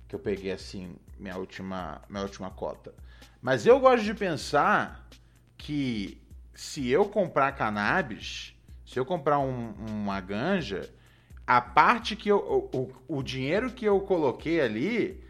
que 0.09 0.15
eu 0.15 0.19
peguei, 0.19 0.51
assim, 0.51 0.97
minha 1.19 1.37
última, 1.37 2.03
minha 2.09 2.23
última 2.23 2.51
cota. 2.51 2.93
Mas 3.41 3.65
eu 3.65 3.79
gosto 3.79 4.03
de 4.05 4.13
pensar 4.15 5.09
que 5.57 6.21
se 6.55 6.89
eu 6.91 7.05
comprar 7.05 7.53
cannabis, 7.53 8.57
se 8.85 8.99
eu 8.99 9.07
comprar 9.07 9.39
um- 9.39 9.73
uma 9.89 10.21
ganja, 10.21 10.93
a 11.47 11.61
parte 11.61 12.17
que 12.17 12.29
eu. 12.29 12.39
O, 12.73 12.93
o, 13.09 13.19
o 13.19 13.23
dinheiro 13.23 13.71
que 13.71 13.85
eu 13.85 14.01
coloquei 14.01 14.61
ali 14.61 15.23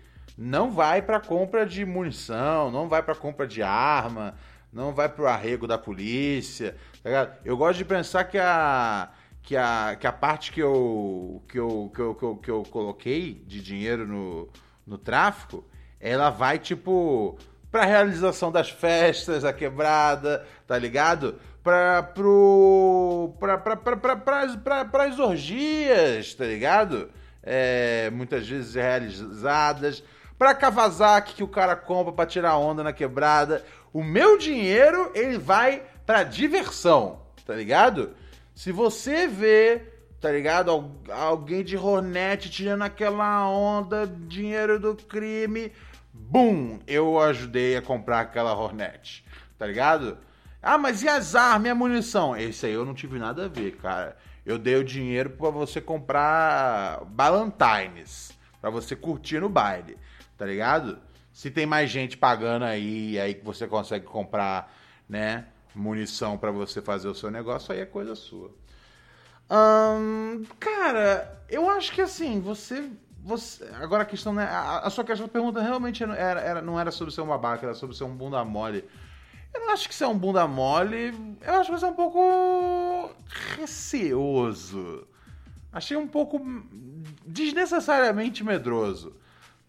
não 0.42 0.72
vai 0.72 1.00
para 1.00 1.20
compra 1.20 1.64
de 1.64 1.84
munição, 1.84 2.68
não 2.70 2.88
vai 2.88 3.00
para 3.00 3.14
compra 3.14 3.46
de 3.46 3.62
arma, 3.62 4.34
não 4.72 4.92
vai 4.92 5.08
para 5.08 5.22
o 5.22 5.28
arrego 5.28 5.68
da 5.68 5.78
polícia. 5.78 6.74
tá? 7.02 7.32
Eu 7.44 7.56
gosto 7.56 7.78
de 7.78 7.84
pensar 7.84 8.24
que 8.24 8.38
a. 8.38 9.10
Que 9.44 9.56
a, 9.56 9.96
que 9.98 10.06
a 10.06 10.12
parte 10.12 10.52
que 10.52 10.62
eu, 10.62 11.42
que, 11.48 11.58
eu, 11.58 11.90
que, 11.92 12.00
eu, 12.00 12.14
que, 12.14 12.24
eu, 12.24 12.36
que 12.36 12.50
eu 12.50 12.62
coloquei 12.70 13.42
de 13.44 13.60
dinheiro 13.60 14.06
no, 14.06 14.48
no 14.86 14.96
tráfico, 14.96 15.64
ela 15.98 16.30
vai, 16.30 16.60
tipo, 16.60 17.36
pra 17.68 17.84
realização 17.84 18.52
das 18.52 18.70
festas, 18.70 19.42
da 19.42 19.52
quebrada, 19.52 20.46
tá 20.64 20.78
ligado? 20.78 21.40
Pra, 21.60 22.04
pro, 22.04 23.34
pra, 23.40 23.58
pra, 23.58 23.76
orgias, 25.18 26.34
tá 26.34 26.44
ligado? 26.44 27.10
É, 27.42 28.10
muitas 28.12 28.48
vezes 28.48 28.76
realizadas. 28.76 30.04
Pra 30.42 30.56
Kawasaki 30.56 31.34
que 31.36 31.44
o 31.44 31.46
cara 31.46 31.76
compra 31.76 32.12
pra 32.12 32.26
tirar 32.26 32.56
onda 32.58 32.82
na 32.82 32.92
quebrada. 32.92 33.64
O 33.92 34.02
meu 34.02 34.36
dinheiro, 34.36 35.12
ele 35.14 35.38
vai 35.38 35.84
pra 36.04 36.24
diversão, 36.24 37.20
tá 37.46 37.54
ligado? 37.54 38.10
Se 38.52 38.72
você 38.72 39.28
vê, 39.28 39.84
tá 40.20 40.32
ligado? 40.32 40.72
Al- 40.72 40.90
Alguém 41.12 41.62
de 41.62 41.76
Hornet 41.76 42.50
tirando 42.50 42.82
aquela 42.82 43.48
onda, 43.48 44.04
dinheiro 44.04 44.80
do 44.80 44.96
crime, 44.96 45.70
bum! 46.12 46.80
Eu 46.88 47.20
ajudei 47.20 47.76
a 47.76 47.80
comprar 47.82 48.18
aquela 48.18 48.52
Hornet, 48.52 49.24
tá 49.56 49.64
ligado? 49.64 50.18
Ah, 50.60 50.76
mas 50.76 51.04
e 51.04 51.08
as 51.08 51.36
armas 51.36 51.68
e 51.68 51.70
a 51.70 51.74
munição? 51.76 52.36
Esse 52.36 52.66
aí 52.66 52.72
eu 52.72 52.84
não 52.84 52.94
tive 52.94 53.16
nada 53.16 53.44
a 53.44 53.48
ver, 53.48 53.76
cara. 53.76 54.16
Eu 54.44 54.58
dei 54.58 54.74
o 54.74 54.82
dinheiro 54.82 55.30
pra 55.30 55.50
você 55.50 55.80
comprar 55.80 57.00
Ballantines, 57.06 58.32
pra 58.60 58.70
você 58.70 58.96
curtir 58.96 59.38
no 59.38 59.48
baile, 59.48 59.96
tá 60.42 60.46
ligado? 60.46 60.98
Se 61.32 61.52
tem 61.52 61.64
mais 61.64 61.88
gente 61.88 62.16
pagando 62.16 62.64
aí, 62.64 63.16
aí 63.20 63.32
que 63.32 63.44
você 63.44 63.64
consegue 63.68 64.04
comprar, 64.04 64.74
né, 65.08 65.46
munição 65.72 66.36
pra 66.36 66.50
você 66.50 66.82
fazer 66.82 67.06
o 67.06 67.14
seu 67.14 67.30
negócio, 67.30 67.72
aí 67.72 67.78
é 67.80 67.86
coisa 67.86 68.16
sua. 68.16 68.50
Ahn, 69.48 70.42
cara, 70.58 71.40
eu 71.48 71.70
acho 71.70 71.92
que 71.92 72.00
assim, 72.00 72.40
você. 72.40 72.90
você 73.22 73.64
agora 73.80 74.02
a 74.02 74.06
questão, 74.06 74.32
né? 74.32 74.42
A, 74.46 74.80
a 74.80 74.90
sua 74.90 75.04
questão, 75.04 75.26
a 75.26 75.28
pergunta 75.28 75.62
realmente 75.62 76.02
era, 76.02 76.40
era- 76.40 76.60
não 76.60 76.78
era 76.78 76.90
sobre 76.90 77.14
ser 77.14 77.20
um 77.20 77.28
babaca, 77.28 77.64
era 77.64 77.74
sobre 77.76 77.94
ser 77.94 78.02
um 78.02 78.16
bunda 78.16 78.44
mole. 78.44 78.84
Eu 79.54 79.60
não 79.60 79.70
acho 79.70 79.88
que 79.88 79.94
você 79.94 80.02
é 80.02 80.08
um 80.08 80.18
bunda 80.18 80.44
mole. 80.48 81.14
Eu 81.40 81.54
acho 81.54 81.70
que 81.72 81.78
você 81.78 81.84
é 81.84 81.88
um 81.88 81.94
pouco 81.94 83.14
receoso. 83.56 85.06
Achei 85.72 85.96
um 85.96 86.08
pouco 86.08 86.40
desnecessariamente 87.24 88.42
medroso. 88.42 89.21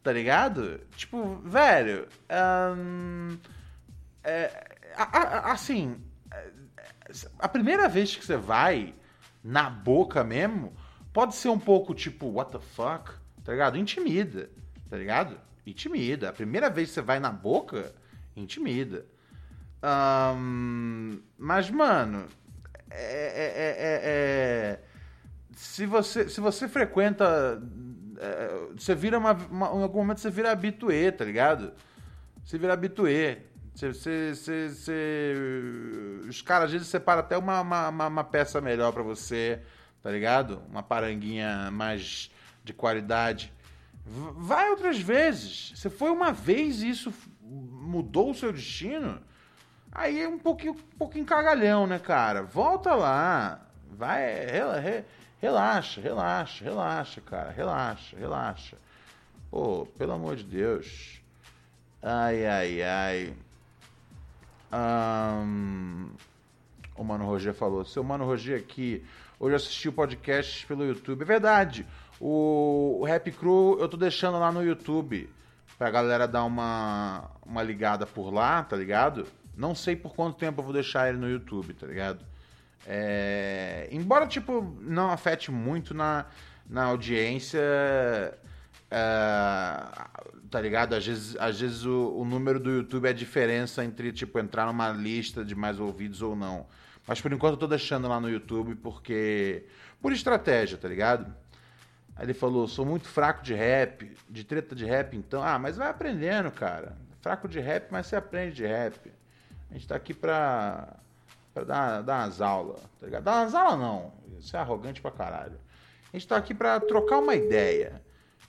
Tá 0.03 0.11
ligado? 0.11 0.81
Tipo, 0.97 1.35
velho. 1.45 2.07
é, 4.23 4.65
a- 4.95 5.17
a- 5.17 5.51
assim. 5.53 5.97
A 7.39 7.47
primeira 7.47 7.87
vez 7.87 8.15
que 8.15 8.25
você 8.25 8.35
vai 8.37 8.93
na 9.43 9.69
boca 9.69 10.23
mesmo, 10.23 10.73
pode 11.13 11.35
ser 11.35 11.49
um 11.49 11.59
pouco 11.59 11.93
tipo, 11.93 12.27
what 12.27 12.51
the 12.51 12.59
fuck? 12.59 13.11
Tá 13.43 13.51
ligado? 13.51 13.77
Intimida. 13.77 14.49
Tá 14.89 14.97
ligado? 14.97 15.39
Intimida. 15.65 16.29
A 16.29 16.33
primeira 16.33 16.69
vez 16.69 16.89
que 16.89 16.95
você 16.95 17.01
vai 17.01 17.19
na 17.19 17.31
boca, 17.31 17.93
intimida. 18.35 19.05
Mas, 21.37 21.69
mano, 21.69 22.25
é, 22.89 23.03
é- 23.03 23.53
é- 23.55 23.77
é- 23.79 24.01
é- 24.03 24.79
se, 25.55 25.85
você, 25.85 26.27
se 26.29 26.41
você 26.41 26.67
frequenta. 26.67 27.61
É, 28.23 28.67
você 28.77 28.95
vira 28.95 29.17
uma, 29.17 29.33
uma- 29.33 29.67
Em 29.67 29.83
algum 29.83 29.99
momento 29.99 30.19
você 30.19 30.29
vira 30.29 30.51
habituê, 30.51 31.11
tá 31.11 31.25
ligado? 31.25 31.73
Você 32.43 32.57
vira 32.57 32.73
habituê. 32.73 33.39
Você, 33.75 33.91
você, 33.93 34.35
você- 34.35 34.69
você- 34.69 36.27
os 36.29 36.41
caras 36.41 36.65
às 36.65 36.71
vezes 36.73 36.87
separam 36.87 37.21
até 37.21 37.37
uma, 37.37 37.61
uma, 37.61 38.07
uma- 38.07 38.23
peça 38.23 38.61
melhor 38.61 38.91
pra 38.93 39.01
você, 39.03 39.61
tá 40.01 40.11
ligado? 40.11 40.61
Uma 40.69 40.83
paranguinha 40.83 41.71
mais 41.71 42.29
de 42.63 42.71
qualidade. 42.73 43.51
Vai 44.05 44.69
outras 44.69 44.99
vezes. 44.99 45.73
Você 45.75 45.89
foi 45.89 46.11
uma 46.11 46.31
vez 46.31 46.81
e 46.83 46.89
isso 46.89 47.13
mudou 47.41 48.31
o 48.31 48.35
seu 48.35 48.51
destino. 48.51 49.19
Aí 49.91 50.21
é 50.21 50.27
um 50.27 50.39
pouquinho, 50.39 50.73
um 50.73 50.97
pouquinho 50.97 51.25
cagalhão, 51.25 51.85
né, 51.87 51.99
cara? 51.99 52.43
Volta 52.43 52.93
lá. 52.95 53.67
Vai, 53.91 54.23
relaxa, 55.43 55.99
relaxa, 55.99 56.63
relaxa, 56.63 57.19
cara. 57.19 57.51
Relaxa, 57.51 58.15
relaxa. 58.17 58.77
Pô, 59.51 59.85
pelo 59.97 60.13
amor 60.13 60.37
de 60.37 60.45
Deus. 60.45 61.21
Ai, 62.01 62.45
ai, 62.45 62.81
ai. 62.81 63.33
Ahn, 64.71 66.07
o 66.95 67.03
Mano 67.03 67.25
Roger 67.25 67.53
falou. 67.53 67.83
Seu 67.83 68.05
Mano 68.05 68.23
Roger 68.23 68.57
aqui. 68.57 69.05
Hoje 69.37 69.55
assisti 69.55 69.89
o 69.89 69.93
podcast 69.93 70.65
pelo 70.65 70.85
YouTube. 70.85 71.23
É 71.23 71.25
verdade. 71.25 71.85
O, 72.21 72.99
o 73.01 73.03
Rap 73.03 73.29
Crew 73.33 73.77
eu 73.81 73.89
tô 73.89 73.97
deixando 73.97 74.39
lá 74.39 74.49
no 74.49 74.63
YouTube. 74.63 75.29
Pra 75.77 75.91
galera 75.91 76.25
dar 76.25 76.45
uma, 76.45 77.29
uma 77.45 77.61
ligada 77.61 78.05
por 78.05 78.33
lá, 78.33 78.63
tá 78.63 78.77
ligado? 78.77 79.27
Não 79.57 79.75
sei 79.75 79.93
por 79.93 80.15
quanto 80.15 80.37
tempo 80.37 80.61
eu 80.61 80.63
vou 80.63 80.73
deixar 80.73 81.09
ele 81.09 81.17
no 81.17 81.29
YouTube, 81.29 81.73
tá 81.73 81.85
ligado? 81.85 82.25
É, 82.85 83.87
embora, 83.91 84.27
tipo, 84.27 84.75
não 84.81 85.09
afete 85.09 85.51
muito 85.51 85.93
na, 85.93 86.25
na 86.69 86.85
audiência, 86.85 87.59
é, 87.59 88.37
tá 90.49 90.61
ligado? 90.61 90.93
Às 90.93 91.05
vezes, 91.05 91.35
às 91.37 91.59
vezes 91.59 91.85
o, 91.85 92.15
o 92.17 92.25
número 92.25 92.59
do 92.59 92.69
YouTube 92.69 93.05
é 93.05 93.09
a 93.09 93.13
diferença 93.13 93.83
entre, 93.83 94.11
tipo, 94.11 94.37
entrar 94.39 94.65
numa 94.65 94.89
lista 94.89 95.43
de 95.43 95.55
mais 95.55 95.79
ouvidos 95.79 96.21
ou 96.21 96.35
não. 96.35 96.67
Mas 97.07 97.19
por 97.19 97.31
enquanto 97.33 97.53
eu 97.53 97.59
tô 97.59 97.67
deixando 97.67 98.07
lá 98.07 98.19
no 98.19 98.29
YouTube 98.29 98.75
porque. 98.75 99.65
Por 100.01 100.11
estratégia, 100.11 100.77
tá 100.77 100.87
ligado? 100.87 101.33
Aí 102.15 102.25
ele 102.25 102.33
falou: 102.33 102.67
sou 102.67 102.85
muito 102.85 103.07
fraco 103.07 103.43
de 103.43 103.53
rap, 103.53 104.15
de 104.29 104.43
treta 104.43 104.75
de 104.75 104.85
rap, 104.85 105.15
então. 105.15 105.43
Ah, 105.43 105.59
mas 105.59 105.77
vai 105.77 105.89
aprendendo, 105.89 106.51
cara. 106.51 106.95
Fraco 107.21 107.47
de 107.47 107.59
rap, 107.59 107.87
mas 107.91 108.07
você 108.07 108.15
aprende 108.15 108.55
de 108.55 108.65
rap. 108.65 109.11
A 109.69 109.73
gente 109.73 109.87
tá 109.87 109.95
aqui 109.95 110.13
pra, 110.13 110.97
pra 111.53 111.63
dar, 111.63 112.01
dar 112.01 112.25
umas 112.25 112.41
aulas, 112.41 112.81
tá 112.99 113.05
ligado? 113.05 113.23
Dar 113.23 113.41
umas 113.41 113.55
aulas 113.55 113.79
não, 113.79 114.13
isso 114.39 114.55
é 114.55 114.59
arrogante 114.59 115.01
pra 115.01 115.11
caralho. 115.11 115.59
A 116.11 116.17
gente 116.17 116.27
tá 116.27 116.37
aqui 116.37 116.53
pra 116.53 116.79
trocar 116.79 117.19
uma 117.19 117.35
ideia. 117.35 118.01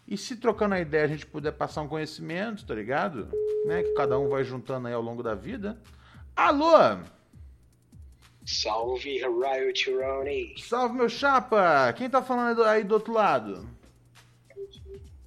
E 0.06 0.18
se 0.18 0.36
trocando 0.36 0.74
a 0.74 0.80
ideia 0.80 1.04
a 1.04 1.08
gente 1.08 1.24
puder 1.26 1.52
passar 1.52 1.80
um 1.80 1.88
conhecimento, 1.88 2.66
tá 2.66 2.74
ligado? 2.74 3.28
Né? 3.66 3.82
Que 3.82 3.94
cada 3.94 4.18
um 4.18 4.28
vai 4.28 4.44
juntando 4.44 4.86
aí 4.86 4.94
ao 4.94 5.00
longo 5.00 5.22
da 5.22 5.34
vida. 5.34 5.80
Alô! 6.36 6.98
Salve, 8.44 9.18
Riot 9.18 9.90
Ronnie. 9.90 10.54
Salve, 10.58 10.94
meu 10.96 11.08
chapa! 11.08 11.90
Quem 11.94 12.10
tá 12.10 12.22
falando 12.22 12.62
aí 12.64 12.84
do 12.84 12.92
outro 12.92 13.14
lado? 13.14 13.66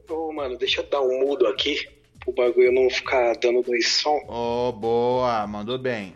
Ô, 0.08 0.32
mano, 0.32 0.56
deixa 0.58 0.82
eu 0.82 0.88
dar 0.88 1.02
um 1.02 1.26
mudo 1.26 1.48
aqui, 1.48 1.90
pro 2.20 2.32
bagulho 2.32 2.72
não 2.72 2.90
ficar 2.90 3.36
dando 3.38 3.64
dois 3.64 3.88
som. 3.88 4.22
Ô, 4.28 4.72
boa, 4.72 5.48
mandou 5.48 5.80
bem. 5.80 6.16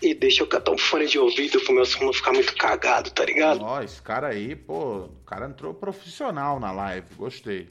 E 0.00 0.12
deixa 0.14 0.42
eu 0.42 0.46
catar 0.46 0.72
um 0.72 0.78
fone 0.78 1.06
de 1.06 1.18
ouvido 1.18 1.58
pro 1.60 1.72
meu 1.72 1.86
som 1.86 2.04
não 2.04 2.12
ficar 2.12 2.32
muito 2.32 2.54
cagado, 2.56 3.10
tá 3.10 3.24
ligado? 3.24 3.62
Ó, 3.62 3.82
esse 3.82 4.00
cara 4.02 4.28
aí, 4.28 4.54
pô, 4.54 5.04
o 5.04 5.24
cara 5.24 5.46
entrou 5.46 5.72
profissional 5.72 6.60
na 6.60 6.70
live, 6.70 7.06
gostei. 7.16 7.68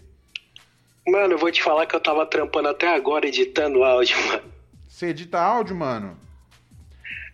Mano, 1.08 1.36
eu 1.36 1.38
vou 1.38 1.52
te 1.52 1.62
falar 1.62 1.86
que 1.86 1.96
eu 1.96 2.00
tava 2.00 2.26
trampando 2.26 2.70
até 2.70 2.88
agora 2.88 3.28
editando 3.28 3.84
áudio, 3.84 4.18
mano. 4.28 4.52
Você 4.88 5.08
edita 5.08 5.40
áudio, 5.40 5.76
mano? 5.76 6.18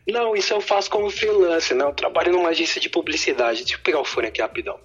Não, 0.08 0.36
isso 0.36 0.54
eu 0.54 0.60
faço 0.60 0.90
como 0.90 1.10
freelance, 1.10 1.74
né? 1.74 1.86
Eu 1.86 1.94
trabalho 1.94 2.34
numa 2.34 2.50
agência 2.50 2.82
de 2.82 2.90
publicidade. 2.90 3.60
Deixa 3.60 3.76
eu 3.76 3.80
pegar 3.80 4.00
o 4.00 4.06
fone 4.06 4.28
aqui 4.28 4.42
rapidão. 4.42 4.80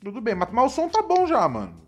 Tudo 0.00 0.20
bem, 0.20 0.34
mas, 0.34 0.50
mas 0.52 0.72
o 0.72 0.74
som 0.74 0.88
tá 0.88 1.02
bom 1.02 1.26
já, 1.26 1.48
mano. 1.48 1.80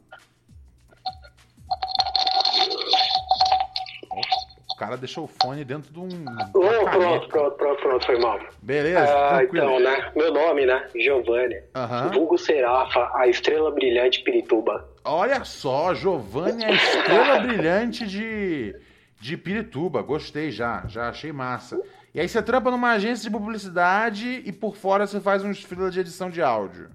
Cara 4.82 4.96
deixou 4.96 5.24
o 5.24 5.28
fone 5.28 5.64
dentro 5.64 5.92
de 5.92 5.98
um. 6.00 6.08
Uma 6.08 6.48
pronto, 6.50 7.28
pronto, 7.28 7.56
pronto, 7.56 7.80
pronto, 7.82 8.06
foi 8.06 8.18
mal. 8.18 8.40
Beleza, 8.60 9.00
Ah, 9.14 9.38
tranquilo. 9.38 9.64
então, 9.64 9.80
né? 9.80 10.12
Meu 10.16 10.32
nome, 10.32 10.66
né? 10.66 10.88
Giovanni. 10.96 11.62
Aham. 11.74 12.10
Vulgo 12.12 12.36
Serafa, 12.36 13.10
a 13.14 13.28
estrela 13.28 13.70
brilhante 13.70 14.22
Pirituba. 14.22 14.88
Olha 15.04 15.44
só, 15.44 15.94
Giovanni 15.94 16.64
é 16.64 16.68
a 16.68 16.72
estrela 16.72 17.38
brilhante 17.46 18.06
de, 18.06 18.74
de 19.20 19.36
Pirituba. 19.36 20.02
Gostei 20.02 20.50
já, 20.50 20.84
já 20.88 21.08
achei 21.10 21.30
massa. 21.32 21.80
E 22.14 22.20
aí 22.20 22.28
você 22.28 22.42
trampa 22.42 22.70
numa 22.70 22.90
agência 22.92 23.30
de 23.30 23.36
publicidade 23.36 24.42
e 24.44 24.52
por 24.52 24.76
fora 24.76 25.06
você 25.06 25.20
faz 25.20 25.44
uns 25.44 25.62
freela 25.62 25.90
de 25.90 26.00
edição 26.00 26.28
de 26.28 26.42
áudio. 26.42 26.88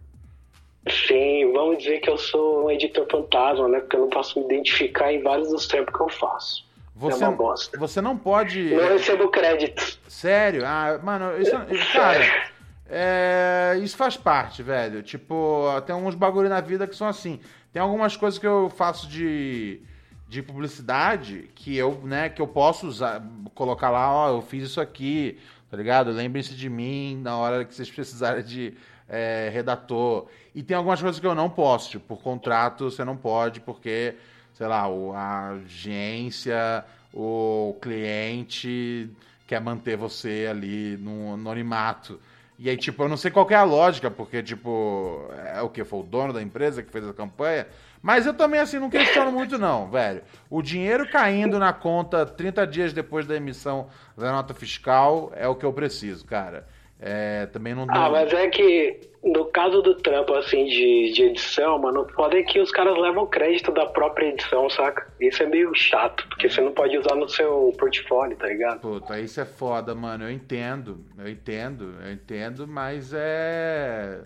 Sim, 1.07 1.51
vamos 1.53 1.79
dizer 1.79 1.99
que 1.99 2.09
eu 2.09 2.17
sou 2.17 2.65
um 2.65 2.71
editor 2.71 3.05
fantasma, 3.09 3.67
né? 3.67 3.79
Porque 3.79 3.95
eu 3.95 4.01
não 4.01 4.09
posso 4.09 4.39
me 4.39 4.45
identificar 4.45 5.11
em 5.11 5.21
vários 5.21 5.49
dos 5.49 5.67
trampos 5.67 5.93
que 5.95 6.01
eu 6.01 6.09
faço. 6.09 6.66
Você, 6.97 7.23
É 7.23 7.27
uma 7.27 7.37
bosta. 7.37 7.77
você 7.77 8.01
não 8.01 8.17
pode. 8.17 8.73
Não 8.73 8.87
recebo 8.89 9.29
crédito. 9.29 9.99
Sério? 10.07 10.63
Ah, 10.65 10.99
mano, 11.03 11.39
isso, 11.39 11.51
cara, 11.93 12.49
é, 12.89 13.79
isso 13.81 13.95
faz 13.95 14.17
parte, 14.17 14.63
velho. 14.63 15.03
Tipo, 15.03 15.65
tem 15.85 15.93
alguns 15.93 16.15
bagulho 16.15 16.49
na 16.49 16.59
vida 16.61 16.87
que 16.87 16.95
são 16.95 17.07
assim. 17.07 17.39
Tem 17.71 17.81
algumas 17.81 18.15
coisas 18.17 18.39
que 18.39 18.47
eu 18.47 18.69
faço 18.69 19.07
de, 19.07 19.81
de 20.27 20.41
publicidade 20.41 21.49
que 21.53 21.77
eu, 21.77 22.01
né, 22.03 22.29
que 22.29 22.41
eu 22.41 22.47
posso 22.47 22.87
usar, 22.87 23.21
colocar 23.53 23.89
lá, 23.89 24.11
ó, 24.11 24.29
eu 24.29 24.41
fiz 24.41 24.63
isso 24.63 24.81
aqui, 24.81 25.37
tá 25.69 25.77
ligado? 25.77 26.11
Lembrem-se 26.11 26.55
de 26.55 26.69
mim 26.69 27.19
na 27.21 27.37
hora 27.37 27.63
que 27.63 27.75
vocês 27.75 27.91
precisarem 27.91 28.43
de 28.43 28.73
é, 29.07 29.49
redator. 29.53 30.27
E 30.55 30.63
tem 30.63 30.75
algumas 30.75 31.01
coisas 31.01 31.19
que 31.19 31.27
eu 31.27 31.35
não 31.35 31.49
posso, 31.49 31.91
tipo, 31.91 32.15
por 32.15 32.23
contrato 32.23 32.89
você 32.89 33.05
não 33.05 33.15
pode, 33.15 33.59
porque, 33.59 34.15
sei 34.57 34.65
lá, 34.65 34.87
a 35.15 35.49
agência, 35.49 36.83
o 37.13 37.77
cliente 37.79 39.07
quer 39.45 39.61
manter 39.61 39.95
você 39.95 40.47
ali 40.49 40.97
no 40.97 41.35
anonimato. 41.35 42.19
E 42.57 42.67
aí, 42.67 42.75
tipo, 42.75 43.03
eu 43.03 43.07
não 43.07 43.17
sei 43.17 43.29
qual 43.29 43.47
é 43.51 43.53
a 43.53 43.63
lógica, 43.63 44.09
porque, 44.09 44.41
tipo, 44.41 45.29
é 45.53 45.61
o 45.61 45.69
que? 45.69 45.83
Foi 45.83 45.99
o 45.99 46.03
dono 46.03 46.33
da 46.33 46.41
empresa 46.41 46.81
que 46.81 46.91
fez 46.91 47.07
a 47.07 47.13
campanha? 47.13 47.67
Mas 48.01 48.25
eu 48.25 48.33
também, 48.33 48.59
assim, 48.59 48.79
não 48.79 48.89
questiono 48.89 49.31
muito, 49.31 49.59
não, 49.59 49.91
velho. 49.91 50.23
O 50.49 50.63
dinheiro 50.63 51.07
caindo 51.07 51.59
na 51.59 51.71
conta 51.71 52.25
30 52.25 52.65
dias 52.65 52.93
depois 52.93 53.27
da 53.27 53.35
emissão 53.35 53.89
da 54.17 54.31
nota 54.31 54.55
fiscal 54.55 55.31
é 55.35 55.47
o 55.47 55.53
que 55.53 55.67
eu 55.67 55.71
preciso, 55.71 56.25
cara. 56.25 56.67
É, 56.99 57.45
também 57.47 57.75
não 57.75 57.85
Ah, 57.89 58.03
dou- 58.05 58.11
mas 58.13 58.33
é 58.33 58.47
que 58.49 58.99
no 59.23 59.45
caso 59.45 59.81
do 59.83 59.93
trampo, 59.95 60.33
assim, 60.33 60.65
de, 60.65 61.11
de 61.13 61.23
edição, 61.25 61.77
mano, 61.77 62.07
pode 62.15 62.37
é 62.37 62.43
que 62.43 62.59
os 62.59 62.71
caras 62.71 62.97
levam 62.97 63.27
crédito 63.27 63.71
da 63.71 63.85
própria 63.85 64.27
edição, 64.29 64.67
saca? 64.69 65.07
Isso 65.19 65.43
é 65.43 65.45
meio 65.45 65.71
chato, 65.75 66.27
porque 66.27 66.49
você 66.49 66.59
não 66.59 66.71
pode 66.71 66.97
usar 66.97 67.15
no 67.15 67.29
seu 67.29 67.71
portfólio, 67.77 68.35
tá 68.35 68.47
ligado? 68.47 68.79
Puta, 68.79 69.19
isso 69.19 69.39
é 69.39 69.45
foda, 69.45 69.93
mano. 69.93 70.23
Eu 70.23 70.31
entendo, 70.31 71.05
eu 71.19 71.27
entendo, 71.29 71.93
eu 72.03 72.11
entendo, 72.13 72.67
mas 72.67 73.13
é. 73.13 74.21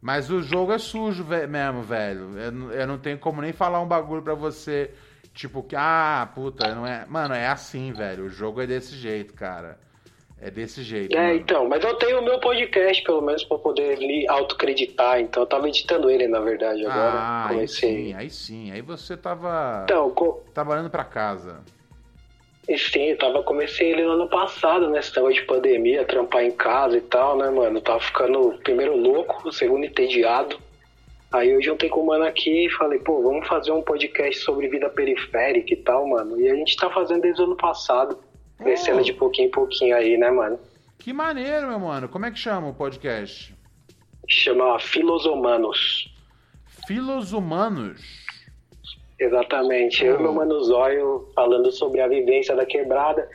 Mas 0.00 0.30
o 0.30 0.40
jogo 0.42 0.72
é 0.72 0.78
sujo 0.78 1.24
mesmo, 1.24 1.82
velho. 1.82 2.38
Eu, 2.38 2.52
não- 2.52 2.70
eu 2.72 2.86
não 2.86 2.98
tenho 2.98 3.18
como 3.18 3.42
nem 3.42 3.52
falar 3.52 3.80
um 3.80 3.86
bagulho 3.88 4.22
pra 4.22 4.34
você, 4.34 4.92
tipo, 5.34 5.62
que, 5.62 5.74
ah, 5.76 6.28
puta, 6.34 6.72
não 6.74 6.86
é. 6.86 7.04
Mano, 7.08 7.34
é 7.34 7.46
assim, 7.48 7.92
velho. 7.92 8.24
O 8.24 8.28
jogo 8.28 8.60
é 8.62 8.66
desse 8.66 8.94
jeito, 8.94 9.34
cara. 9.34 9.78
É 10.42 10.50
desse 10.50 10.82
jeito. 10.82 11.14
É, 11.14 11.20
mano. 11.28 11.34
então, 11.34 11.68
mas 11.68 11.84
eu 11.84 11.94
tenho 11.96 12.18
o 12.20 12.24
meu 12.24 12.38
podcast, 12.40 13.02
pelo 13.04 13.20
menos, 13.20 13.44
pra 13.44 13.58
poder 13.58 13.98
li, 13.98 14.26
autocreditar, 14.28 15.20
então 15.20 15.42
eu 15.42 15.46
tava 15.46 15.68
editando 15.68 16.08
ele, 16.08 16.26
na 16.28 16.40
verdade, 16.40 16.84
agora. 16.86 17.12
Ah, 17.18 17.46
aí 17.48 17.54
comecei. 17.56 17.90
sim, 18.06 18.14
aí 18.14 18.30
sim. 18.30 18.72
Aí 18.72 18.80
você 18.80 19.16
tava 19.16 19.82
Então, 19.84 20.10
co- 20.10 20.42
trabalhando 20.54 20.88
pra 20.88 21.04
casa. 21.04 21.60
E 22.68 22.78
sim, 22.78 23.06
eu 23.06 23.18
tava, 23.18 23.42
comecei 23.42 23.90
ele 23.92 24.02
no 24.04 24.12
ano 24.12 24.28
passado, 24.28 24.88
né? 24.90 25.00
Esse 25.00 25.14
negócio 25.16 25.40
de 25.40 25.46
pandemia, 25.46 26.04
trampar 26.04 26.44
em 26.44 26.52
casa 26.52 26.96
e 26.96 27.00
tal, 27.00 27.36
né, 27.36 27.50
mano? 27.50 27.78
Eu 27.78 27.82
tava 27.82 28.00
ficando 28.00 28.58
primeiro 28.62 28.96
louco, 28.96 29.52
segundo 29.52 29.84
entediado. 29.84 30.56
Aí 31.32 31.50
eu 31.50 31.62
juntei 31.62 31.88
com 31.88 32.00
o 32.00 32.06
mano 32.06 32.24
aqui 32.24 32.66
e 32.66 32.70
falei, 32.70 32.98
pô, 33.00 33.22
vamos 33.22 33.46
fazer 33.46 33.72
um 33.72 33.82
podcast 33.82 34.40
sobre 34.42 34.68
vida 34.68 34.88
periférica 34.88 35.72
e 35.74 35.76
tal, 35.76 36.06
mano. 36.08 36.40
E 36.40 36.48
a 36.48 36.54
gente 36.54 36.76
tá 36.76 36.88
fazendo 36.90 37.22
desde 37.22 37.40
o 37.42 37.44
ano 37.44 37.56
passado, 37.56 38.18
crescendo 38.60 39.02
de 39.02 39.12
pouquinho 39.12 39.48
em 39.48 39.50
pouquinho 39.50 39.96
aí, 39.96 40.16
né, 40.16 40.30
mano? 40.30 40.58
Que 40.98 41.12
maneiro, 41.12 41.66
meu 41.68 41.80
mano. 41.80 42.08
Como 42.08 42.26
é 42.26 42.30
que 42.30 42.38
chama 42.38 42.68
o 42.68 42.74
podcast? 42.74 43.54
Chama 44.28 44.78
Filosomanos. 44.78 46.12
Filos 46.86 47.32
Humanos. 47.32 48.00
Exatamente. 49.18 50.04
Eu 50.04 50.14
e 50.14 50.18
Hum. 50.18 50.22
meu 50.22 50.32
mano 50.32 50.62
Zóio 50.62 51.28
falando 51.34 51.70
sobre 51.70 52.00
a 52.00 52.08
vivência 52.08 52.54
da 52.54 52.64
quebrada. 52.64 53.28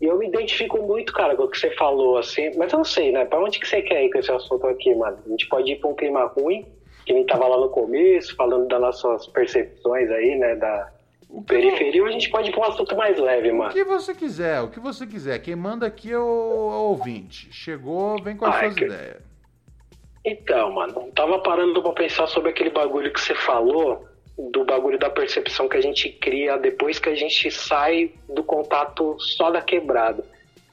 E 0.00 0.04
eu 0.04 0.18
me 0.18 0.28
identifico 0.28 0.78
muito, 0.82 1.12
cara, 1.12 1.34
com 1.34 1.44
o 1.44 1.48
que 1.48 1.58
você 1.58 1.70
falou, 1.74 2.18
assim. 2.18 2.50
Mas 2.56 2.72
eu 2.72 2.78
não 2.78 2.84
sei, 2.84 3.12
né? 3.12 3.24
Pra 3.24 3.40
onde 3.42 3.58
que 3.58 3.66
você 3.66 3.80
quer 3.82 4.04
ir 4.04 4.10
com 4.10 4.18
esse 4.18 4.30
assunto 4.30 4.66
aqui, 4.66 4.94
mano? 4.94 5.18
A 5.24 5.28
gente 5.30 5.48
pode 5.48 5.72
ir 5.72 5.76
pra 5.80 5.88
um 5.88 5.94
clima 5.94 6.26
ruim, 6.26 6.66
que 7.06 7.12
nem 7.12 7.24
tava 7.24 7.46
lá 7.48 7.56
no 7.58 7.70
começo, 7.70 8.36
falando 8.36 8.68
das 8.68 8.80
nossas 8.80 9.26
percepções 9.28 10.10
aí, 10.10 10.36
né? 10.38 10.54
Da 10.56 10.92
O 11.36 12.00
ou 12.00 12.06
a 12.06 12.10
gente 12.12 12.30
pode 12.30 12.48
ir 12.48 12.52
pra 12.52 12.62
um 12.62 12.70
assunto 12.70 12.96
mais 12.96 13.18
leve, 13.18 13.50
o 13.50 13.58
mano. 13.58 13.70
que 13.72 13.84
você 13.84 14.14
quiser, 14.14 14.62
o 14.62 14.68
que 14.68 14.80
você 14.80 15.06
quiser. 15.06 15.38
Quem 15.40 15.54
manda 15.54 15.86
aqui 15.86 16.10
é 16.10 16.18
o, 16.18 16.22
é 16.22 16.76
o 16.76 16.88
ouvinte. 16.88 17.48
Chegou, 17.52 18.20
vem 18.22 18.34
com 18.34 18.46
as 18.46 18.54
Ah, 18.54 18.58
é 18.58 18.62
suas 18.62 18.74
que- 18.74 18.84
ideias. 18.84 19.22
Então, 20.24 20.72
mano, 20.72 21.12
tava 21.14 21.38
parando 21.40 21.82
pra 21.82 21.92
pensar 21.92 22.26
sobre 22.26 22.50
aquele 22.50 22.70
bagulho 22.70 23.12
que 23.12 23.20
você 23.20 23.34
falou, 23.34 24.08
do 24.38 24.64
bagulho 24.64 24.98
da 24.98 25.10
percepção 25.10 25.68
que 25.68 25.76
a 25.76 25.80
gente 25.82 26.08
cria 26.08 26.56
depois 26.56 26.98
que 26.98 27.10
a 27.10 27.14
gente 27.14 27.50
sai 27.50 28.10
do 28.28 28.42
contato 28.42 29.16
só 29.20 29.50
da 29.50 29.60
quebrada. 29.60 30.24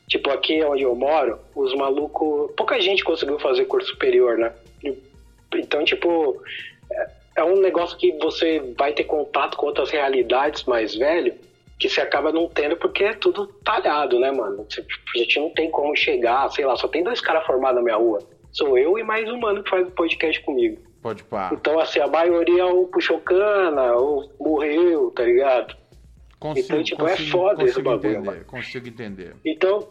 Tipo, 0.08 0.30
aqui 0.32 0.64
onde 0.64 0.84
eu 0.84 0.96
moro, 0.96 1.40
os 1.56 1.76
malucos. 1.76 2.52
Pouca 2.56 2.80
gente 2.80 3.04
conseguiu 3.04 3.38
fazer 3.40 3.66
curso 3.66 3.90
superior, 3.90 4.38
né? 4.38 4.54
Então, 5.56 5.84
tipo, 5.84 6.42
é- 7.36 7.42
é 7.42 7.44
um 7.44 7.60
negócio 7.60 7.98
que 7.98 8.12
você 8.20 8.60
vai 8.78 8.94
ter 8.94 9.04
contato 9.06 9.58
com 9.58 9.66
outras 9.68 9.90
realidades 9.90 10.64
mais 10.66 10.96
velho 10.96 11.34
que 11.80 11.90
você 11.90 12.02
acaba 12.02 12.32
não 12.32 12.48
tendo 12.48 12.78
porque 12.78 13.04
é 13.04 13.14
tudo 13.14 13.48
talhado, 13.64 14.20
né, 14.20 14.32
mano? 14.32 14.66
Você- 14.70 14.86
A 15.16 15.18
gente 15.18 15.40
não 15.40 15.50
tem 15.50 15.70
como 15.70 15.96
chegar, 15.96 16.50
sei 16.52 16.66
lá, 16.66 16.76
só 16.76 16.88
tem 16.88 17.04
dois 17.04 17.20
caras 17.20 17.46
formados 17.46 17.78
na 17.78 17.82
minha 17.82 17.98
rua. 17.98 18.20
Sou 18.52 18.78
eu 18.78 18.98
e 18.98 19.04
mais 19.04 19.28
um 19.30 19.38
mano 19.40 19.64
que 19.64 19.70
faz 19.70 19.88
o 19.88 19.92
podcast 19.92 20.42
comigo. 20.44 20.80
Pode 21.02 21.24
pá. 21.24 21.50
Então, 21.52 21.80
assim, 21.80 22.00
a 22.00 22.08
maioria 22.08 22.66
ou 22.66 22.88
puxou 22.88 23.20
cana, 23.20 23.94
ou 23.96 24.32
morreu, 24.40 25.12
tá 25.12 25.24
ligado? 25.24 25.76
Consigo, 26.40 26.66
então, 26.68 26.84
tipo, 26.84 27.08
é 27.08 27.10
consigo, 27.12 27.32
foda 27.32 27.64
esse 27.64 27.82
bagulho, 27.82 28.10
entender. 28.12 28.26
mano. 28.26 28.46
Consigo 28.46 28.88
entender. 28.88 29.36
Então, 29.44 29.88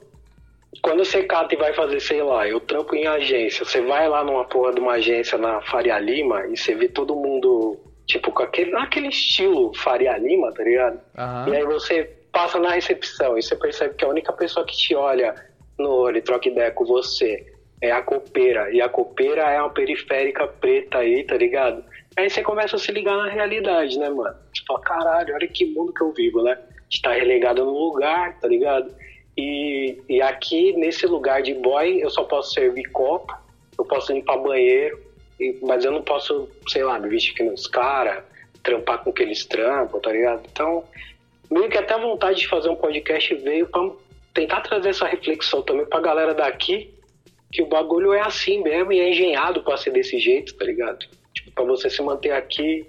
quando 0.80 1.04
você 1.04 1.24
cata 1.24 1.54
e 1.54 1.58
vai 1.58 1.72
fazer, 1.74 2.00
sei 2.00 2.22
lá, 2.22 2.48
eu 2.48 2.58
trampo 2.60 2.94
em 2.94 3.06
agência, 3.06 3.64
você 3.64 3.80
vai 3.82 4.08
lá 4.08 4.24
numa 4.24 4.44
porra 4.44 4.72
de 4.72 4.80
uma 4.80 4.92
agência 4.92 5.36
na 5.36 5.60
Faria 5.62 5.98
Lima 5.98 6.46
e 6.46 6.56
você 6.56 6.74
vê 6.74 6.88
todo 6.88 7.14
mundo, 7.14 7.78
tipo, 8.06 8.32
com 8.32 8.42
aquele, 8.42 8.70
naquele 8.70 9.08
estilo 9.08 9.74
Faria 9.74 10.16
Lima, 10.16 10.52
tá 10.52 10.64
ligado? 10.64 11.00
Aham. 11.16 11.48
E 11.50 11.56
aí 11.56 11.64
você 11.64 12.04
passa 12.32 12.58
na 12.58 12.70
recepção 12.70 13.36
e 13.36 13.42
você 13.42 13.54
percebe 13.54 13.94
que 13.94 14.04
a 14.04 14.08
única 14.08 14.32
pessoa 14.32 14.64
que 14.64 14.74
te 14.74 14.94
olha 14.94 15.34
no 15.78 15.90
olho 15.90 16.16
e 16.16 16.22
troca 16.22 16.48
ideia 16.48 16.70
com 16.70 16.84
você 16.84 17.46
é 17.82 17.90
a 17.90 18.00
copeira. 18.00 18.70
E 18.72 18.80
a 18.80 18.88
copeira 18.88 19.42
é 19.42 19.60
uma 19.60 19.70
periférica 19.70 20.46
preta 20.46 20.98
aí, 20.98 21.24
tá 21.24 21.36
ligado? 21.36 21.84
Aí 22.16 22.30
você 22.30 22.42
começa 22.42 22.76
a 22.76 22.78
se 22.78 22.92
ligar 22.92 23.16
na 23.16 23.28
realidade, 23.28 23.98
né, 23.98 24.08
mano? 24.08 24.34
Fala, 24.66 24.80
caralho, 24.80 25.34
olha 25.34 25.48
que 25.48 25.66
mundo 25.66 25.92
que 25.92 26.02
eu 26.02 26.12
vivo, 26.12 26.42
né? 26.42 26.52
A 26.52 26.82
gente 26.84 27.02
tá 27.02 27.12
relegado 27.12 27.64
num 27.64 27.72
lugar, 27.72 28.38
tá 28.38 28.48
ligado? 28.48 28.94
E, 29.36 29.98
e 30.08 30.20
aqui, 30.20 30.72
nesse 30.74 31.06
lugar 31.06 31.42
de 31.42 31.54
boy, 31.54 32.02
eu 32.02 32.10
só 32.10 32.24
posso 32.24 32.52
servir 32.52 32.84
copo, 32.90 33.34
eu 33.78 33.84
posso 33.84 34.12
limpar 34.12 34.36
banheiro, 34.38 35.00
e- 35.40 35.58
mas 35.62 35.84
eu 35.84 35.90
não 35.90 36.02
posso, 36.02 36.48
sei 36.68 36.84
lá, 36.84 36.98
me 36.98 37.08
vestir 37.08 37.34
que 37.34 37.42
nos 37.42 37.66
caras, 37.66 38.22
trampar 38.62 39.02
com 39.02 39.12
que 39.12 39.22
eles 39.22 39.44
tá 40.00 40.12
ligado? 40.12 40.42
Então, 40.50 40.84
meio 41.50 41.68
que 41.68 41.78
até 41.78 41.94
a 41.94 41.98
vontade 41.98 42.40
de 42.40 42.48
fazer 42.48 42.68
um 42.68 42.76
podcast 42.76 43.34
veio 43.36 43.66
pra 43.66 43.90
tentar 44.34 44.60
trazer 44.60 44.90
essa 44.90 45.06
reflexão 45.06 45.62
também 45.62 45.86
pra 45.86 46.00
galera 46.00 46.34
daqui, 46.34 46.94
que 47.50 47.62
o 47.62 47.66
bagulho 47.66 48.12
é 48.12 48.20
assim 48.20 48.62
mesmo 48.62 48.92
e 48.92 49.00
é 49.00 49.10
engenhado 49.10 49.62
pra 49.62 49.76
ser 49.76 49.90
desse 49.90 50.18
jeito, 50.18 50.54
tá 50.56 50.64
ligado? 50.64 51.06
Tipo, 51.34 51.50
pra 51.52 51.64
você 51.64 51.90
se 51.90 52.00
manter 52.02 52.32
aqui 52.32 52.86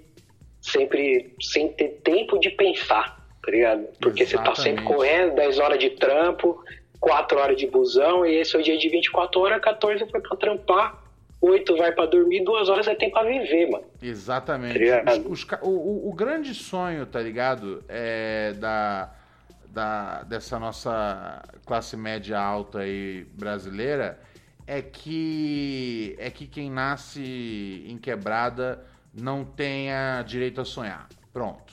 sempre 0.60 1.34
sem 1.40 1.68
ter 1.72 2.00
tempo 2.02 2.38
de 2.38 2.50
pensar, 2.50 3.23
tá 3.44 3.50
ligado? 3.50 3.86
Porque 4.00 4.26
você 4.26 4.36
tá 4.36 4.54
sempre 4.54 4.82
Exatamente. 4.82 4.84
correndo, 4.84 5.34
10 5.34 5.58
horas 5.58 5.78
de 5.78 5.90
trampo, 5.90 6.62
4 7.00 7.38
horas 7.38 7.56
de 7.56 7.66
busão, 7.66 8.24
e 8.24 8.34
esse 8.36 8.56
é 8.56 8.58
o 8.58 8.62
dia 8.62 8.78
de 8.78 8.88
24 8.88 9.40
horas, 9.40 9.60
14 9.60 10.06
foi 10.10 10.20
pra 10.20 10.36
trampar, 10.36 11.02
8 11.40 11.76
vai 11.76 11.92
pra 11.92 12.06
dormir, 12.06 12.42
2 12.44 12.68
horas 12.68 12.86
é 12.86 12.94
tempo 12.94 13.12
pra 13.12 13.24
viver, 13.24 13.70
mano. 13.70 13.84
Exatamente. 14.02 14.78
Tá? 14.78 15.12
Os- 15.28 15.44
os 15.44 15.46
o- 15.62 16.08
o 16.08 16.12
grande 16.14 16.54
sonho, 16.54 17.04
tá 17.04 17.20
ligado? 17.20 17.84
É 17.88 18.54
da, 18.54 19.12
da, 19.66 20.22
dessa 20.22 20.58
nossa 20.58 21.42
classe 21.66 21.96
média 21.96 22.38
alta 22.38 22.78
aí 22.80 23.26
brasileira 23.34 24.18
é 24.66 24.80
que 24.80 26.16
é 26.18 26.30
que 26.30 26.46
quem 26.46 26.70
nasce 26.70 27.84
em 27.86 27.98
quebrada 27.98 28.82
não 29.12 29.44
tenha 29.44 30.22
direito 30.22 30.60
a 30.60 30.64
sonhar. 30.64 31.06
Pronto. 31.32 31.63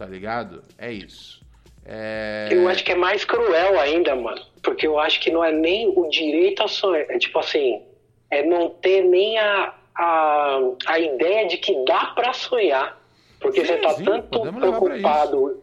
Tá 0.00 0.06
ligado? 0.06 0.62
É 0.78 0.90
isso. 0.90 1.42
É... 1.84 2.48
Eu 2.50 2.66
acho 2.68 2.82
que 2.82 2.92
é 2.92 2.94
mais 2.94 3.22
cruel 3.22 3.78
ainda, 3.78 4.16
mano. 4.16 4.40
Porque 4.62 4.86
eu 4.86 4.98
acho 4.98 5.20
que 5.20 5.30
não 5.30 5.44
é 5.44 5.52
nem 5.52 5.92
o 5.94 6.08
direito 6.08 6.62
a 6.62 6.68
sonhar. 6.68 7.04
É 7.10 7.18
tipo 7.18 7.38
assim, 7.38 7.82
é 8.30 8.42
não 8.42 8.70
ter 8.70 9.04
nem 9.04 9.36
a, 9.36 9.74
a, 9.94 10.58
a 10.86 10.98
ideia 10.98 11.46
de 11.46 11.58
que 11.58 11.84
dá 11.84 12.06
pra 12.14 12.32
sonhar. 12.32 12.98
Porque 13.38 13.60
Sim, 13.60 13.66
você 13.66 13.76
tá 13.76 13.90
sim, 13.90 14.04
tanto 14.04 14.40
preocupado 14.40 15.62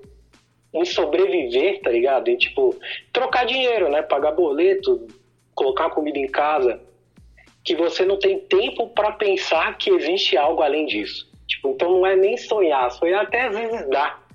em 0.72 0.86
sobreviver, 0.86 1.82
tá 1.82 1.90
ligado? 1.90 2.28
Em 2.28 2.38
tipo, 2.38 2.76
trocar 3.12 3.44
dinheiro, 3.44 3.90
né? 3.90 4.04
Pagar 4.04 4.34
boleto, 4.34 5.08
colocar 5.56 5.90
comida 5.90 6.20
em 6.20 6.28
casa. 6.28 6.80
Que 7.64 7.76
você 7.76 8.06
não 8.06 8.20
tem 8.20 8.38
tempo 8.42 8.88
pra 8.90 9.14
pensar 9.14 9.76
que 9.80 9.90
existe 9.90 10.38
algo 10.38 10.62
além 10.62 10.86
disso. 10.86 11.28
Tipo, 11.48 11.70
então 11.70 11.90
não 11.90 12.06
é 12.06 12.16
nem 12.16 12.38
sonhar. 12.38 12.92
Sonhar 12.92 13.24
até 13.24 13.48
às 13.48 13.58
vezes 13.58 13.90
dá. 13.90 14.27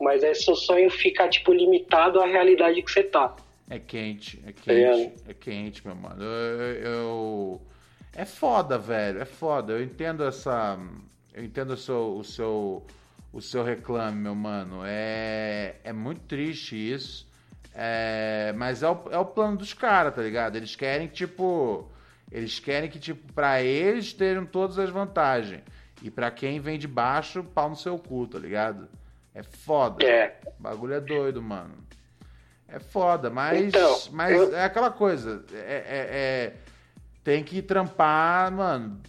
Mas 0.00 0.22
é 0.22 0.32
seu 0.34 0.54
sonho 0.54 0.88
fica, 0.90 1.28
tipo, 1.28 1.52
limitado 1.52 2.20
à 2.20 2.26
realidade 2.26 2.82
que 2.82 2.90
você 2.90 3.02
tá. 3.02 3.34
É 3.68 3.78
quente, 3.78 4.42
é 4.46 4.72
ligado? 4.74 4.96
quente, 4.96 5.14
é 5.28 5.34
quente, 5.34 5.86
meu 5.86 5.96
mano. 5.96 6.22
Eu, 6.22 6.72
eu- 6.82 7.62
É 8.14 8.24
foda, 8.24 8.78
velho, 8.78 9.20
é 9.20 9.24
foda. 9.24 9.72
Eu 9.72 9.82
entendo 9.82 10.24
essa. 10.24 10.78
Eu 11.34 11.44
entendo 11.44 11.70
o 11.72 11.76
seu, 11.76 12.16
o 12.16 12.24
seu, 12.24 12.86
o 13.32 13.40
seu 13.40 13.62
reclame, 13.62 14.16
meu 14.20 14.34
mano. 14.34 14.80
É, 14.84 15.76
é 15.84 15.92
muito 15.92 16.22
triste 16.22 16.74
isso. 16.76 17.28
É, 17.74 18.52
mas 18.56 18.82
é 18.82 18.88
o, 18.90 18.98
é 19.10 19.18
o 19.18 19.24
plano 19.24 19.56
dos 19.58 19.72
caras, 19.74 20.14
tá 20.14 20.22
ligado? 20.22 20.56
Eles 20.56 20.74
querem 20.74 21.06
que, 21.08 21.14
tipo. 21.14 21.88
Eles 22.30 22.58
querem 22.58 22.90
que, 22.90 22.98
tipo, 22.98 23.32
pra 23.32 23.62
eles 23.62 24.12
terem 24.12 24.44
todas 24.46 24.78
as 24.78 24.90
vantagens. 24.90 25.62
E 26.02 26.10
pra 26.10 26.30
quem 26.30 26.60
vem 26.60 26.78
de 26.78 26.86
baixo, 26.88 27.42
pau 27.42 27.70
no 27.70 27.76
seu 27.76 27.98
cu, 27.98 28.26
tá 28.26 28.38
ligado? 28.38 28.88
É 29.38 29.42
foda. 29.42 30.04
É. 30.04 30.34
O 30.58 30.62
bagulho 30.62 30.94
é 30.94 31.00
doido, 31.00 31.40
mano. 31.40 31.74
É 32.68 32.80
foda, 32.80 33.30
mas, 33.30 33.62
Então, 33.68 33.98
mas 34.10 34.36
eu- 34.36 34.54
é 34.54 34.64
aquela 34.64 34.90
coisa. 34.90 35.44
É, 35.54 35.56
é- 35.56 36.08
é- 36.10 36.52
tem 37.22 37.42
que 37.44 37.62
trampar, 37.62 38.50
mano, 38.52 39.00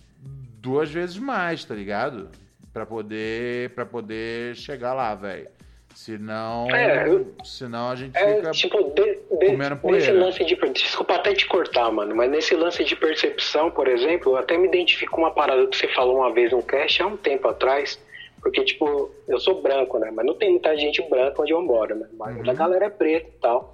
duas 0.62 0.90
vezes 0.92 1.18
mais, 1.18 1.66
tá 1.66 1.74
ligado? 1.74 2.30
Pra 2.72 2.86
poder, 2.86 3.72
pra 3.72 3.86
poder 3.86 4.56
chegar 4.56 4.94
lá, 4.94 5.16
velho. 5.16 5.48
Senão, 5.96 6.68
É, 6.74 7.10
eu- 7.10 7.36
senão 7.44 7.90
a 7.90 7.96
gente 7.96 8.16
É, 8.16 8.36
fica. 8.36 8.52
tipo, 8.52 8.84
de, 8.92 9.04
de, 9.04 9.20
comendo 9.48 9.58
nesse 9.76 9.82
poeira. 9.82 10.14
lance 10.14 10.46
de. 10.46 10.56
Desculpa 10.72 11.16
até 11.16 11.34
te 11.34 11.48
cortar, 11.48 11.92
mano, 11.92 12.16
mas 12.16 12.30
nesse 12.30 12.56
lance 12.56 12.84
de 12.86 12.96
percepção, 12.96 13.72
por 13.72 13.88
exemplo, 13.88 14.34
eu 14.34 14.38
até 14.38 14.56
me 14.58 14.68
identifico 14.68 15.14
com 15.16 15.22
uma 15.22 15.32
parada 15.34 15.66
que 15.68 15.76
você 15.76 15.88
falou 15.90 16.18
uma 16.20 16.32
vez 16.32 16.52
no 16.52 16.62
cast 16.62 17.02
há 17.02 17.08
um 17.08 17.18
tempo 17.18 17.48
atrás. 17.48 18.00
Porque, 18.42 18.64
tipo, 18.64 19.12
eu 19.28 19.40
sou 19.40 19.62
branco, 19.62 19.98
né? 20.00 20.12
Mas 20.12 20.26
não 20.26 20.34
tem 20.34 20.50
muita 20.52 20.76
gente 20.78 21.02
branca 21.10 21.42
onde 21.42 21.52
eu 21.52 21.62
moro, 21.62 21.96
né? 21.96 22.08
Mas 22.14 22.36
Uhum. 22.38 22.50
a 22.50 22.54
galera 22.54 22.86
é 22.86 22.90
preta 22.90 23.28
e 23.28 23.40
tal. 23.40 23.72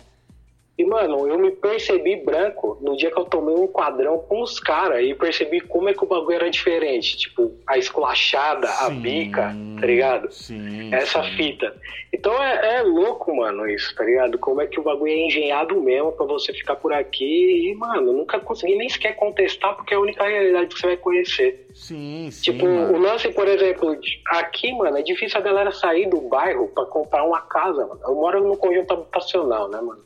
E, 0.77 0.83
mano, 0.83 1.25
eu 1.25 1.39
me 1.39 1.51
percebi 1.51 2.17
branco 2.17 2.77
no 2.81 2.97
dia 2.97 3.09
que 3.09 3.17
eu 3.17 3.23
tomei 3.23 3.55
um 3.55 3.65
quadrão 3.65 4.19
com 4.19 4.41
os 4.41 4.59
caras 4.59 5.01
e 5.01 5.15
percebi 5.15 5.61
como 5.61 5.87
é 5.87 5.93
que 5.93 6.03
o 6.03 6.07
bagulho 6.07 6.35
era 6.35 6.49
diferente. 6.49 7.15
Tipo, 7.15 7.53
a 7.65 7.77
esculachada, 7.77 8.67
a 8.67 8.87
Sim, 8.89 8.99
bica, 8.99 9.55
tá 9.79 9.87
ligado? 9.87 10.31
Sim. 10.33 10.93
Essa 10.93 11.23
sim. 11.23 11.29
fita. 11.31 11.73
Então 12.11 12.33
é, 12.43 12.79
é 12.79 12.81
louco, 12.81 13.33
mano, 13.33 13.69
isso, 13.69 13.95
tá 13.95 14.03
ligado? 14.03 14.37
Como 14.37 14.59
é 14.59 14.67
que 14.67 14.77
o 14.77 14.83
bagulho 14.83 15.13
é 15.13 15.25
engenhado 15.27 15.81
mesmo 15.81 16.11
pra 16.11 16.25
você 16.25 16.51
ficar 16.51 16.75
por 16.75 16.91
aqui. 16.91 17.69
E, 17.71 17.75
mano, 17.75 18.11
nunca 18.11 18.37
consegui 18.41 18.75
nem 18.75 18.89
sequer 18.89 19.15
contestar 19.15 19.77
porque 19.77 19.93
é 19.93 19.97
a 19.97 20.01
única 20.01 20.27
realidade 20.27 20.67
que 20.67 20.81
você 20.81 20.87
vai 20.87 20.97
conhecer. 20.97 21.67
Sim, 21.73 22.29
sim. 22.29 22.51
Tipo, 22.51 22.65
mano. 22.65 22.97
o 22.97 22.99
lance, 22.99 23.29
por 23.31 23.47
exemplo, 23.47 23.97
aqui, 24.27 24.73
mano, 24.73 24.97
é 24.97 25.01
difícil 25.01 25.37
a 25.37 25.41
galera 25.41 25.71
sair 25.71 26.09
do 26.09 26.19
bairro 26.19 26.67
pra 26.67 26.85
comprar 26.85 27.23
uma 27.23 27.39
casa, 27.39 27.87
mano. 27.87 28.01
Eu 28.03 28.15
moro 28.15 28.45
no 28.45 28.57
conjunto 28.57 28.93
habitacional, 28.93 29.69
né, 29.69 29.79
mano? 29.79 30.03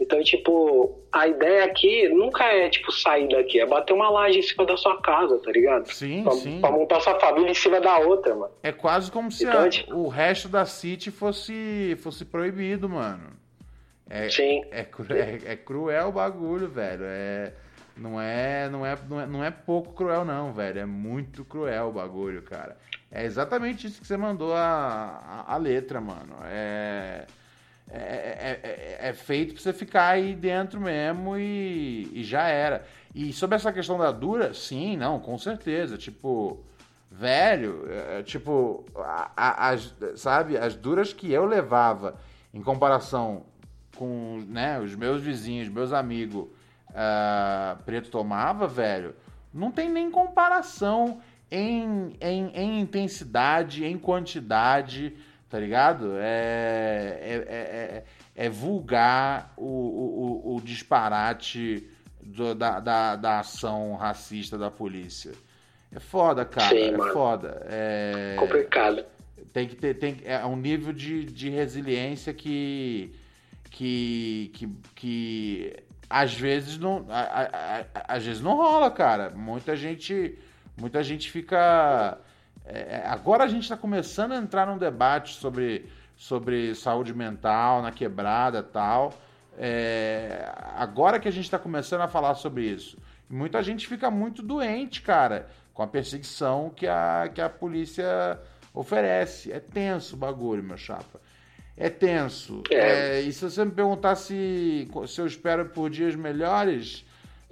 Então, 0.00 0.22
tipo, 0.22 0.96
a 1.10 1.26
ideia 1.26 1.64
aqui 1.64 2.08
nunca 2.10 2.44
é, 2.44 2.68
tipo, 2.68 2.92
sair 2.92 3.28
daqui, 3.28 3.58
é 3.58 3.66
bater 3.66 3.92
uma 3.92 4.08
laje 4.08 4.38
em 4.38 4.42
cima 4.42 4.64
da 4.64 4.76
sua 4.76 5.00
casa, 5.02 5.38
tá 5.38 5.50
ligado? 5.50 5.90
Sim, 5.92 6.22
pra, 6.22 6.32
sim. 6.34 6.60
pra 6.60 6.70
montar 6.70 7.00
sua 7.00 7.18
família 7.18 7.50
em 7.50 7.54
cima 7.54 7.80
da 7.80 7.98
outra, 7.98 8.34
mano. 8.34 8.52
É 8.62 8.70
quase 8.70 9.10
como 9.10 9.30
se 9.32 9.44
Então, 9.44 9.64
a- 9.64 9.68
tipo- 9.68 9.92
o 9.94 10.06
resto 10.08 10.48
da 10.48 10.64
City 10.64 11.10
fosse, 11.10 11.96
fosse 12.00 12.24
proibido, 12.24 12.88
mano. 12.88 13.36
É, 14.08 14.30
Sim. 14.30 14.62
é, 14.70 14.80
é- 15.10 15.52
é 15.52 15.56
cruel 15.56 16.08
o 16.08 16.12
bagulho, 16.12 16.68
velho. 16.68 17.02
É, 17.04 17.52
não, 17.96 18.20
é, 18.20 18.68
não, 18.70 18.86
é, 18.86 18.96
não, 19.08 19.20
é, 19.20 19.26
não 19.26 19.44
é 19.44 19.50
pouco 19.50 19.92
cruel, 19.94 20.24
não, 20.24 20.52
velho. 20.52 20.78
É 20.78 20.86
muito 20.86 21.44
cruel 21.44 21.88
o 21.88 21.92
bagulho, 21.92 22.40
cara. 22.42 22.76
É 23.10 23.24
exatamente 23.24 23.86
isso 23.88 24.00
que 24.00 24.06
você 24.06 24.16
mandou 24.16 24.54
a, 24.54 25.44
a, 25.48 25.54
a 25.54 25.56
letra, 25.56 26.00
mano. 26.00 26.36
É, 26.44 27.26
é, 27.90 27.98
é, 27.98 28.60
é- 29.02 29.08
é 29.08 29.12
feito 29.12 29.54
pra 29.54 29.62
você 29.62 29.72
ficar 29.72 30.08
aí 30.08 30.34
dentro 30.34 30.80
mesmo 30.80 31.36
e, 31.38 32.10
e 32.12 32.22
já 32.24 32.48
era. 32.48 32.84
E 33.14 33.32
sobre 33.32 33.56
essa 33.56 33.72
questão 33.72 33.96
da 33.98 34.10
dura, 34.12 34.52
sim, 34.54 34.96
não, 34.96 35.18
com 35.18 35.36
certeza. 35.38 35.96
Tipo, 35.96 36.62
velho, 37.10 37.86
é, 37.90 38.22
tipo, 38.22 38.84
a- 38.96 39.30
a- 39.36 39.68
as, 39.70 39.94
sabe, 40.16 40.56
as 40.58 40.74
duras 40.74 41.12
que 41.12 41.32
eu 41.32 41.44
levava 41.44 42.16
em 42.52 42.62
comparação 42.62 43.44
com 43.96 44.44
né, 44.46 44.78
os 44.78 44.94
meus 44.94 45.20
vizinhos, 45.22 45.68
meus 45.68 45.92
amigos, 45.92 46.46
ah, 46.94 47.76
preto 47.84 48.10
tomava, 48.10 48.66
velho, 48.68 49.14
não 49.52 49.70
tem 49.72 49.88
nem 49.90 50.10
comparação 50.10 51.20
em, 51.50 52.16
em, 52.20 52.50
em 52.54 52.80
intensidade, 52.80 53.84
em 53.84 53.98
quantidade, 53.98 55.16
tá 55.48 55.58
ligado? 55.58 56.12
É, 56.18 57.18
é, 57.20 57.34
é, 57.48 58.04
é- 58.36 58.44
é 58.46 58.48
vulgar 58.48 59.52
o, 59.56 59.64
o, 59.64 60.56
o- 60.56 60.60
disparate 60.60 61.88
do- 62.22 62.54
da, 62.54 62.78
da, 62.80 63.16
da 63.16 63.40
ação 63.40 63.96
racista 63.96 64.56
da 64.56 64.70
polícia. 64.70 65.32
É 65.90 65.98
foda, 65.98 66.44
cara. 66.44 66.68
Sim, 66.68 66.94
é 66.94 67.12
foda. 67.12 67.62
É 67.66 68.36
Complicado. 68.38 69.04
tem 69.52 69.66
que 69.66 69.74
ter 69.74 69.94
tem, 69.94 70.18
é 70.24 70.44
um 70.44 70.54
nível 70.56 70.92
de, 70.92 71.24
de 71.24 71.48
resiliência 71.48 72.32
que, 72.34 73.12
que, 73.70 74.50
que, 74.54 74.68
que 74.94 75.76
às 76.08 76.32
vezes 76.34 76.78
não 76.78 77.06
a- 77.08 77.20
a- 77.20 77.80
a- 77.94 78.14
às 78.16 78.24
vezes 78.24 78.40
não 78.42 78.56
rola, 78.56 78.90
cara. 78.90 79.30
Muita 79.30 79.74
gente 79.74 80.38
muita 80.76 81.02
gente 81.02 81.30
fica 81.30 82.18
é, 82.70 83.02
agora 83.06 83.44
a 83.44 83.48
gente 83.48 83.62
está 83.62 83.76
começando 83.76 84.32
a 84.32 84.36
entrar 84.36 84.66
num 84.66 84.78
debate 84.78 85.34
sobre 85.34 85.86
sobre 86.18 86.74
saúde 86.74 87.14
mental 87.14 87.80
na 87.80 87.92
quebrada 87.92 88.58
e 88.58 88.62
tal. 88.62 89.14
É, 89.56 90.52
agora 90.76 91.18
que 91.18 91.28
a 91.28 91.30
gente 91.30 91.44
está 91.44 91.58
começando 91.58 92.00
a 92.00 92.08
falar 92.08 92.34
sobre 92.34 92.64
isso, 92.64 92.98
muita 93.30 93.62
gente 93.62 93.86
fica 93.86 94.10
muito 94.10 94.42
doente, 94.42 95.00
cara, 95.00 95.48
com 95.72 95.82
a 95.82 95.86
perseguição 95.86 96.70
que 96.74 96.86
a, 96.86 97.30
que 97.32 97.40
a 97.40 97.48
polícia 97.48 98.38
oferece. 98.74 99.52
É 99.52 99.60
tenso 99.60 100.16
o 100.16 100.18
bagulho, 100.18 100.62
meu 100.62 100.76
chapa. 100.76 101.20
É 101.76 101.88
tenso. 101.88 102.64
É. 102.70 103.18
É, 103.18 103.20
e 103.20 103.32
se 103.32 103.44
você 103.44 103.64
me 103.64 103.70
perguntar 103.70 104.16
se, 104.16 104.88
se 105.06 105.20
eu 105.20 105.26
espero 105.26 105.66
por 105.66 105.88
dias 105.88 106.16
melhores, 106.16 107.04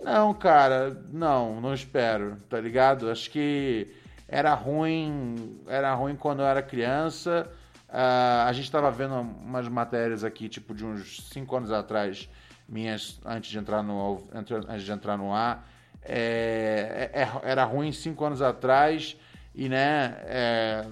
não, 0.02 0.34
cara, 0.34 1.00
não, 1.12 1.60
não 1.60 1.72
espero, 1.72 2.36
tá 2.48 2.60
ligado? 2.60 3.08
Acho 3.08 3.30
que 3.30 3.86
era 4.28 4.54
ruim, 4.54 5.60
era 5.66 5.94
ruim 5.94 6.16
quando 6.16 6.40
eu 6.40 6.46
era 6.46 6.62
criança. 6.62 7.50
Ah, 7.88 8.46
a 8.48 8.52
gente 8.52 8.70
tava 8.70 8.90
vendo 8.90 9.14
umas 9.20 9.68
matérias 9.68 10.24
aqui, 10.24 10.48
tipo, 10.48 10.74
de 10.74 10.84
uns 10.84 11.28
cinco 11.32 11.56
anos 11.56 11.70
atrás, 11.70 12.28
minhas, 12.68 13.20
antes 13.24 13.50
de 13.50 13.58
entrar 13.58 13.82
no, 13.82 14.26
antes 14.34 14.82
de 14.84 14.92
entrar 14.92 15.16
no 15.16 15.32
ar. 15.32 15.68
É, 16.02 17.10
é- 17.12 17.50
era 17.50 17.64
ruim 17.64 17.90
cinco 17.92 18.24
anos 18.24 18.40
atrás 18.40 19.16
e, 19.54 19.68
né, 19.68 20.16
é, 20.24 20.84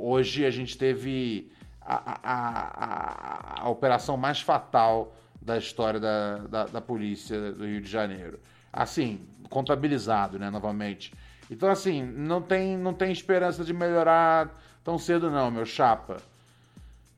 hoje 0.00 0.44
a 0.44 0.50
gente 0.50 0.76
teve 0.78 1.50
a, 1.80 1.94
a- 1.94 2.20
a- 2.22 3.60
a- 3.60 3.62
a 3.62 3.68
operação 3.68 4.16
mais 4.16 4.40
fatal 4.40 5.14
da 5.40 5.56
história 5.56 5.98
da, 5.98 6.38
da, 6.38 6.64
da 6.66 6.80
polícia 6.80 7.52
do 7.52 7.64
Rio 7.64 7.80
de 7.80 7.88
Janeiro. 7.88 8.38
Assim, 8.72 9.26
contabilizado, 9.48 10.38
né, 10.38 10.50
novamente. 10.50 11.12
Então, 11.50 11.68
assim, 11.70 12.02
não 12.02 12.42
tem, 12.42 12.76
não 12.76 12.92
tem 12.92 13.10
esperança 13.10 13.64
de 13.64 13.72
melhorar 13.72 14.50
tão 14.84 14.98
cedo 14.98 15.30
não, 15.30 15.50
meu 15.50 15.64
chapa. 15.64 16.18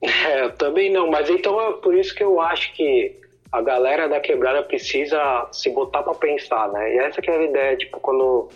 É, 0.02 0.44
eu 0.44 0.52
também 0.52 0.90
não, 0.90 1.10
mas 1.10 1.28
então 1.28 1.60
é 1.60 1.72
por 1.74 1.94
isso 1.94 2.14
que 2.14 2.24
eu 2.24 2.40
acho 2.40 2.72
que 2.74 3.20
a 3.52 3.60
galera 3.60 4.08
da 4.08 4.20
quebrada 4.20 4.62
precisa 4.62 5.48
se 5.52 5.68
botar 5.70 6.02
pra 6.02 6.14
pensar, 6.14 6.68
né? 6.72 6.94
E 6.94 6.98
essa 6.98 7.20
que 7.20 7.30
é 7.30 7.36
a 7.36 7.42
ideia, 7.42 7.76
tipo, 7.76 7.98
quando 8.00 8.48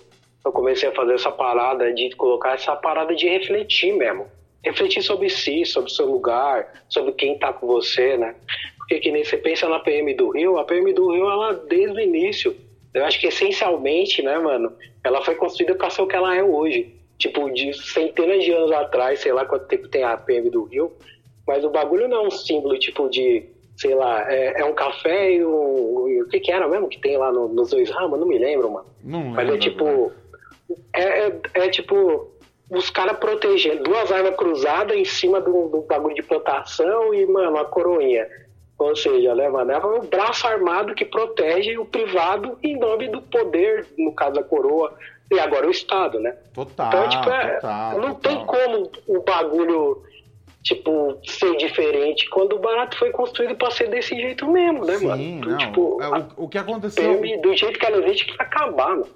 eu 0.44 0.52
comecei 0.52 0.88
a 0.88 0.92
fazer 0.92 1.14
essa 1.14 1.32
parada 1.32 1.92
de 1.92 2.10
colocar 2.16 2.54
essa 2.54 2.76
parada 2.76 3.14
de 3.14 3.28
refletir 3.28 3.92
mesmo. 3.94 4.26
Refletir 4.62 5.02
sobre 5.02 5.28
si, 5.28 5.64
sobre 5.66 5.90
seu 5.90 6.06
lugar, 6.06 6.72
sobre 6.88 7.12
quem 7.12 7.38
tá 7.38 7.52
com 7.52 7.66
você, 7.66 8.16
né? 8.16 8.34
Porque 8.78 8.98
que 9.00 9.10
nem 9.10 9.24
você 9.24 9.36
pensa 9.36 9.68
na 9.68 9.80
PM 9.80 10.14
do 10.14 10.30
Rio, 10.30 10.58
a 10.58 10.64
PM 10.64 10.92
do 10.92 11.12
Rio, 11.12 11.28
ela 11.28 11.54
desde 11.54 11.96
o 11.96 12.00
início, 12.00 12.56
eu 12.94 13.04
acho 13.04 13.18
que 13.20 13.26
essencialmente, 13.26 14.22
né, 14.22 14.38
mano, 14.38 14.72
ela 15.02 15.22
foi 15.24 15.34
construída 15.34 15.74
pra 15.74 15.90
ser 15.90 16.02
o 16.02 16.06
que 16.06 16.16
ela 16.16 16.34
é 16.36 16.42
hoje. 16.42 16.94
Tipo, 17.18 17.48
de 17.52 17.72
centenas 17.72 18.42
de 18.44 18.52
anos 18.52 18.72
atrás, 18.72 19.20
sei 19.20 19.32
lá 19.32 19.44
quanto 19.44 19.66
tempo 19.68 19.88
tem 19.88 20.02
a 20.02 20.16
PM 20.16 20.50
do 20.50 20.64
Rio, 20.64 20.92
mas 21.46 21.64
o 21.64 21.70
bagulho 21.70 22.08
não 22.08 22.24
é 22.24 22.26
um 22.26 22.30
símbolo, 22.30 22.76
tipo, 22.78 23.08
de, 23.08 23.44
sei 23.76 23.94
lá, 23.94 24.30
é, 24.32 24.60
é 24.60 24.64
um 24.64 24.74
café 24.74 25.32
e 25.32 25.44
um. 25.44 26.08
e 26.08 26.22
o 26.22 26.28
que 26.28 26.40
que 26.40 26.50
era 26.50 26.66
mesmo 26.68 26.88
que 26.88 27.00
tem 27.00 27.16
lá 27.16 27.30
no- 27.30 27.48
nos 27.48 27.70
dois 27.70 27.88
ramos? 27.90 28.18
Não 28.18 28.26
me 28.26 28.36
lembro, 28.38 28.70
mano. 28.70 28.86
Não 29.02 29.22
Mas 29.26 29.38
é 29.46 29.50
lembro 29.52 29.58
tipo. 29.60 29.86
agora. 29.86 30.12
É, 30.92 31.02
é, 31.28 31.40
é 31.54 31.68
tipo. 31.68 32.30
Os 32.70 32.88
caras 32.90 33.18
protegendo, 33.18 33.82
duas 33.84 34.10
armas 34.10 34.34
cruzadas 34.36 34.96
em 34.96 35.04
cima 35.04 35.38
do, 35.40 35.68
do 35.68 35.82
bagulho 35.82 36.14
de 36.14 36.22
plantação 36.22 37.12
e, 37.14 37.24
mano, 37.26 37.58
a 37.58 37.64
coroinha. 37.66 38.26
Ou 38.78 38.96
seja, 38.96 39.34
né, 39.34 39.48
mano, 39.48 39.70
é 39.70 39.78
o 39.78 40.02
braço 40.02 40.46
armado 40.46 40.94
que 40.94 41.04
protege 41.04 41.78
o 41.78 41.84
privado 41.84 42.58
em 42.62 42.76
nome 42.78 43.08
do 43.08 43.22
poder, 43.22 43.86
no 43.96 44.12
caso 44.12 44.34
da 44.34 44.42
coroa, 44.42 44.92
e 45.30 45.38
agora 45.38 45.66
o 45.66 45.70
Estado, 45.70 46.18
né? 46.20 46.36
Total, 46.52 46.88
Então, 46.88 47.08
tipo, 47.08 47.30
é, 47.30 47.54
total, 47.54 47.92
não 48.00 48.14
total. 48.14 48.20
tem 48.20 48.46
como 48.46 48.90
o 49.06 49.22
bagulho, 49.22 50.02
tipo, 50.62 51.18
ser 51.24 51.56
diferente 51.56 52.28
quando 52.30 52.56
o 52.56 52.58
barato 52.58 52.98
foi 52.98 53.10
construído 53.10 53.54
pra 53.56 53.70
ser 53.70 53.88
desse 53.88 54.14
jeito 54.16 54.46
mesmo, 54.50 54.84
né, 54.84 54.96
Sim, 54.96 55.06
mano? 55.06 55.22
Então, 55.22 55.50
não. 55.50 55.58
tipo, 55.58 56.02
É, 56.02 56.06
a 56.06 56.18
o, 56.18 56.44
o 56.44 56.48
que 56.48 56.58
aconteceu... 56.58 57.20
Do 57.40 57.56
jeito 57.56 57.78
que 57.78 57.86
ela 57.86 58.04
existe, 58.04 58.26
que 58.26 58.42
acabar, 58.42 58.90
mano. 58.90 59.06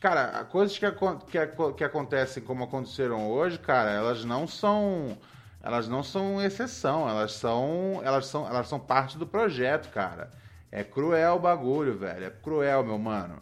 Cara, 0.00 0.44
coisas 0.52 0.78
que, 0.78 0.86
que, 0.90 1.72
que 1.76 1.82
acontecem 1.84 2.42
como 2.42 2.62
aconteceram 2.64 3.30
hoje, 3.32 3.58
cara, 3.58 3.90
elas 3.90 4.24
não 4.24 4.46
são. 4.46 5.16
Elas 5.62 5.88
não 5.88 6.02
são 6.02 6.40
exceção, 6.42 7.08
elas 7.08 7.32
são. 7.32 8.00
Elas 8.04 8.26
são, 8.26 8.46
elas 8.46 8.68
são 8.68 8.78
parte 8.78 9.18
do 9.18 9.26
projeto, 9.26 9.90
cara. 9.90 10.30
É 10.70 10.84
cruel 10.84 11.36
o 11.36 11.38
bagulho, 11.40 11.94
velho. 11.96 12.26
É 12.26 12.30
cruel, 12.42 12.84
meu 12.84 12.98
mano. 12.98 13.36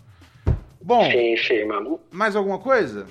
Bom, 0.81 1.05
Sim, 1.11 1.37
sim, 1.37 1.64
mano. 1.64 2.01
mais 2.11 2.37
alguma 2.37 2.59
coisa? 2.59 3.07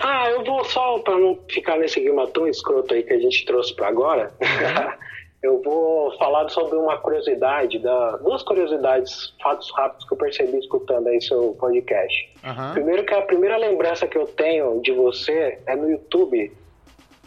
Ah, 0.00 0.28
eu 0.30 0.44
vou 0.44 0.64
só, 0.64 0.98
pra 0.98 1.16
não 1.16 1.38
ficar 1.50 1.78
nesse 1.78 2.00
clima 2.00 2.26
tão 2.28 2.46
escroto 2.48 2.92
aí 2.92 3.02
que 3.02 3.12
a 3.12 3.18
gente 3.18 3.44
trouxe 3.46 3.74
pra 3.74 3.88
agora, 3.88 4.32
eu 5.42 5.62
vou 5.62 6.16
falar 6.18 6.48
sobre 6.50 6.76
uma 6.76 6.98
curiosidade, 6.98 7.78
da, 7.78 8.16
duas 8.18 8.42
curiosidades, 8.42 9.32
fatos 9.42 9.70
rápidos 9.76 10.06
que 10.06 10.12
eu 10.12 10.18
percebi 10.18 10.58
escutando 10.58 11.06
aí 11.06 11.20
seu 11.22 11.54
podcast. 11.60 12.32
Aham. 12.44 12.72
Primeiro 12.72 13.04
que 13.04 13.14
a 13.14 13.22
primeira 13.22 13.56
lembrança 13.56 14.06
que 14.06 14.18
eu 14.18 14.26
tenho 14.26 14.80
de 14.82 14.92
você 14.92 15.58
é 15.66 15.76
no 15.76 15.88
YouTube, 15.88 16.52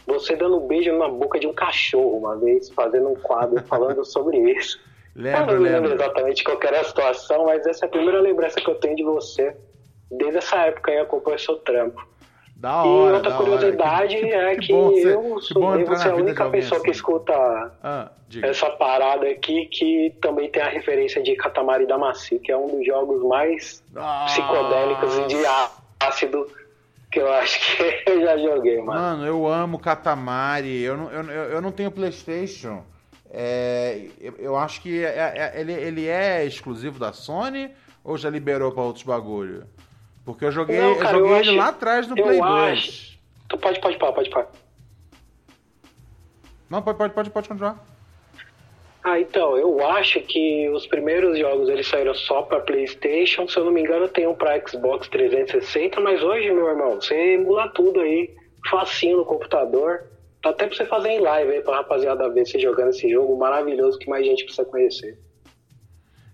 você 0.08 0.34
dando 0.34 0.56
um 0.58 0.66
beijo 0.66 0.92
na 0.96 1.08
boca 1.08 1.38
de 1.38 1.46
um 1.46 1.52
cachorro 1.52 2.16
uma 2.18 2.36
vez, 2.36 2.70
fazendo 2.70 3.08
um 3.10 3.14
quadro 3.14 3.62
falando 3.64 4.02
sobre 4.06 4.38
isso. 4.52 4.78
eu 5.14 5.22
Lembro, 5.22 5.54
não 5.54 5.60
me 5.62 5.68
lembro 5.68 5.88
lembro. 5.90 6.02
exatamente 6.04 6.42
qual 6.44 6.56
que 6.58 6.66
era 6.66 6.80
a 6.80 6.84
situação, 6.84 7.44
mas 7.46 7.66
essa 7.66 7.84
é 7.84 7.88
a 7.88 7.90
primeira 7.90 8.20
lembrança 8.20 8.60
que 8.60 8.68
eu 8.68 8.74
tenho 8.76 8.96
de 8.96 9.04
você. 9.04 9.54
Desde 10.10 10.38
essa 10.38 10.56
época 10.66 10.90
eu 10.90 11.02
acompanho 11.02 11.38
seu 11.38 11.56
trampo. 11.56 12.06
Da 12.56 12.82
hora, 12.82 12.88
e 12.88 13.14
outra 13.16 13.30
da 13.30 13.36
curiosidade 13.36 14.16
hora. 14.16 14.26
Que- 14.26 14.32
é 14.32 14.54
que 14.56 14.60
que, 14.66 15.02
ser- 15.02 15.14
eu 15.14 15.34
que 15.36 15.40
sou, 15.42 15.76
na 15.78 15.96
ser 15.96 16.08
a 16.10 16.14
única 16.16 16.50
pessoa 16.50 16.80
que 16.80 16.90
assim. 16.90 16.96
escuta 16.98 17.32
Ah, 17.82 18.10
essa 18.42 18.68
parada 18.70 19.28
aqui 19.28 19.66
que 19.66 20.12
também 20.20 20.50
tem 20.50 20.60
a 20.60 20.68
referência 20.68 21.22
de 21.22 21.36
Katamari 21.36 21.86
Damacy, 21.86 22.40
que 22.40 22.50
é 22.50 22.56
um 22.56 22.66
dos 22.66 22.84
jogos 22.84 23.22
mais 23.22 23.84
psicodélicos 24.26 25.18
e 25.18 25.26
de 25.26 25.36
ácido 26.00 26.46
que 27.10 27.18
eu 27.20 27.32
acho 27.32 27.58
que 27.76 27.82
eu 28.10 28.20
já 28.20 28.36
joguei, 28.38 28.76
mano. 28.82 29.00
Mano, 29.00 29.26
eu 29.26 29.46
amo 29.46 29.78
Katamari. 29.78 30.80
Eu 30.82 30.96
não, 30.96 31.10
eu, 31.10 31.22
eu 31.30 31.42
eu 31.52 31.60
não 31.60 31.72
tenho 31.72 31.90
PlayStation. 31.90 32.84
É, 33.30 34.06
eu, 34.20 34.34
eu 34.38 34.56
acho 34.56 34.80
que 34.80 35.04
é- 35.04 35.52
é- 35.54 35.60
ele, 35.60 35.72
ele 35.72 36.06
é 36.06 36.44
exclusivo 36.44 36.98
da 36.98 37.12
Sony 37.12 37.70
ou 38.02 38.16
já 38.16 38.30
liberou 38.30 38.72
pra 38.72 38.82
outros 38.82 39.04
bagulho? 39.04 39.66
Porque 40.24 40.44
eu 40.44 40.52
joguei, 40.52 40.78
Não, 40.78 40.90
eu 40.92 40.96
cara, 40.98 41.10
joguei 41.18 41.32
eu 41.32 41.36
ele 41.36 41.48
acho- 41.50 41.58
lá 41.58 41.68
atrás 41.68 42.06
no 42.08 42.18
eu 42.18 42.24
Play 42.24 42.40
acho- 42.40 42.48
2. 42.86 43.18
Tu 43.48 43.58
pode, 43.58 43.80
pode, 43.80 43.98
pode, 43.98 44.14
pode, 44.14 44.30
pode. 44.30 44.48
Não, 46.70 46.82
pode, 46.82 46.98
pode, 46.98 47.14
pode, 47.14 47.30
pode 47.30 47.48
continuar. 47.48 47.82
Ah, 49.04 49.18
então, 49.20 49.56
eu 49.56 49.86
acho 49.86 50.20
que 50.20 50.68
os 50.70 50.86
primeiros 50.86 51.38
jogos 51.38 51.68
eles 51.68 51.86
saíram 51.86 52.14
só 52.14 52.42
pra 52.42 52.60
Playstation, 52.60 53.46
se 53.48 53.56
eu 53.56 53.64
não 53.64 53.72
me 53.72 53.80
engano 53.80 54.08
tem 54.08 54.26
um 54.26 54.34
pra 54.34 54.60
Xbox 54.66 55.08
360, 55.08 56.00
mas 56.00 56.22
hoje, 56.22 56.50
meu 56.50 56.68
irmão, 56.68 56.96
você 56.96 57.34
emula 57.34 57.68
tudo 57.68 58.00
aí, 58.00 58.34
facinho 58.68 59.18
no 59.18 59.24
computador, 59.24 60.04
Dá 60.42 60.50
até 60.50 60.66
pra 60.68 60.76
você 60.76 60.86
fazer 60.86 61.08
em 61.10 61.20
live 61.20 61.50
aí 61.52 61.60
pra 61.62 61.78
rapaziada 61.78 62.28
ver 62.30 62.46
você 62.46 62.60
jogando 62.60 62.90
esse 62.90 63.08
jogo 63.10 63.36
maravilhoso 63.36 63.98
que 63.98 64.08
mais 64.08 64.24
gente 64.24 64.44
precisa 64.44 64.64
conhecer. 64.64 65.18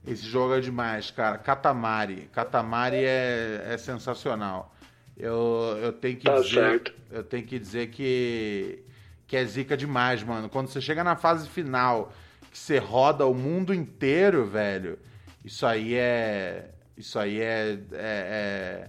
Esse 0.07 0.27
jogo 0.27 0.55
é 0.55 0.61
demais, 0.61 1.11
cara. 1.11 1.39
Katamari. 1.39 2.29
Katamari 2.31 2.99
é, 3.03 3.63
é 3.71 3.79
sensacional. 3.79 4.75
Eu, 5.17 5.79
eu 5.83 5.93
tenho 5.93 6.17
que 6.19 6.25
Tá 6.25 6.35
dizer. 6.41 6.53
certo. 6.53 6.93
Eu 7.11 7.25
tenho 7.25 7.47
que 7.47 7.59
dizer 7.59 7.87
que, 7.87 8.85
que 9.27 9.37
é 9.39 9.45
zica 9.47 9.75
demais, 9.75 10.23
mano. 10.23 10.51
Quando 10.51 10.69
você 10.69 10.83
chega 10.83 11.03
na 11.03 11.17
fase 11.17 11.49
final, 11.49 12.13
que 12.55 12.59
você 12.61 12.79
roda 12.79 13.27
o 13.27 13.35
mundo 13.35 13.75
inteiro, 13.75 14.45
velho. 14.47 14.97
Isso 15.45 15.67
aí 15.67 15.97
é. 15.97 16.67
Isso 16.97 17.19
aí 17.19 17.41
é. 17.41 17.77
É, 17.93 18.89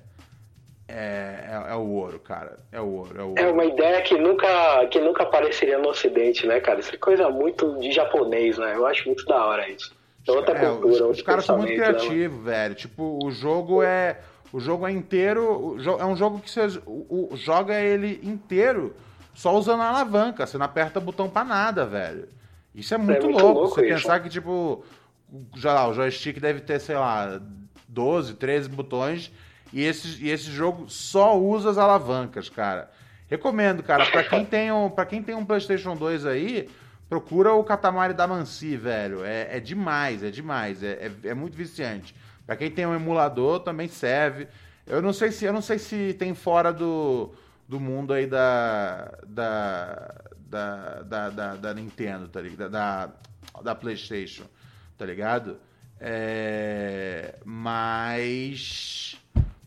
é, 0.87 0.93
é, 1.67 1.71
é 1.71 1.75
o 1.75 1.87
ouro, 1.89 2.19
cara. 2.19 2.59
É 2.71 2.79
o 2.79 2.85
ouro, 2.85 3.19
é 3.19 3.23
o 3.23 3.27
ouro. 3.29 3.41
É 3.41 3.47
uma 3.51 3.65
ideia 3.65 3.99
que 4.03 4.15
nunca, 4.19 4.85
que 4.91 4.99
nunca 4.99 5.23
apareceria 5.23 5.79
no 5.79 5.89
ocidente, 5.89 6.45
né, 6.45 6.59
cara? 6.59 6.79
Isso 6.79 6.93
é 6.93 6.97
coisa 6.97 7.27
muito 7.31 7.79
de 7.79 7.91
japonês, 7.91 8.59
né? 8.59 8.75
Eu 8.75 8.85
acho 8.85 9.07
muito 9.07 9.25
da 9.25 9.43
hora 9.43 9.67
isso. 9.67 9.91
É 10.27 10.31
outra 10.31 10.55
É, 10.55 10.59
cultura, 10.69 11.05
os, 11.07 11.17
os 11.17 11.21
caras 11.23 11.45
são 11.45 11.57
muito 11.57 11.69
pensamento, 11.71 11.93
né, 11.93 11.99
criativos, 11.99 12.43
velho. 12.45 12.75
Tipo, 12.75 13.19
o 13.23 13.31
jogo 13.31 13.81
é. 13.81 14.19
O 14.53 14.59
jogo 14.59 14.85
é 14.87 14.91
inteiro. 14.91 15.75
é 15.99 16.05
um 16.05 16.15
jogo 16.15 16.39
que 16.39 16.51
você 16.51 16.67
o- 16.85 17.29
o- 17.31 17.35
joga 17.35 17.79
ele 17.81 18.19
inteiro 18.23 18.95
só 19.33 19.55
usando 19.55 19.81
a 19.81 19.87
alavanca. 19.89 20.45
Você 20.45 20.55
não 20.59 20.65
aperta 20.67 20.99
botão 20.99 21.27
pra 21.27 21.43
nada, 21.43 21.83
velho. 21.83 22.29
Isso 22.75 22.93
é 22.93 22.97
muito, 22.97 23.25
muito 23.25 23.39
louco. 23.41 23.59
louco 23.61 23.75
Você 23.75 23.87
isso. 23.87 23.95
pensar 24.03 24.19
que, 24.19 24.29
tipo, 24.29 24.83
o- 25.31 25.45
já 25.55 25.87
o 25.87 25.93
joystick 25.93 26.39
deve 26.39 26.59
ter, 26.61 26.79
sei 26.79 26.95
lá, 26.97 27.41
12, 27.87 28.33
13 28.35 28.67
botões. 28.69 29.31
E 29.73 29.83
esse, 29.83 30.23
e 30.23 30.29
esse 30.29 30.51
jogo 30.51 30.89
só 30.89 31.37
usa 31.37 31.69
as 31.71 31.77
alavancas, 31.77 32.49
cara. 32.49 32.89
Recomendo, 33.29 33.81
cara, 33.81 34.05
pra 34.05 34.23
quem 34.23 34.45
tem 34.45 34.71
um, 34.71 34.89
pra 34.89 35.05
quem 35.05 35.21
tem 35.23 35.33
um 35.35 35.43
PlayStation 35.45 35.95
2 35.95 36.25
aí, 36.25 36.69
procura 37.09 37.53
o 37.53 37.63
Katamari 37.63 38.13
Damacy, 38.13 38.77
velho. 38.77 39.23
É, 39.25 39.57
é 39.57 39.59
demais, 39.59 40.21
é 40.23 40.29
demais. 40.29 40.83
É, 40.83 41.11
é, 41.23 41.29
é 41.29 41.33
muito 41.33 41.57
viciante. 41.57 42.15
Pra 42.45 42.55
quem 42.55 42.69
tem 42.69 42.85
um 42.85 42.93
emulador, 42.93 43.59
também 43.61 43.87
serve. 43.87 44.47
Eu 44.85 45.01
não 45.01 45.11
sei 45.11 45.31
se, 45.31 45.43
eu 45.45 45.51
não 45.51 45.61
sei 45.61 45.79
se 45.79 46.13
tem 46.13 46.35
fora 46.35 46.71
do, 46.71 47.33
do 47.67 47.79
mundo 47.79 48.13
aí 48.13 48.27
da. 48.27 49.11
Da. 49.27 50.13
Da, 50.55 51.01
da, 51.01 51.29
da, 51.29 51.55
da 51.55 51.73
Nintendo, 51.73 52.29
tá 52.29 52.39
ligado? 52.39 52.71
Da, 52.71 53.09
da 53.61 53.75
PlayStation, 53.75 54.45
tá 54.97 55.05
ligado? 55.05 55.57
É, 55.99 57.35
mas. 57.43 59.17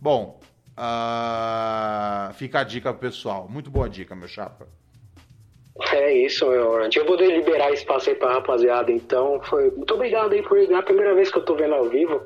Bom, 0.01 0.41
ah, 0.74 2.30
fica 2.36 2.61
a 2.61 2.64
dica 2.64 2.91
pro 2.91 3.01
pessoal. 3.01 3.47
Muito 3.51 3.70
boa 3.70 3.86
dica, 3.86 4.16
meu 4.16 4.28
chapa. 4.28 4.66
É 5.93 6.11
isso, 6.24 6.47
meu 6.47 6.70
Orlando. 6.70 6.97
Eu 6.97 7.05
vou 7.05 7.16
liberar 7.16 7.70
espaço 7.70 8.09
aí 8.09 8.16
pra 8.16 8.32
rapaziada, 8.32 8.91
então. 8.91 9.43
Foi... 9.43 9.70
Muito 9.72 9.93
obrigado 9.93 10.32
aí 10.32 10.43
por 10.43 10.59
ligar. 10.59 10.76
É 10.76 10.80
a 10.80 10.82
primeira 10.82 11.14
vez 11.14 11.30
que 11.30 11.36
eu 11.36 11.45
tô 11.45 11.55
vendo 11.55 11.74
ao 11.74 11.84
vivo. 11.91 12.22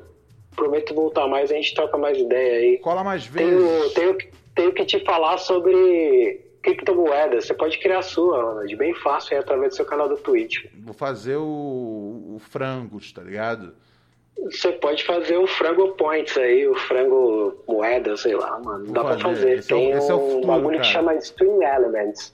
Prometo 0.55 0.95
voltar 0.95 1.27
mais, 1.27 1.51
a 1.51 1.55
gente 1.55 1.75
troca 1.75 1.97
mais 1.97 2.17
ideia 2.17 2.59
aí. 2.59 2.77
Cola 2.77 3.03
mais 3.03 3.27
Tenho, 3.27 3.59
vezes. 3.59 3.93
tenho, 3.93 4.17
tenho 4.55 4.71
que 4.71 4.85
te 4.85 5.03
falar 5.03 5.37
sobre 5.37 6.52
criptomoedas. 6.63 7.45
Você 7.45 7.53
pode 7.53 7.77
criar 7.77 7.99
a 7.99 8.01
sua, 8.01 8.41
Ronald, 8.41 8.75
bem 8.75 8.95
fácil 8.95 9.35
aí 9.35 9.39
através 9.43 9.69
do 9.73 9.75
seu 9.75 9.85
canal 9.85 10.09
do 10.09 10.17
Twitch. 10.17 10.65
Vou 10.79 10.93
fazer 10.93 11.35
o, 11.35 11.43
o 12.35 12.41
frangos, 12.49 13.11
tá 13.11 13.21
ligado? 13.21 13.75
Você 14.45 14.71
pode 14.71 15.03
fazer 15.03 15.37
o 15.37 15.45
frango 15.45 15.89
points 15.91 16.35
aí, 16.37 16.67
o 16.67 16.73
frango 16.73 17.63
moeda, 17.67 18.17
sei 18.17 18.35
lá, 18.35 18.59
mano. 18.59 18.91
Dá 18.91 19.01
Vou 19.03 19.11
pra 19.11 19.19
fazer. 19.19 19.35
fazer. 19.35 19.57
Esse 19.59 19.73
é 19.73 19.75
Tem 19.75 19.91
esse 19.91 20.09
é 20.09 20.13
o 20.13 20.17
um 20.17 20.29
futuro, 20.29 20.47
bagulho 20.47 20.71
que 20.71 20.77
cara. 20.77 20.93
chama 20.93 21.15
Stream 21.15 21.61
Elements. 21.61 22.33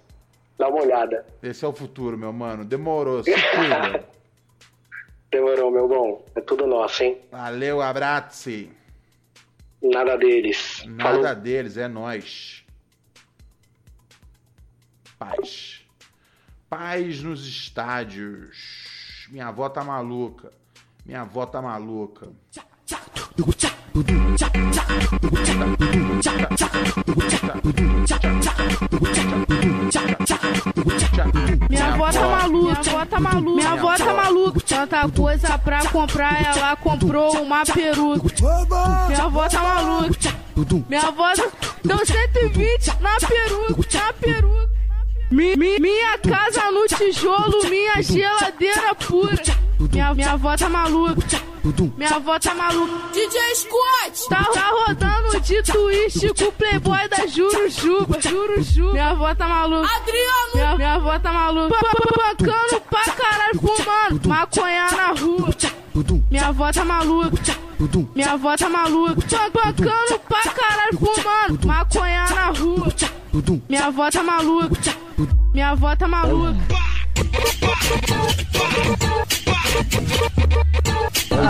Dá 0.58 0.70
uma 0.70 0.82
olhada. 0.82 1.26
Esse 1.44 1.66
é 1.66 1.68
o 1.68 1.74
futuro, 1.74 2.18
meu 2.18 2.32
mano. 2.32 2.64
Demorou. 2.64 3.24
Se 3.24 3.32
cuida. 3.34 4.04
Demorou, 5.32 5.70
meu 5.72 5.88
bom. 5.88 6.26
É 6.36 6.42
tudo 6.42 6.66
nosso, 6.66 7.04
hein? 7.04 7.18
Valeu, 7.32 7.82
abraço. 7.82 8.50
Nada 9.82 10.18
deles. 10.18 10.84
Nada 10.88 11.22
Falou. 11.28 11.36
deles, 11.36 11.78
é 11.78 11.88
nós. 11.88 12.59
Paz. 15.20 15.82
Paz 16.70 17.22
nos 17.22 17.46
estádios. 17.46 19.28
Minha 19.30 19.48
avó 19.50 19.68
tá 19.70 19.84
maluca. 19.84 20.52
Minha 21.06 21.22
avó 21.22 21.46
tá 21.46 21.62
maluca. 21.62 22.30
Minha 31.70 31.94
avó 31.94 32.12
tá 32.12 32.22
maluca, 32.28 32.82
minha 32.82 32.90
avó 32.90 33.06
tá 33.06 33.20
maluca, 33.20 33.56
minha 33.56 33.72
avó 33.72 33.96
tá 33.98 34.14
maluca. 34.14 34.60
Tanta 34.62 35.10
coisa 35.10 35.58
pra 35.60 35.86
comprar, 35.90 36.58
ela 36.58 36.76
comprou 36.76 37.42
uma 37.44 37.64
peruca. 37.66 38.28
Minha 39.08 39.24
avó 39.24 39.48
tá 39.48 39.62
maluca, 39.62 40.36
minha 40.90 41.02
avó 41.02 41.34
tá- 41.36 41.50
deu 41.84 42.06
120 42.06 42.88
na 43.02 43.16
peruca, 43.18 44.00
na 44.00 44.14
peruca. 44.14 44.69
Mi- 45.32 45.56
mi- 45.56 45.80
minha 45.80 46.18
casa 46.18 46.72
no 46.72 46.86
tijolo, 46.88 47.70
minha 47.70 48.02
geladeira 48.02 48.96
pura. 48.96 49.36
Minha, 49.80 50.14
minha 50.14 50.32
avó 50.34 50.56
tá 50.58 50.68
maluca, 50.68 51.42
minha 51.98 52.10
avó 52.16 52.40
tá 52.40 52.54
maluca. 52.56 52.94
DJ 53.14 53.56
Scott! 53.56 54.28
Tá, 54.30 54.44
tá 54.54 54.70
rodando 54.72 55.40
de 55.40 55.62
twist 55.64 56.34
com 56.38 56.46
o 56.46 56.52
playboy 56.52 57.08
da 57.10 57.28
Jurujuba. 57.28 58.20
Jurujuba. 58.22 58.92
Minha 58.92 59.10
avó 59.12 59.36
tá 59.36 59.48
maluca. 59.48 59.88
Adriano! 59.96 60.50
Minha, 60.56 60.76
minha 60.76 60.94
avó 60.96 61.20
tá 61.20 61.32
maluca. 61.32 61.78
Bacano 61.80 62.82
pra 62.90 63.04
caralho 63.14 63.60
fumando. 63.60 64.28
Maconha 64.30 64.92
na 64.92 65.08
rua. 65.14 65.50
Minha 66.30 66.48
avó 66.48 66.72
tá 66.72 66.86
maluca. 66.86 67.56
Minha 68.16 68.32
avó 68.34 68.56
tá 68.56 68.70
maluca. 68.70 69.16
Pa- 69.38 69.50
Bacano 69.66 70.20
pra 70.28 70.52
caralho 70.52 70.98
fumando. 71.00 71.68
Maconha 71.68 72.30
na 72.30 72.46
rua. 72.48 72.88
Minha 73.70 73.86
avó 73.86 74.10
tá 74.10 74.24
maluca. 74.24 74.96
Minha 75.54 75.70
avó 75.72 75.96
tá 75.96 76.08
maluca. 76.08 76.58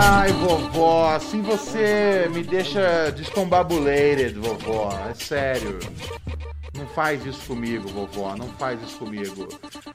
Ai, 0.02 0.32
vovó, 0.32 1.14
assim 1.14 1.42
você 1.42 2.28
me 2.32 2.42
deixa 2.42 3.10
descombabulated, 3.16 4.34
vovó. 4.38 4.92
É 5.10 5.14
sério. 5.14 5.78
Não 6.76 6.86
faz 6.86 7.24
isso 7.26 7.46
comigo, 7.46 7.88
vovó. 7.88 8.34
Não 8.36 8.48
faz 8.52 8.82
isso 8.82 8.98
comigo. 8.98 9.48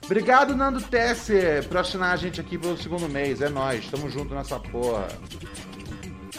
Obrigado, 0.04 0.56
Nando 0.56 0.82
Tesser, 0.82 1.68
por 1.68 1.78
assinar 1.78 2.14
a 2.14 2.18
gente 2.18 2.40
aqui 2.40 2.58
pelo 2.58 2.78
segundo 2.78 3.10
mês. 3.10 3.42
É 3.42 3.50
nóis, 3.50 3.88
tamo 3.90 4.10
junto 4.10 4.34
nessa 4.34 4.60
porra. 4.60 5.08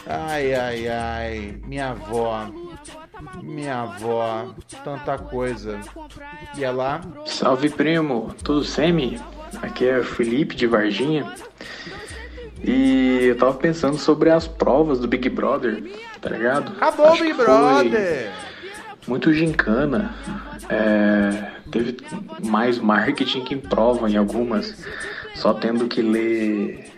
Ai, 0.06 0.54
ai, 0.54 0.88
ai. 0.88 1.60
Minha 1.66 1.90
avó. 1.90 2.48
Minha 3.42 3.82
avó. 3.82 4.54
Tanta 4.84 5.18
coisa. 5.18 5.80
E 6.56 6.64
ela? 6.64 7.00
Salve 7.24 7.68
primo, 7.68 8.34
tudo 8.44 8.62
semi? 8.62 9.20
Aqui 9.62 9.86
é 9.88 9.98
o 9.98 10.04
Felipe 10.04 10.54
de 10.54 10.66
Varginha. 10.66 11.32
E 12.62 13.26
eu 13.26 13.36
tava 13.36 13.54
pensando 13.54 13.98
sobre 13.98 14.30
as 14.30 14.46
provas 14.46 14.98
do 14.98 15.08
Big 15.08 15.28
Brother, 15.28 15.82
tá 16.20 16.30
ligado? 16.30 16.72
Acabou 16.72 17.08
o 17.08 17.12
Big 17.12 17.24
que 17.24 17.34
foi 17.34 17.44
Brother! 17.44 18.32
Muito 19.06 19.32
gincana. 19.32 20.14
É, 20.68 21.50
teve 21.70 21.96
mais 22.44 22.78
marketing 22.78 23.44
que 23.44 23.54
em 23.54 23.58
prova 23.58 24.10
em 24.10 24.16
algumas. 24.16 24.84
Só 25.34 25.52
tendo 25.52 25.86
que 25.86 26.00
ler 26.02 26.90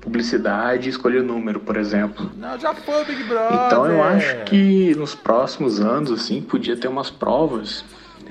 publicidade 0.00 0.86
e 0.88 0.90
escolher 0.90 1.20
o 1.20 1.24
número, 1.24 1.58
por 1.60 1.76
exemplo. 1.76 2.30
Não, 2.36 2.58
já 2.58 2.72
foi 2.74 3.04
Big 3.04 3.24
Brother. 3.24 3.66
Então 3.66 3.86
eu 3.86 4.02
acho 4.02 4.44
que 4.44 4.94
nos 4.94 5.14
próximos 5.14 5.80
anos, 5.80 6.10
assim, 6.12 6.40
podia 6.40 6.76
ter 6.76 6.88
umas 6.88 7.10
provas 7.10 7.84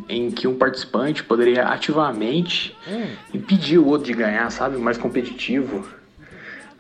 em 0.08 0.30
que 0.32 0.48
um 0.48 0.56
participante 0.56 1.24
poderia 1.24 1.66
ativamente 1.66 2.76
Hum. 2.88 3.08
impedir 3.34 3.80
o 3.80 3.88
outro 3.88 4.06
de 4.06 4.14
ganhar, 4.14 4.50
sabe? 4.52 4.78
Mais 4.78 4.98
competitivo. 4.98 5.88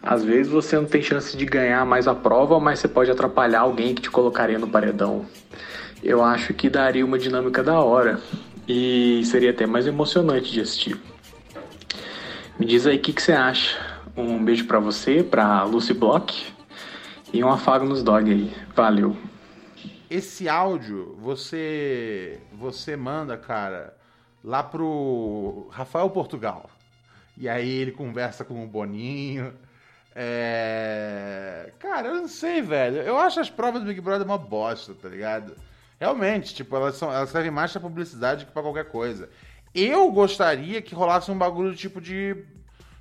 Às 0.01 0.23
vezes 0.23 0.51
você 0.51 0.75
não 0.77 0.85
tem 0.85 1.01
chance 1.01 1.35
de 1.35 1.45
ganhar 1.45 1.83
mais 1.85 2.07
a 2.07 2.13
prova, 2.15 2.59
mas 2.59 2.79
você 2.79 2.87
pode 2.87 3.11
atrapalhar 3.11 3.61
alguém 3.61 3.93
que 3.93 4.03
te 4.03 4.09
colocaria 4.11 4.57
no 4.59 4.67
paredão. 4.67 5.25
Eu 6.03 6.23
acho 6.23 6.53
que 6.53 6.69
daria 6.69 7.05
uma 7.05 7.17
dinâmica 7.17 7.63
da 7.63 7.79
hora 7.79 8.21
e 8.67 9.21
seria 9.25 9.51
até 9.51 9.65
mais 9.65 9.87
emocionante 9.87 10.51
de 10.51 10.61
assistir. 10.61 10.99
Me 12.59 12.65
diz 12.65 12.85
aí 12.85 12.97
o 12.97 12.99
que, 12.99 13.13
que 13.13 13.21
você 13.21 13.33
acha. 13.33 13.77
Um 14.15 14.43
beijo 14.43 14.65
pra 14.65 14.79
você, 14.79 15.23
pra 15.23 15.63
Lucy 15.63 15.93
Block 15.93 16.51
e 17.31 17.43
um 17.43 17.49
afago 17.49 17.85
nos 17.85 18.01
dog 18.03 18.31
aí. 18.31 18.51
Valeu. 18.75 19.15
Esse 20.09 20.47
áudio 20.47 21.15
você 21.19 22.39
você 22.53 22.95
manda, 22.95 23.37
cara, 23.37 23.95
lá 24.43 24.63
pro 24.63 25.67
Rafael 25.71 26.09
Portugal. 26.09 26.69
E 27.37 27.47
aí 27.47 27.69
ele 27.69 27.91
conversa 27.91 28.43
com 28.43 28.63
o 28.63 28.67
Boninho. 28.67 29.53
É... 30.15 31.71
Cara, 31.77 32.07
eu 32.07 32.15
não 32.15 32.27
sei, 32.27 32.61
velho. 32.61 32.97
Eu 32.97 33.19
acho 33.19 33.39
as 33.39 33.51
provas 33.51 33.81
do 33.81 33.87
Big 33.87 34.01
Brother 34.01 34.25
uma 34.25 34.37
bosta, 34.37 34.95
tá 34.95 35.07
ligado? 35.07 35.55
Realmente, 35.99 36.53
tipo, 36.53 36.75
elas, 36.75 36.95
são, 36.95 37.11
elas 37.11 37.29
servem 37.29 37.51
mais 37.51 37.71
pra 37.71 37.81
publicidade 37.81 38.45
que 38.45 38.51
pra 38.51 38.61
qualquer 38.61 38.85
coisa. 38.85 39.29
Eu 39.73 40.11
gostaria 40.11 40.81
que 40.81 40.93
rolasse 40.95 41.31
um 41.31 41.37
bagulho 41.37 41.75
tipo 41.75 41.99
de. 41.99 42.35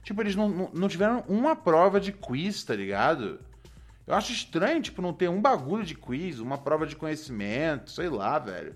Tipo, 0.03 0.23
eles 0.23 0.37
não, 0.37 0.49
não, 0.49 0.71
não 0.73 0.89
tiveram 0.89 1.25
uma 1.29 1.55
prova 1.57 2.01
de 2.01 2.13
quiz, 2.13 2.63
tá 2.65 2.75
ligado? 2.75 3.41
Eu 4.07 4.15
acho 4.15 4.33
estranho, 4.33 4.81
tipo, 4.81 5.03
não 5.03 5.13
ter 5.13 5.29
um 5.29 5.41
bagulho 5.43 5.85
de 5.85 5.95
quiz, 5.95 6.39
uma 6.39 6.57
prova 6.57 6.87
de 6.87 6.95
conhecimento, 6.97 7.91
sei 7.91 8.09
lá, 8.09 8.39
velho. 8.39 8.75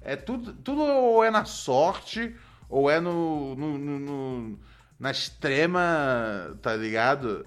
É 0.00 0.16
tudo, 0.16 0.54
tudo 0.54 0.80
ou 0.82 1.22
é 1.22 1.30
na 1.30 1.44
sorte, 1.44 2.34
ou 2.68 2.90
é 2.90 2.98
no, 2.98 3.54
no, 3.54 3.78
no- 3.78 3.98
no- 3.98 4.58
na 4.98 5.10
extrema, 5.10 6.56
tá 6.62 6.74
ligado? 6.74 7.46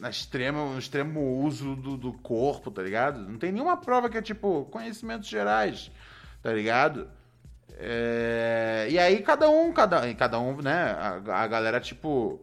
Na 0.00 0.10
extrema, 0.10 0.64
no 0.64 0.78
extremo 0.78 1.20
uso 1.44 1.76
do, 1.76 1.96
do 1.96 2.12
corpo, 2.12 2.70
tá 2.70 2.82
ligado? 2.82 3.20
Não 3.20 3.38
tem 3.38 3.52
nenhuma 3.52 3.76
prova 3.76 4.08
que 4.10 4.18
é 4.18 4.22
tipo 4.22 4.64
conhecimentos 4.66 5.28
gerais, 5.28 5.90
tá 6.42 6.52
ligado? 6.52 7.08
É, 7.76 8.86
e 8.90 8.98
aí 8.98 9.20
cada 9.22 9.48
um, 9.48 9.72
cada, 9.72 10.12
cada 10.14 10.38
um, 10.40 10.56
né? 10.60 10.92
A, 10.92 11.42
a 11.42 11.46
galera, 11.46 11.80
tipo, 11.80 12.40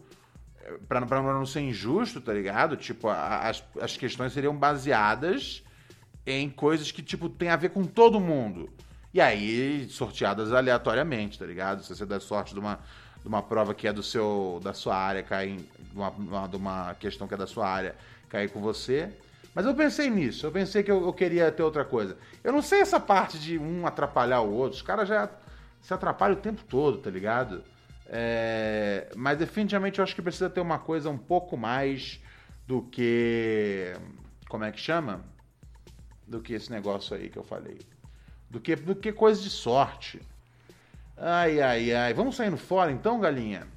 pra, 0.87 1.05
pra 1.05 1.21
não 1.21 1.45
ser 1.45 1.61
injusto, 1.61 2.21
tá 2.21 2.33
ligado? 2.33 2.75
Tipo, 2.77 3.09
a- 3.09 3.47
as, 3.49 3.63
as 3.81 3.97
questões 3.97 4.33
seriam 4.33 4.55
baseadas 4.55 5.63
em 6.25 6.49
coisas 6.49 6.91
que, 6.91 7.01
tipo, 7.01 7.29
tem 7.29 7.49
a 7.49 7.55
ver 7.55 7.69
com 7.69 7.83
todo 7.83 8.19
mundo. 8.19 8.69
E 9.13 9.19
aí, 9.19 9.87
sorteadas 9.89 10.53
aleatoriamente, 10.53 11.37
tá 11.37 11.45
ligado? 11.45 11.83
Se 11.83 11.93
você 11.95 12.05
der 12.05 12.21
sorte 12.21 12.53
de 12.53 12.59
uma, 12.59 12.79
de 13.21 13.27
uma 13.27 13.41
prova 13.41 13.73
que 13.73 13.87
é 13.87 13.93
do 13.93 14.01
seu, 14.01 14.59
da 14.63 14.73
sua 14.73 14.95
área, 14.95 15.21
cair 15.23 15.57
de 15.57 15.95
uma, 15.95 16.09
uma 16.53 16.93
questão 16.95 17.27
que 17.27 17.33
é 17.33 17.37
da 17.37 17.47
sua 17.47 17.67
área, 17.67 17.95
cair 18.29 18.49
com 18.49 18.59
você. 18.59 19.11
Mas 19.53 19.65
eu 19.65 19.75
pensei 19.75 20.09
nisso, 20.09 20.45
eu 20.45 20.51
pensei 20.51 20.81
que 20.81 20.91
eu, 20.91 21.03
eu 21.03 21.13
queria 21.13 21.51
ter 21.51 21.61
outra 21.61 21.83
coisa. 21.83 22.17
Eu 22.43 22.51
não 22.51 22.61
sei 22.61 22.81
essa 22.81 22.99
parte 22.99 23.37
de 23.37 23.59
um 23.59 23.85
atrapalhar 23.85 24.41
o 24.41 24.51
outro, 24.51 24.77
os 24.77 24.81
caras 24.81 25.07
já 25.07 25.29
se 25.81 25.93
atrapalham 25.93 26.37
o 26.37 26.41
tempo 26.41 26.63
todo, 26.63 26.99
tá 26.99 27.09
ligado? 27.09 27.63
É, 28.07 29.09
mas 29.15 29.37
definitivamente 29.37 29.99
eu 29.99 30.03
acho 30.03 30.15
que 30.15 30.21
precisa 30.21 30.49
ter 30.49 30.59
uma 30.59 30.79
coisa 30.79 31.09
um 31.09 31.17
pouco 31.17 31.55
mais 31.55 32.21
do 32.67 32.81
que. 32.81 33.93
Como 34.49 34.63
é 34.63 34.71
que 34.71 34.79
chama? 34.79 35.23
Do 36.27 36.41
que 36.41 36.53
esse 36.53 36.71
negócio 36.71 37.15
aí 37.15 37.29
que 37.29 37.37
eu 37.37 37.43
falei. 37.43 37.79
Do 38.49 38.59
que, 38.59 38.75
do 38.75 38.95
que 38.95 39.13
coisa 39.13 39.41
de 39.41 39.49
sorte. 39.49 40.21
Ai, 41.17 41.61
ai, 41.61 41.93
ai. 41.93 42.13
Vamos 42.13 42.35
saindo 42.35 42.57
fora 42.57 42.91
então, 42.91 43.19
galinha? 43.19 43.67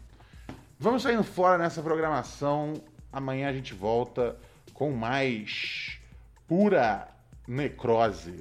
Vamos 0.79 1.03
saindo 1.03 1.25
fora 1.25 1.59
nessa 1.59 1.83
programação. 1.83 2.75
Amanhã 3.13 3.49
a 3.49 3.53
gente 3.53 3.75
volta 3.75 4.37
com 4.73 4.91
mais 4.91 5.99
pura 6.47 7.09
necrose. 7.47 8.41